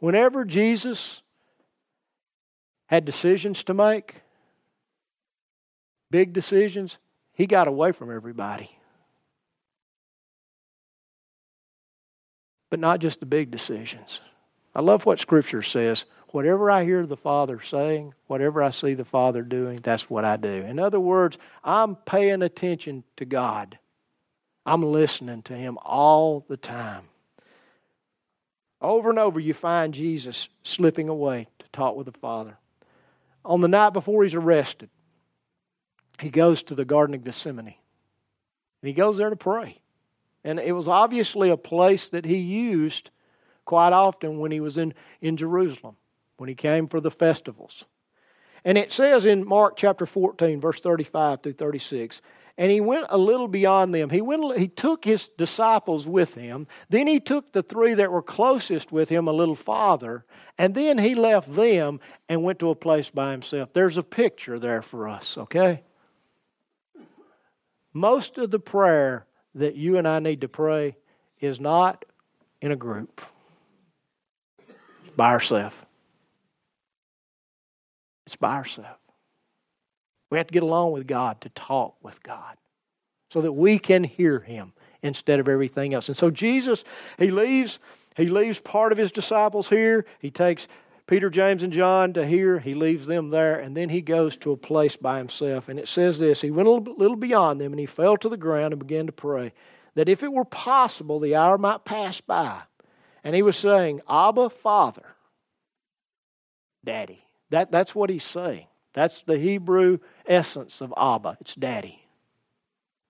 Whenever 0.00 0.44
Jesus 0.44 1.22
had 2.86 3.04
decisions 3.04 3.62
to 3.64 3.74
make, 3.74 4.16
big 6.10 6.32
decisions, 6.32 6.98
he 7.32 7.46
got 7.46 7.68
away 7.68 7.92
from 7.92 8.14
everybody. 8.14 8.70
but 12.70 12.78
not 12.78 13.00
just 13.00 13.20
the 13.20 13.26
big 13.26 13.50
decisions. 13.50 14.20
I 14.74 14.80
love 14.80 15.06
what 15.06 15.20
Scripture 15.20 15.62
says. 15.62 16.04
Whatever 16.28 16.70
I 16.70 16.84
hear 16.84 17.04
the 17.06 17.16
Father 17.16 17.60
saying, 17.60 18.14
whatever 18.28 18.62
I 18.62 18.70
see 18.70 18.94
the 18.94 19.04
Father 19.04 19.42
doing, 19.42 19.80
that's 19.82 20.08
what 20.08 20.24
I 20.24 20.36
do. 20.36 20.48
In 20.48 20.78
other 20.78 21.00
words, 21.00 21.36
I'm 21.64 21.96
paying 21.96 22.42
attention 22.42 23.02
to 23.16 23.24
God. 23.24 23.78
I'm 24.64 24.82
listening 24.82 25.42
to 25.42 25.54
Him 25.54 25.76
all 25.82 26.44
the 26.48 26.56
time. 26.56 27.02
Over 28.80 29.10
and 29.10 29.18
over, 29.18 29.40
you 29.40 29.54
find 29.54 29.92
Jesus 29.92 30.48
slipping 30.62 31.08
away 31.08 31.48
to 31.58 31.66
talk 31.72 31.96
with 31.96 32.06
the 32.06 32.18
Father. 32.18 32.56
On 33.44 33.60
the 33.60 33.68
night 33.68 33.92
before 33.92 34.22
he's 34.22 34.34
arrested, 34.34 34.88
he 36.20 36.30
goes 36.30 36.62
to 36.64 36.74
the 36.74 36.84
Garden 36.84 37.14
of 37.14 37.24
Gethsemane. 37.24 37.74
And 38.82 38.88
he 38.88 38.92
goes 38.92 39.16
there 39.16 39.30
to 39.30 39.36
pray. 39.36 39.80
And 40.44 40.58
it 40.58 40.72
was 40.72 40.88
obviously 40.88 41.50
a 41.50 41.56
place 41.56 42.08
that 42.08 42.24
he 42.24 42.36
used 42.36 43.10
quite 43.70 43.92
often 43.92 44.40
when 44.40 44.50
he 44.50 44.58
was 44.58 44.78
in, 44.78 44.92
in 45.20 45.36
Jerusalem, 45.36 45.94
when 46.38 46.48
he 46.48 46.56
came 46.56 46.88
for 46.88 47.00
the 47.00 47.08
festivals. 47.08 47.84
And 48.64 48.76
it 48.76 48.92
says 48.92 49.26
in 49.26 49.46
Mark 49.46 49.76
chapter 49.76 50.06
14, 50.06 50.60
verse 50.60 50.80
35 50.80 51.40
through 51.40 51.52
36, 51.52 52.20
and 52.58 52.68
he 52.68 52.80
went 52.80 53.06
a 53.10 53.16
little 53.16 53.46
beyond 53.46 53.94
them. 53.94 54.10
He, 54.10 54.22
went, 54.22 54.58
he 54.58 54.66
took 54.66 55.04
his 55.04 55.28
disciples 55.38 56.04
with 56.04 56.34
him. 56.34 56.66
Then 56.88 57.06
he 57.06 57.20
took 57.20 57.52
the 57.52 57.62
three 57.62 57.94
that 57.94 58.10
were 58.10 58.22
closest 58.22 58.90
with 58.90 59.08
him 59.08 59.28
a 59.28 59.32
little 59.32 59.54
farther. 59.54 60.24
And 60.58 60.74
then 60.74 60.98
he 60.98 61.14
left 61.14 61.54
them 61.54 62.00
and 62.28 62.42
went 62.42 62.58
to 62.58 62.70
a 62.70 62.74
place 62.74 63.08
by 63.08 63.30
himself. 63.30 63.72
There's 63.72 63.98
a 63.98 64.02
picture 64.02 64.58
there 64.58 64.82
for 64.82 65.08
us, 65.08 65.38
okay? 65.38 65.84
Most 67.92 68.36
of 68.36 68.50
the 68.50 68.58
prayer 68.58 69.26
that 69.54 69.76
you 69.76 69.96
and 69.96 70.08
I 70.08 70.18
need 70.18 70.40
to 70.40 70.48
pray 70.48 70.96
is 71.40 71.60
not 71.60 72.04
in 72.60 72.72
a 72.72 72.76
group, 72.76 73.20
by 75.20 75.28
ourselves. 75.28 75.76
It's 78.26 78.36
by 78.36 78.54
ourselves. 78.54 78.88
We 80.30 80.38
have 80.38 80.46
to 80.46 80.52
get 80.54 80.62
along 80.62 80.92
with 80.92 81.06
God 81.06 81.42
to 81.42 81.50
talk 81.50 81.94
with 82.02 82.22
God 82.22 82.56
so 83.30 83.42
that 83.42 83.52
we 83.52 83.78
can 83.78 84.02
hear 84.02 84.40
Him 84.40 84.72
instead 85.02 85.38
of 85.38 85.46
everything 85.46 85.92
else. 85.92 86.08
And 86.08 86.16
so 86.16 86.30
Jesus, 86.30 86.84
He 87.18 87.30
leaves, 87.30 87.80
He 88.16 88.28
leaves 88.28 88.60
part 88.60 88.92
of 88.92 88.98
His 88.98 89.12
disciples 89.12 89.68
here. 89.68 90.06
He 90.20 90.30
takes 90.30 90.68
Peter, 91.06 91.28
James, 91.28 91.62
and 91.62 91.72
John 91.74 92.14
to 92.14 92.26
here. 92.26 92.58
He 92.58 92.72
leaves 92.72 93.06
them 93.06 93.28
there, 93.28 93.60
and 93.60 93.76
then 93.76 93.90
he 93.90 94.00
goes 94.00 94.38
to 94.38 94.52
a 94.52 94.56
place 94.56 94.96
by 94.96 95.18
himself. 95.18 95.68
And 95.68 95.78
it 95.78 95.86
says 95.86 96.18
this 96.18 96.40
He 96.40 96.50
went 96.50 96.66
a 96.66 96.70
little, 96.70 96.94
little 96.96 97.16
beyond 97.18 97.60
them, 97.60 97.74
and 97.74 97.80
he 97.80 97.84
fell 97.84 98.16
to 98.16 98.30
the 98.30 98.38
ground 98.38 98.72
and 98.72 98.80
began 98.80 99.04
to 99.04 99.12
pray 99.12 99.52
that 99.96 100.08
if 100.08 100.22
it 100.22 100.32
were 100.32 100.46
possible, 100.46 101.20
the 101.20 101.36
hour 101.36 101.58
might 101.58 101.84
pass 101.84 102.22
by. 102.22 102.62
And 103.24 103.34
he 103.34 103.42
was 103.42 103.56
saying, 103.56 104.00
Abba, 104.08 104.50
Father, 104.50 105.06
Daddy. 106.84 107.22
That, 107.50 107.70
that's 107.70 107.94
what 107.94 108.10
he's 108.10 108.24
saying. 108.24 108.66
That's 108.94 109.22
the 109.22 109.38
Hebrew 109.38 109.98
essence 110.26 110.80
of 110.80 110.94
Abba. 110.96 111.36
It's 111.40 111.54
Daddy. 111.54 112.00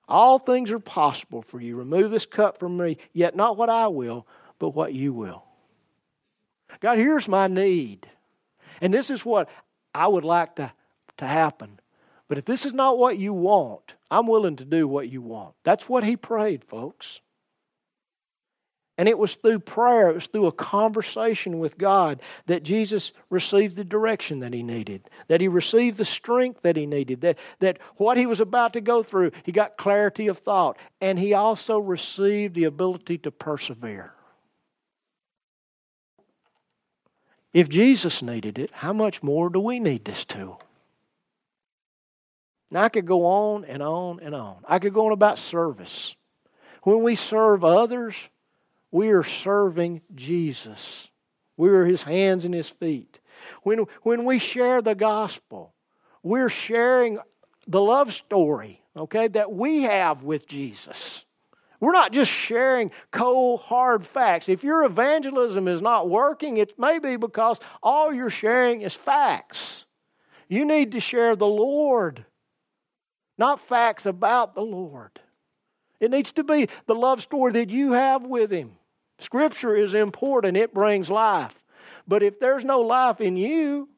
All 0.09 0.39
things 0.39 0.73
are 0.73 0.81
possible 0.81 1.43
for 1.43 1.61
you. 1.61 1.77
Remove 1.77 2.11
this 2.11 2.27
cup 2.27 2.59
from 2.59 2.77
me, 2.77 2.99
yet 3.13 3.37
not 3.37 3.57
what 3.57 3.71
I 3.71 3.87
will, 3.89 4.27
but 4.59 4.71
what 4.71 4.93
you 4.93 5.13
will. 5.13 5.45
God, 6.81 6.99
here's 6.99 7.29
my 7.29 7.47
need. 7.47 8.09
And 8.81 8.93
this 8.93 9.11
is 9.11 9.25
what 9.25 9.49
I 9.95 10.09
would 10.09 10.25
like 10.25 10.57
to, 10.57 10.73
to 11.19 11.27
happen. 11.27 11.79
But 12.29 12.39
if 12.39 12.45
this 12.45 12.65
is 12.65 12.73
not 12.73 12.99
what 12.99 13.19
you 13.19 13.33
want, 13.33 13.95
I'm 14.11 14.27
willing 14.27 14.57
to 14.57 14.65
do 14.65 14.89
what 14.89 15.09
you 15.09 15.23
want. 15.23 15.55
That's 15.65 15.89
what 15.89 16.05
he 16.05 16.17
prayed, 16.17 16.65
folks. 16.65 17.21
And 19.01 19.09
it 19.09 19.17
was 19.17 19.33
through 19.33 19.61
prayer, 19.61 20.11
it 20.11 20.15
was 20.15 20.27
through 20.27 20.49
a 20.49 20.53
conversation 20.53 21.59
with 21.59 21.79
God 21.79 22.21
that 22.49 22.63
Jesus 22.63 23.13
received 23.31 23.75
the 23.75 23.83
direction 23.83 24.41
that 24.41 24.53
he 24.53 24.63
needed, 24.63 25.09
that 25.29 25.41
he 25.41 25.49
received 25.49 25.97
the 25.97 26.05
strength 26.05 26.61
that 26.65 26.77
he 26.77 26.85
needed, 26.85 27.23
that, 27.23 27.39
that 27.61 27.79
what 27.97 28.19
he 28.19 28.27
was 28.27 28.41
about 28.41 28.75
to 28.75 28.83
go 28.83 29.03
through, 29.03 29.31
he 29.43 29.53
got 29.53 29.79
clarity 29.79 30.27
of 30.27 30.41
thought, 30.41 30.77
and 31.01 31.19
he 31.19 31.33
also 31.33 31.79
received 31.79 32.55
the 32.55 32.65
ability 32.65 33.17
to 33.17 33.31
persevere. 33.31 34.13
If 37.55 37.71
Jesus 37.71 38.21
needed 38.21 38.59
it, 38.59 38.71
how 38.71 38.93
much 38.93 39.23
more 39.23 39.49
do 39.49 39.61
we 39.61 39.81
need 39.81 40.05
this 40.05 40.27
tool? 40.27 40.61
Now, 42.71 42.83
I 42.83 42.91
could 42.91 43.07
go 43.07 43.25
on 43.25 43.65
and 43.65 43.83
on 43.83 44.21
and 44.21 44.35
on. 44.35 44.57
I 44.69 44.79
could 44.79 44.93
go 44.93 45.07
on 45.07 45.13
about 45.13 45.39
service. 45.39 46.15
When 46.83 47.03
we 47.03 47.15
serve 47.15 47.65
others, 47.65 48.15
we 48.91 49.11
are 49.11 49.25
serving 49.25 50.03
Jesus. 50.15 51.09
We 51.57 51.69
are 51.69 51.85
his 51.85 52.03
hands 52.03 52.45
and 52.45 52.55
his 52.55 52.69
feet. 52.69 53.21
When, 53.63 53.87
when 54.03 54.25
we 54.25 54.39
share 54.39 54.83
the 54.83 54.95
gospel, 54.95 55.75
we're 56.23 56.49
sharing 56.49 57.19
the 57.67 57.81
love 57.81 58.13
story, 58.13 58.83
okay, 58.97 59.29
that 59.29 59.53
we 59.53 59.83
have 59.83 60.23
with 60.23 60.49
Jesus. 60.49 61.25
We're 61.81 61.93
not 61.93 62.13
just 62.13 62.31
sharing 62.31 62.91
cold, 63.11 63.61
hard 63.61 64.07
facts. 64.07 64.49
If 64.49 64.63
your 64.63 64.85
evangelism 64.85 65.67
is 65.67 65.81
not 65.81 66.11
working, 66.11 66.59
it 66.59 66.79
may 66.79 66.99
be 66.99 67.17
because 67.17 67.59
all 67.83 68.13
you're 68.13 68.29
sharing 68.29 68.83
is 68.83 68.93
facts. 68.93 69.87
You 70.49 70.67
need 70.67 70.93
to 70.93 71.01
share 71.01 71.37
the 71.37 71.47
Lord, 71.47 72.25
not 73.39 73.67
facts 73.67 74.05
about 74.05 74.55
the 74.55 74.63
Lord. 74.63 75.21
It 76.01 76.11
needs 76.11 76.33
to 76.33 76.45
be 76.45 76.69
the 76.87 76.95
love 76.95 77.23
story 77.23 77.53
that 77.53 77.71
you 77.71 77.93
have 77.93 78.25
with 78.25 78.51
Him. 78.51 78.73
Scripture 79.21 79.77
is 79.77 79.95
important, 79.95 80.57
it 80.57 80.75
brings 80.75 81.09
life. 81.09 81.55
But 82.09 82.23
if 82.23 82.41
there's 82.41 82.65
no 82.65 82.81
life 82.81 83.21
in 83.21 83.37
you, 83.37 83.89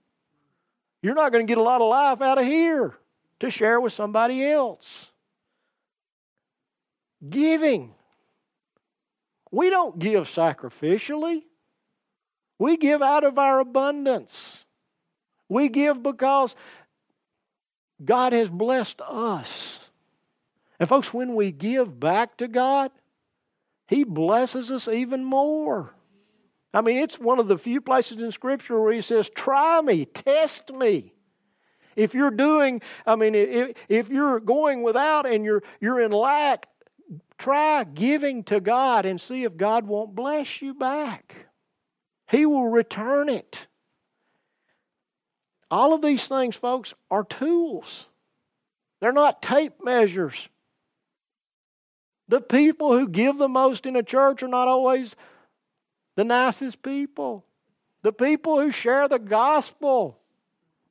you're 1.02 1.14
not 1.14 1.32
going 1.32 1.46
to 1.46 1.50
get 1.50 1.58
a 1.58 1.62
lot 1.62 1.80
of 1.80 1.88
life 1.88 2.20
out 2.20 2.38
of 2.38 2.44
here 2.44 2.94
to 3.40 3.50
share 3.50 3.80
with 3.80 3.92
somebody 3.92 4.44
else. 4.44 5.06
Giving. 7.28 7.94
We 9.50 9.70
don't 9.70 9.98
give 9.98 10.24
sacrificially. 10.24 11.42
We 12.58 12.76
give 12.76 13.02
out 13.02 13.24
of 13.24 13.38
our 13.38 13.60
abundance. 13.60 14.64
We 15.48 15.68
give 15.68 16.02
because 16.02 16.54
God 18.04 18.32
has 18.32 18.48
blessed 18.48 19.00
us. 19.00 19.80
And, 20.80 20.88
folks, 20.88 21.12
when 21.12 21.34
we 21.34 21.52
give 21.52 21.98
back 21.98 22.36
to 22.38 22.48
God, 22.48 22.90
he 23.92 24.04
blesses 24.04 24.70
us 24.70 24.88
even 24.88 25.24
more. 25.24 25.94
I 26.74 26.80
mean, 26.80 26.98
it's 27.02 27.18
one 27.18 27.38
of 27.38 27.48
the 27.48 27.58
few 27.58 27.80
places 27.80 28.18
in 28.18 28.32
Scripture 28.32 28.80
where 28.80 28.92
He 28.92 29.02
says, 29.02 29.28
Try 29.34 29.80
me, 29.80 30.06
test 30.06 30.72
me. 30.72 31.12
If 31.94 32.14
you're 32.14 32.30
doing, 32.30 32.80
I 33.06 33.16
mean, 33.16 33.34
if, 33.34 33.76
if 33.88 34.08
you're 34.08 34.40
going 34.40 34.82
without 34.82 35.26
and 35.26 35.44
you're, 35.44 35.62
you're 35.80 36.00
in 36.00 36.10
lack, 36.10 36.66
try 37.36 37.84
giving 37.84 38.44
to 38.44 38.60
God 38.60 39.04
and 39.04 39.20
see 39.20 39.44
if 39.44 39.58
God 39.58 39.86
won't 39.86 40.14
bless 40.14 40.62
you 40.62 40.72
back. 40.72 41.36
He 42.30 42.46
will 42.46 42.68
return 42.68 43.28
it. 43.28 43.66
All 45.70 45.92
of 45.92 46.00
these 46.00 46.26
things, 46.26 46.56
folks, 46.56 46.94
are 47.10 47.24
tools. 47.24 48.06
They're 49.00 49.12
not 49.12 49.42
tape 49.42 49.74
measures. 49.82 50.48
The 52.32 52.40
people 52.40 52.98
who 52.98 53.08
give 53.08 53.36
the 53.36 53.46
most 53.46 53.84
in 53.84 53.94
a 53.94 54.02
church 54.02 54.42
are 54.42 54.48
not 54.48 54.66
always 54.66 55.14
the 56.16 56.24
nicest 56.24 56.82
people. 56.82 57.44
The 58.00 58.10
people 58.10 58.58
who 58.58 58.70
share 58.70 59.06
the 59.06 59.18
gospel 59.18 60.18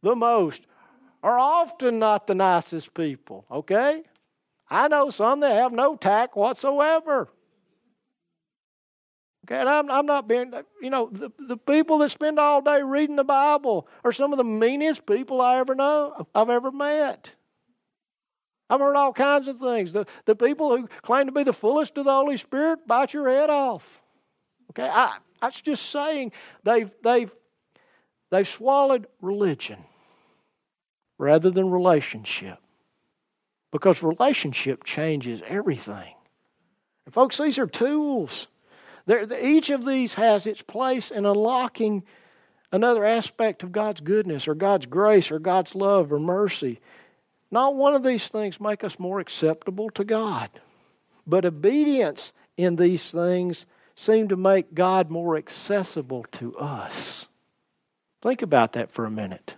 the 0.03 0.15
most 0.15 0.61
are 1.23 1.39
often 1.39 1.97
not 1.97 2.27
the 2.27 2.35
nicest 2.35 2.93
people, 2.93 3.45
okay? 3.49 4.03
I 4.69 4.87
know 4.87 5.09
some 5.09 5.39
that 5.39 5.53
have 5.53 5.71
no 5.71 5.95
tact 5.95 6.35
whatsoever. 6.35 7.27
Okay, 9.43 9.59
and 9.59 9.67
I'm, 9.67 9.89
I'm 9.89 10.05
not 10.05 10.27
being, 10.27 10.53
you 10.79 10.91
know, 10.91 11.09
the, 11.11 11.31
the 11.47 11.57
people 11.57 11.97
that 11.99 12.11
spend 12.11 12.37
all 12.37 12.61
day 12.61 12.83
reading 12.83 13.15
the 13.15 13.23
Bible 13.23 13.87
are 14.03 14.11
some 14.11 14.31
of 14.31 14.37
the 14.37 14.43
meanest 14.43 15.07
people 15.07 15.41
I 15.41 15.57
ever 15.57 15.73
know, 15.73 16.27
I've 16.35 16.51
ever 16.51 16.71
met. 16.71 17.31
I've 18.71 18.79
heard 18.79 18.95
all 18.95 19.11
kinds 19.11 19.49
of 19.49 19.59
things. 19.59 19.91
The, 19.91 20.05
the 20.23 20.33
people 20.33 20.75
who 20.75 20.87
claim 21.01 21.25
to 21.25 21.33
be 21.33 21.43
the 21.43 21.51
fullest 21.51 21.97
of 21.97 22.05
the 22.05 22.11
Holy 22.11 22.37
Spirit 22.37 22.87
bite 22.87 23.13
your 23.13 23.29
head 23.29 23.49
off. 23.49 23.83
Okay, 24.69 24.87
I, 24.89 25.17
that's 25.41 25.59
just 25.59 25.91
saying 25.91 26.31
they've, 26.63 26.89
they've, 27.03 27.29
they've 28.29 28.47
swallowed 28.47 29.07
religion 29.21 29.77
rather 31.17 31.51
than 31.51 31.69
relationship. 31.69 32.59
Because 33.73 34.01
relationship 34.01 34.85
changes 34.85 35.41
everything. 35.45 36.13
And 37.05 37.13
folks, 37.13 37.37
these 37.37 37.57
are 37.57 37.67
tools. 37.67 38.47
They're, 39.05 39.33
each 39.43 39.69
of 39.69 39.85
these 39.85 40.13
has 40.13 40.47
its 40.47 40.61
place 40.61 41.11
in 41.11 41.25
unlocking 41.25 42.03
another 42.71 43.03
aspect 43.03 43.63
of 43.63 43.73
God's 43.73 43.99
goodness 43.99 44.47
or 44.47 44.55
God's 44.55 44.85
grace 44.85 45.29
or 45.29 45.39
God's 45.39 45.75
love 45.75 46.13
or 46.13 46.19
mercy. 46.19 46.79
Not 47.51 47.75
one 47.75 47.93
of 47.93 48.03
these 48.03 48.27
things 48.27 48.61
make 48.61 48.83
us 48.83 48.97
more 48.97 49.19
acceptable 49.19 49.89
to 49.91 50.05
God. 50.05 50.49
But 51.27 51.45
obedience 51.45 52.31
in 52.57 52.77
these 52.77 53.11
things 53.11 53.65
seem 53.95 54.29
to 54.29 54.37
make 54.37 54.73
God 54.73 55.11
more 55.11 55.37
accessible 55.37 56.25
to 56.33 56.57
us. 56.57 57.27
Think 58.21 58.41
about 58.41 58.73
that 58.73 58.91
for 58.91 59.05
a 59.05 59.11
minute. 59.11 59.55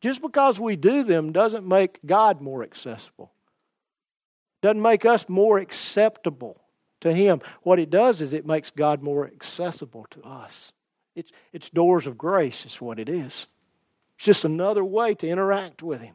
Just 0.00 0.22
because 0.22 0.60
we 0.60 0.76
do 0.76 1.02
them 1.02 1.32
doesn't 1.32 1.66
make 1.66 1.98
God 2.06 2.40
more 2.40 2.62
accessible, 2.62 3.32
doesn't 4.62 4.80
make 4.80 5.04
us 5.04 5.28
more 5.28 5.58
acceptable 5.58 6.60
to 7.00 7.12
Him. 7.12 7.40
What 7.62 7.78
it 7.78 7.90
does 7.90 8.22
is 8.22 8.32
it 8.32 8.46
makes 8.46 8.70
God 8.70 9.02
more 9.02 9.26
accessible 9.26 10.06
to 10.10 10.22
us. 10.22 10.72
It's, 11.16 11.32
it's 11.52 11.68
doors 11.70 12.06
of 12.06 12.16
grace, 12.16 12.64
is 12.64 12.80
what 12.80 13.00
it 13.00 13.08
is. 13.08 13.46
It's 14.16 14.26
just 14.26 14.44
another 14.44 14.84
way 14.84 15.14
to 15.16 15.28
interact 15.28 15.82
with 15.82 16.00
Him. 16.00 16.14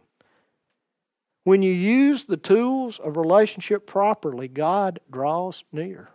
When 1.43 1.61
you 1.61 1.73
use 1.73 2.23
the 2.23 2.37
tools 2.37 2.99
of 2.99 3.17
relationship 3.17 3.85
properly, 3.85 4.47
God 4.47 4.99
draws 5.11 5.63
near. 5.71 6.09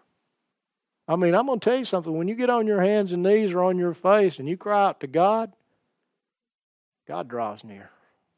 I 1.07 1.17
mean, 1.17 1.35
I'm 1.35 1.47
going 1.47 1.61
to 1.61 1.65
tell 1.65 1.79
you 1.79 1.85
something. 1.85 2.17
When 2.17 2.29
you 2.29 2.35
get 2.35 2.51
on 2.51 2.67
your 2.67 2.83
hands 2.83 3.13
and 3.13 3.23
knees 3.23 3.53
or 3.53 3.65
on 3.65 3.79
your 3.79 3.95
face 3.95 4.39
and 4.39 4.49
you 4.49 4.57
cry 4.57 4.87
out 4.87 5.01
to 5.01 5.07
God, 5.07 5.53
God 7.07 7.29
draws 7.29 7.65
near. 7.65 7.91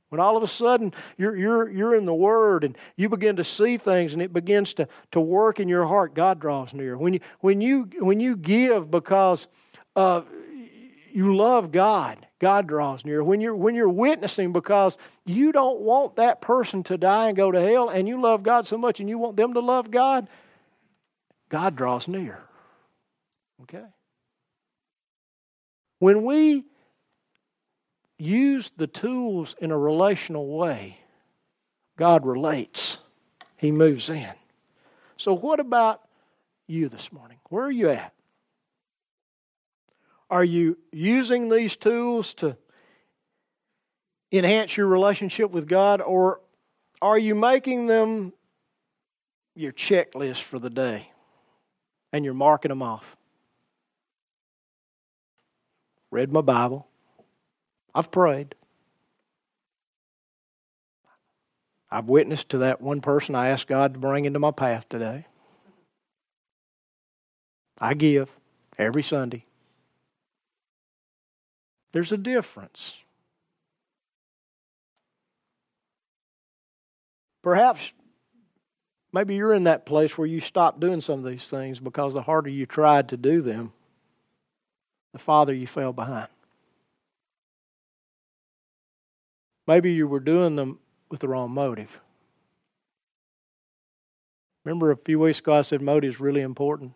When 0.09 0.21
all 0.21 0.37
of 0.37 0.43
a 0.43 0.49
sudden 0.49 0.93
you're, 1.17 1.37
you're, 1.37 1.71
you're 1.71 1.95
in 1.95 2.05
the 2.05 2.15
Word 2.15 2.65
and 2.65 2.77
you 2.97 3.09
begin 3.09 3.37
to 3.37 3.45
see 3.45 3.79
things 3.79 4.13
and 4.13 4.21
it 4.21 4.33
begins 4.33 4.75
to, 4.75 4.89
to 5.13 5.21
work 5.21 5.61
in 5.61 5.69
your 5.69 5.87
heart, 5.87 6.15
God 6.15 6.41
draws 6.41 6.73
near. 6.73 6.97
When 6.97 7.15
you, 7.15 7.21
when 7.41 7.61
you, 7.61 7.89
when 7.99 8.19
you 8.19 8.37
give 8.37 8.91
because 8.91 9.47
uh, 9.95 10.23
you 11.13 11.37
love 11.37 11.71
God, 11.71 12.27
God 12.41 12.67
draws 12.67 13.05
near. 13.05 13.23
When 13.23 13.41
you're, 13.41 13.55
when 13.55 13.75
you're 13.75 13.89
witnessing 13.89 14.53
because 14.53 14.97
you 15.27 15.53
don't 15.53 15.81
want 15.81 16.17
that 16.17 16.41
person 16.41 16.83
to 16.85 16.97
die 16.97 17.29
and 17.29 17.37
go 17.37 17.53
to 17.53 17.61
hell 17.61 17.91
and 17.91 18.09
you 18.09 18.21
love 18.21 18.43
God 18.43 18.67
so 18.67 18.79
much 18.79 18.99
and 18.99 19.09
you 19.09 19.19
want 19.19 19.37
them 19.37 19.55
to 19.55 19.61
love 19.61 19.91
God, 19.91 20.27
God 21.51 21.77
draws 21.77 22.09
near. 22.09 22.39
Okay? 23.63 23.85
When 25.99 26.25
we 26.25 26.65
use 28.19 28.71
the 28.77 28.87
tools 28.87 29.55
in 29.61 29.71
a 29.71 29.79
relational 29.79 30.47
way, 30.57 30.99
God 31.99 32.25
relates. 32.25 32.97
He 33.59 33.71
moves 33.71 34.09
in. 34.09 34.33
So, 35.19 35.35
what 35.35 35.61
about 35.61 36.01
you 36.67 36.89
this 36.89 37.13
morning? 37.13 37.37
Where 37.51 37.65
are 37.65 37.71
you 37.71 37.91
at? 37.91 38.15
Are 40.31 40.45
you 40.45 40.79
using 40.93 41.49
these 41.49 41.77
tools 41.77 42.35
to 42.35 42.57
enhance 44.33 44.77
your 44.77 44.87
relationship 44.87 45.51
with 45.51 45.69
God, 45.69 46.01
or 46.01 46.41
are 47.03 47.19
you 47.19 47.35
making 47.35 47.87
them 47.87 48.33
your 49.57 49.73
checklist 49.73 50.43
for 50.43 50.59
the 50.59 50.71
day 50.71 51.11
and 52.13 52.25
you're 52.25 52.35
marking 52.35 52.69
them 52.69 52.83
off? 52.83 53.17
read 56.11 56.33
my 56.33 56.41
Bible. 56.41 56.87
I've 57.95 58.11
prayed. 58.11 58.55
I've 61.91 62.07
witnessed 62.07 62.51
to 62.51 62.59
that 62.59 62.81
one 62.81 63.01
person 63.01 63.35
I 63.35 63.49
asked 63.49 63.67
God 63.67 63.95
to 63.95 64.01
bring 64.01 64.25
into 64.25 64.39
my 64.39 64.53
path 64.53 64.89
today. 64.89 65.27
I 67.79 67.95
give 67.95 68.29
every 68.79 69.03
Sunday. 69.03 69.45
There's 71.93 72.13
a 72.13 72.17
difference. 72.17 72.95
Perhaps 77.43 77.81
maybe 79.13 79.35
you're 79.35 79.55
in 79.55 79.65
that 79.65 79.87
place 79.87 80.17
where 80.17 80.27
you 80.27 80.41
stop 80.41 80.79
doing 80.79 81.01
some 81.01 81.25
of 81.25 81.31
these 81.31 81.47
things 81.47 81.79
because 81.79 82.15
the 82.15 82.23
harder 82.23 82.51
you 82.51 82.67
tried 82.67 83.09
to 83.09 83.17
do 83.17 83.41
them, 83.43 83.73
the 85.13 85.19
farther 85.19 85.55
you 85.55 85.67
fell 85.67 85.93
behind. 85.93 86.29
Maybe 89.67 89.93
you 89.93 90.07
were 90.07 90.21
doing 90.21 90.57
them 90.57 90.79
with 91.11 91.21
the 91.21 91.29
wrong 91.29 91.51
motive. 91.51 92.01
Remember 94.65 94.91
a 94.91 94.97
few 94.97 95.19
weeks 95.19 95.39
ago 95.39 95.55
I 95.55 95.63
said 95.63 95.81
motive 95.81 96.15
is 96.15 96.21
really 96.21 96.43
important. 96.43 96.93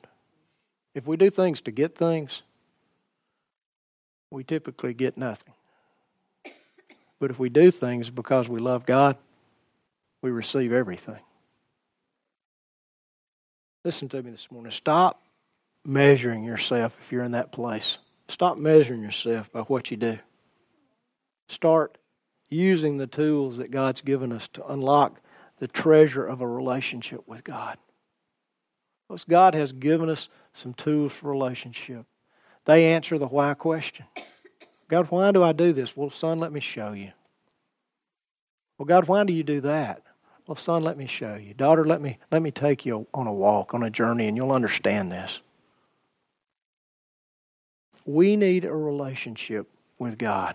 If 0.95 1.07
we 1.07 1.17
do 1.17 1.31
things 1.31 1.61
to 1.63 1.71
get 1.71 1.97
things, 1.97 2.43
we 4.35 4.45
typically 4.45 4.93
get 4.93 5.17
nothing. 5.17 5.55
But 7.21 7.31
if 7.31 7.39
we 7.39 7.49
do 7.49 7.71
things 7.71 8.11
because 8.11 8.49
we 8.49 8.61
love 8.61 8.85
God, 8.85 9.17
we 10.21 10.31
receive 10.31 10.73
everything. 10.73 11.21
Listen 13.85 14.09
to 14.09 14.23
me 14.23 14.31
this 14.31 14.49
morning. 14.51 14.73
Stop 14.73 15.23
measuring 15.85 16.45
yourself 16.45 16.93
if 17.05 17.13
you're 17.13 17.25
in 17.25 17.33
that 17.33 17.53
place. 17.53 17.99
Stop 18.29 18.59
measuring 18.59 19.03
yourself 19.03 19.53
by 19.53 19.61
what 19.61 19.91
you 19.91 19.97
do. 19.97 20.19
Start 21.49 21.99
using 22.49 22.97
the 22.97 23.07
tools 23.07 23.59
that 23.59 23.71
God's 23.71 24.01
given 24.01 24.33
us 24.33 24.49
to 24.55 24.67
unlock 24.67 25.21
the 25.61 25.69
treasure 25.69 26.27
of 26.27 26.41
a 26.41 26.47
relationship 26.47 27.27
with 27.29 27.45
God. 27.45 27.79
Because 29.09 29.25
God 29.25 29.55
has 29.55 29.73
given 29.73 30.09
us 30.09 30.29
some 30.55 30.75
tools 30.75 31.13
for 31.13 31.31
relationship. 31.31 32.07
They 32.67 32.93
answer 32.93 33.19
the 33.19 33.27
why 33.27 33.55
question. 33.55 34.07
God, 34.89 35.11
why 35.11 35.33
do 35.33 35.43
I 35.43 35.53
do 35.53 35.73
this? 35.73 35.97
Well, 35.97 36.11
son, 36.11 36.39
let 36.39 36.53
me 36.53 36.61
show 36.61 36.93
you. 36.93 37.13
Well, 38.79 38.87
God, 38.87 39.07
why 39.07 39.25
do 39.25 39.33
you 39.33 39.43
do 39.43 39.61
that? 39.63 40.03
Well, 40.47 40.57
son, 40.57 40.83
let 40.83 40.97
me 40.97 41.07
show 41.07 41.37
you. 41.37 41.55
Daughter, 41.55 41.87
let 41.87 42.03
me 42.03 42.19
let 42.31 42.43
me 42.43 42.51
take 42.51 42.85
you 42.85 43.07
on 43.15 43.27
a 43.27 43.33
walk, 43.33 43.73
on 43.73 43.83
a 43.83 43.91
journey, 43.91 44.29
and 44.29 44.37
you'll 44.37 44.53
understand 44.53 45.11
this. 45.11 45.41
We 48.05 48.37
need 48.37 48.67
a 48.67 48.75
relationship 48.75 49.67
with 49.99 50.19
God. 50.19 50.55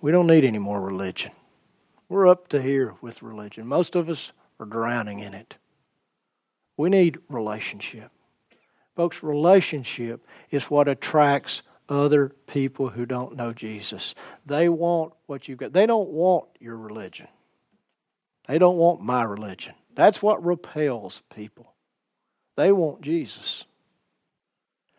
We 0.00 0.12
don't 0.12 0.26
need 0.26 0.44
any 0.44 0.58
more 0.58 0.80
religion. 0.80 1.32
We're 2.08 2.28
up 2.28 2.48
to 2.48 2.62
here 2.62 2.94
with 3.02 3.22
religion. 3.22 3.66
Most 3.66 3.96
of 3.96 4.08
us 4.08 4.32
are 4.58 4.66
drowning 4.66 5.20
in 5.20 5.34
it. 5.34 5.56
We 6.78 6.88
need 6.88 7.18
relationship. 7.28 8.10
Folks, 8.96 9.22
relationship 9.22 10.26
is 10.50 10.64
what 10.64 10.88
attracts 10.88 11.62
other 11.88 12.30
people 12.46 12.88
who 12.88 13.06
don't 13.06 13.36
know 13.36 13.52
Jesus. 13.52 14.14
They 14.46 14.68
want 14.68 15.12
what 15.26 15.46
you've 15.46 15.58
got. 15.58 15.72
They 15.72 15.86
don't 15.86 16.08
want 16.08 16.46
your 16.58 16.76
religion. 16.76 17.28
They 18.48 18.58
don't 18.58 18.76
want 18.76 19.02
my 19.02 19.22
religion. 19.22 19.74
That's 19.94 20.22
what 20.22 20.44
repels 20.44 21.22
people. 21.34 21.72
They 22.56 22.72
want 22.72 23.02
Jesus. 23.02 23.64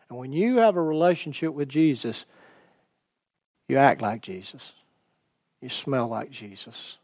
And 0.08 0.18
when 0.18 0.32
you 0.32 0.58
have 0.58 0.76
a 0.76 0.82
relationship 0.82 1.52
with 1.52 1.68
Jesus, 1.68 2.24
you 3.68 3.76
act 3.76 4.00
like 4.00 4.22
Jesus. 4.22 4.62
You 5.60 5.68
smell 5.68 6.08
like 6.08 6.30
Jesus. 6.30 6.98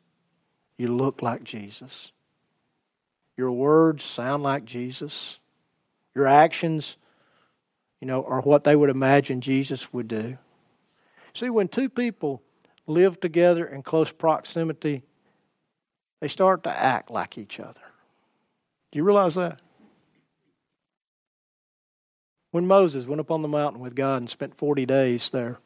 You 0.79 0.89
look 0.89 1.23
like 1.23 1.45
Jesus. 1.45 2.13
Your 3.37 3.53
words 3.53 4.05
sound 4.05 4.43
like 4.43 4.65
Jesus. 4.65 5.39
Your 6.15 6.27
actions, 6.27 6.97
you 8.01 8.07
know, 8.07 8.25
are 8.25 8.41
what 8.41 8.65
they 8.65 8.77
would 8.77 8.91
imagine 8.91 9.41
Jesus 9.41 9.93
would 9.93 10.09
do. 10.09 10.39
See, 11.35 11.51
when 11.51 11.69
two 11.69 11.89
people 11.89 12.43
live 12.87 13.19
together 13.21 13.67
in 13.67 13.83
close 13.83 14.13
proximity, 14.13 15.03
they 16.21 16.29
start 16.29 16.65
to 16.65 16.71
act 16.71 17.11
like 17.11 17.37
each 17.39 17.59
other. 17.59 17.81
Do 18.93 18.99
you 18.99 19.05
realize 19.05 19.35
that? 19.35 19.61
When 22.53 22.69
Moses 22.69 23.05
went 23.05 23.21
up 23.21 23.33
on 23.33 23.43
the 23.43 23.49
mountain 23.49 23.81
with 23.81 23.97
God 23.97 24.19
and 24.19 24.31
spent 24.31 24.57
40 24.57 24.87
days 24.87 25.29
there, 25.31 25.59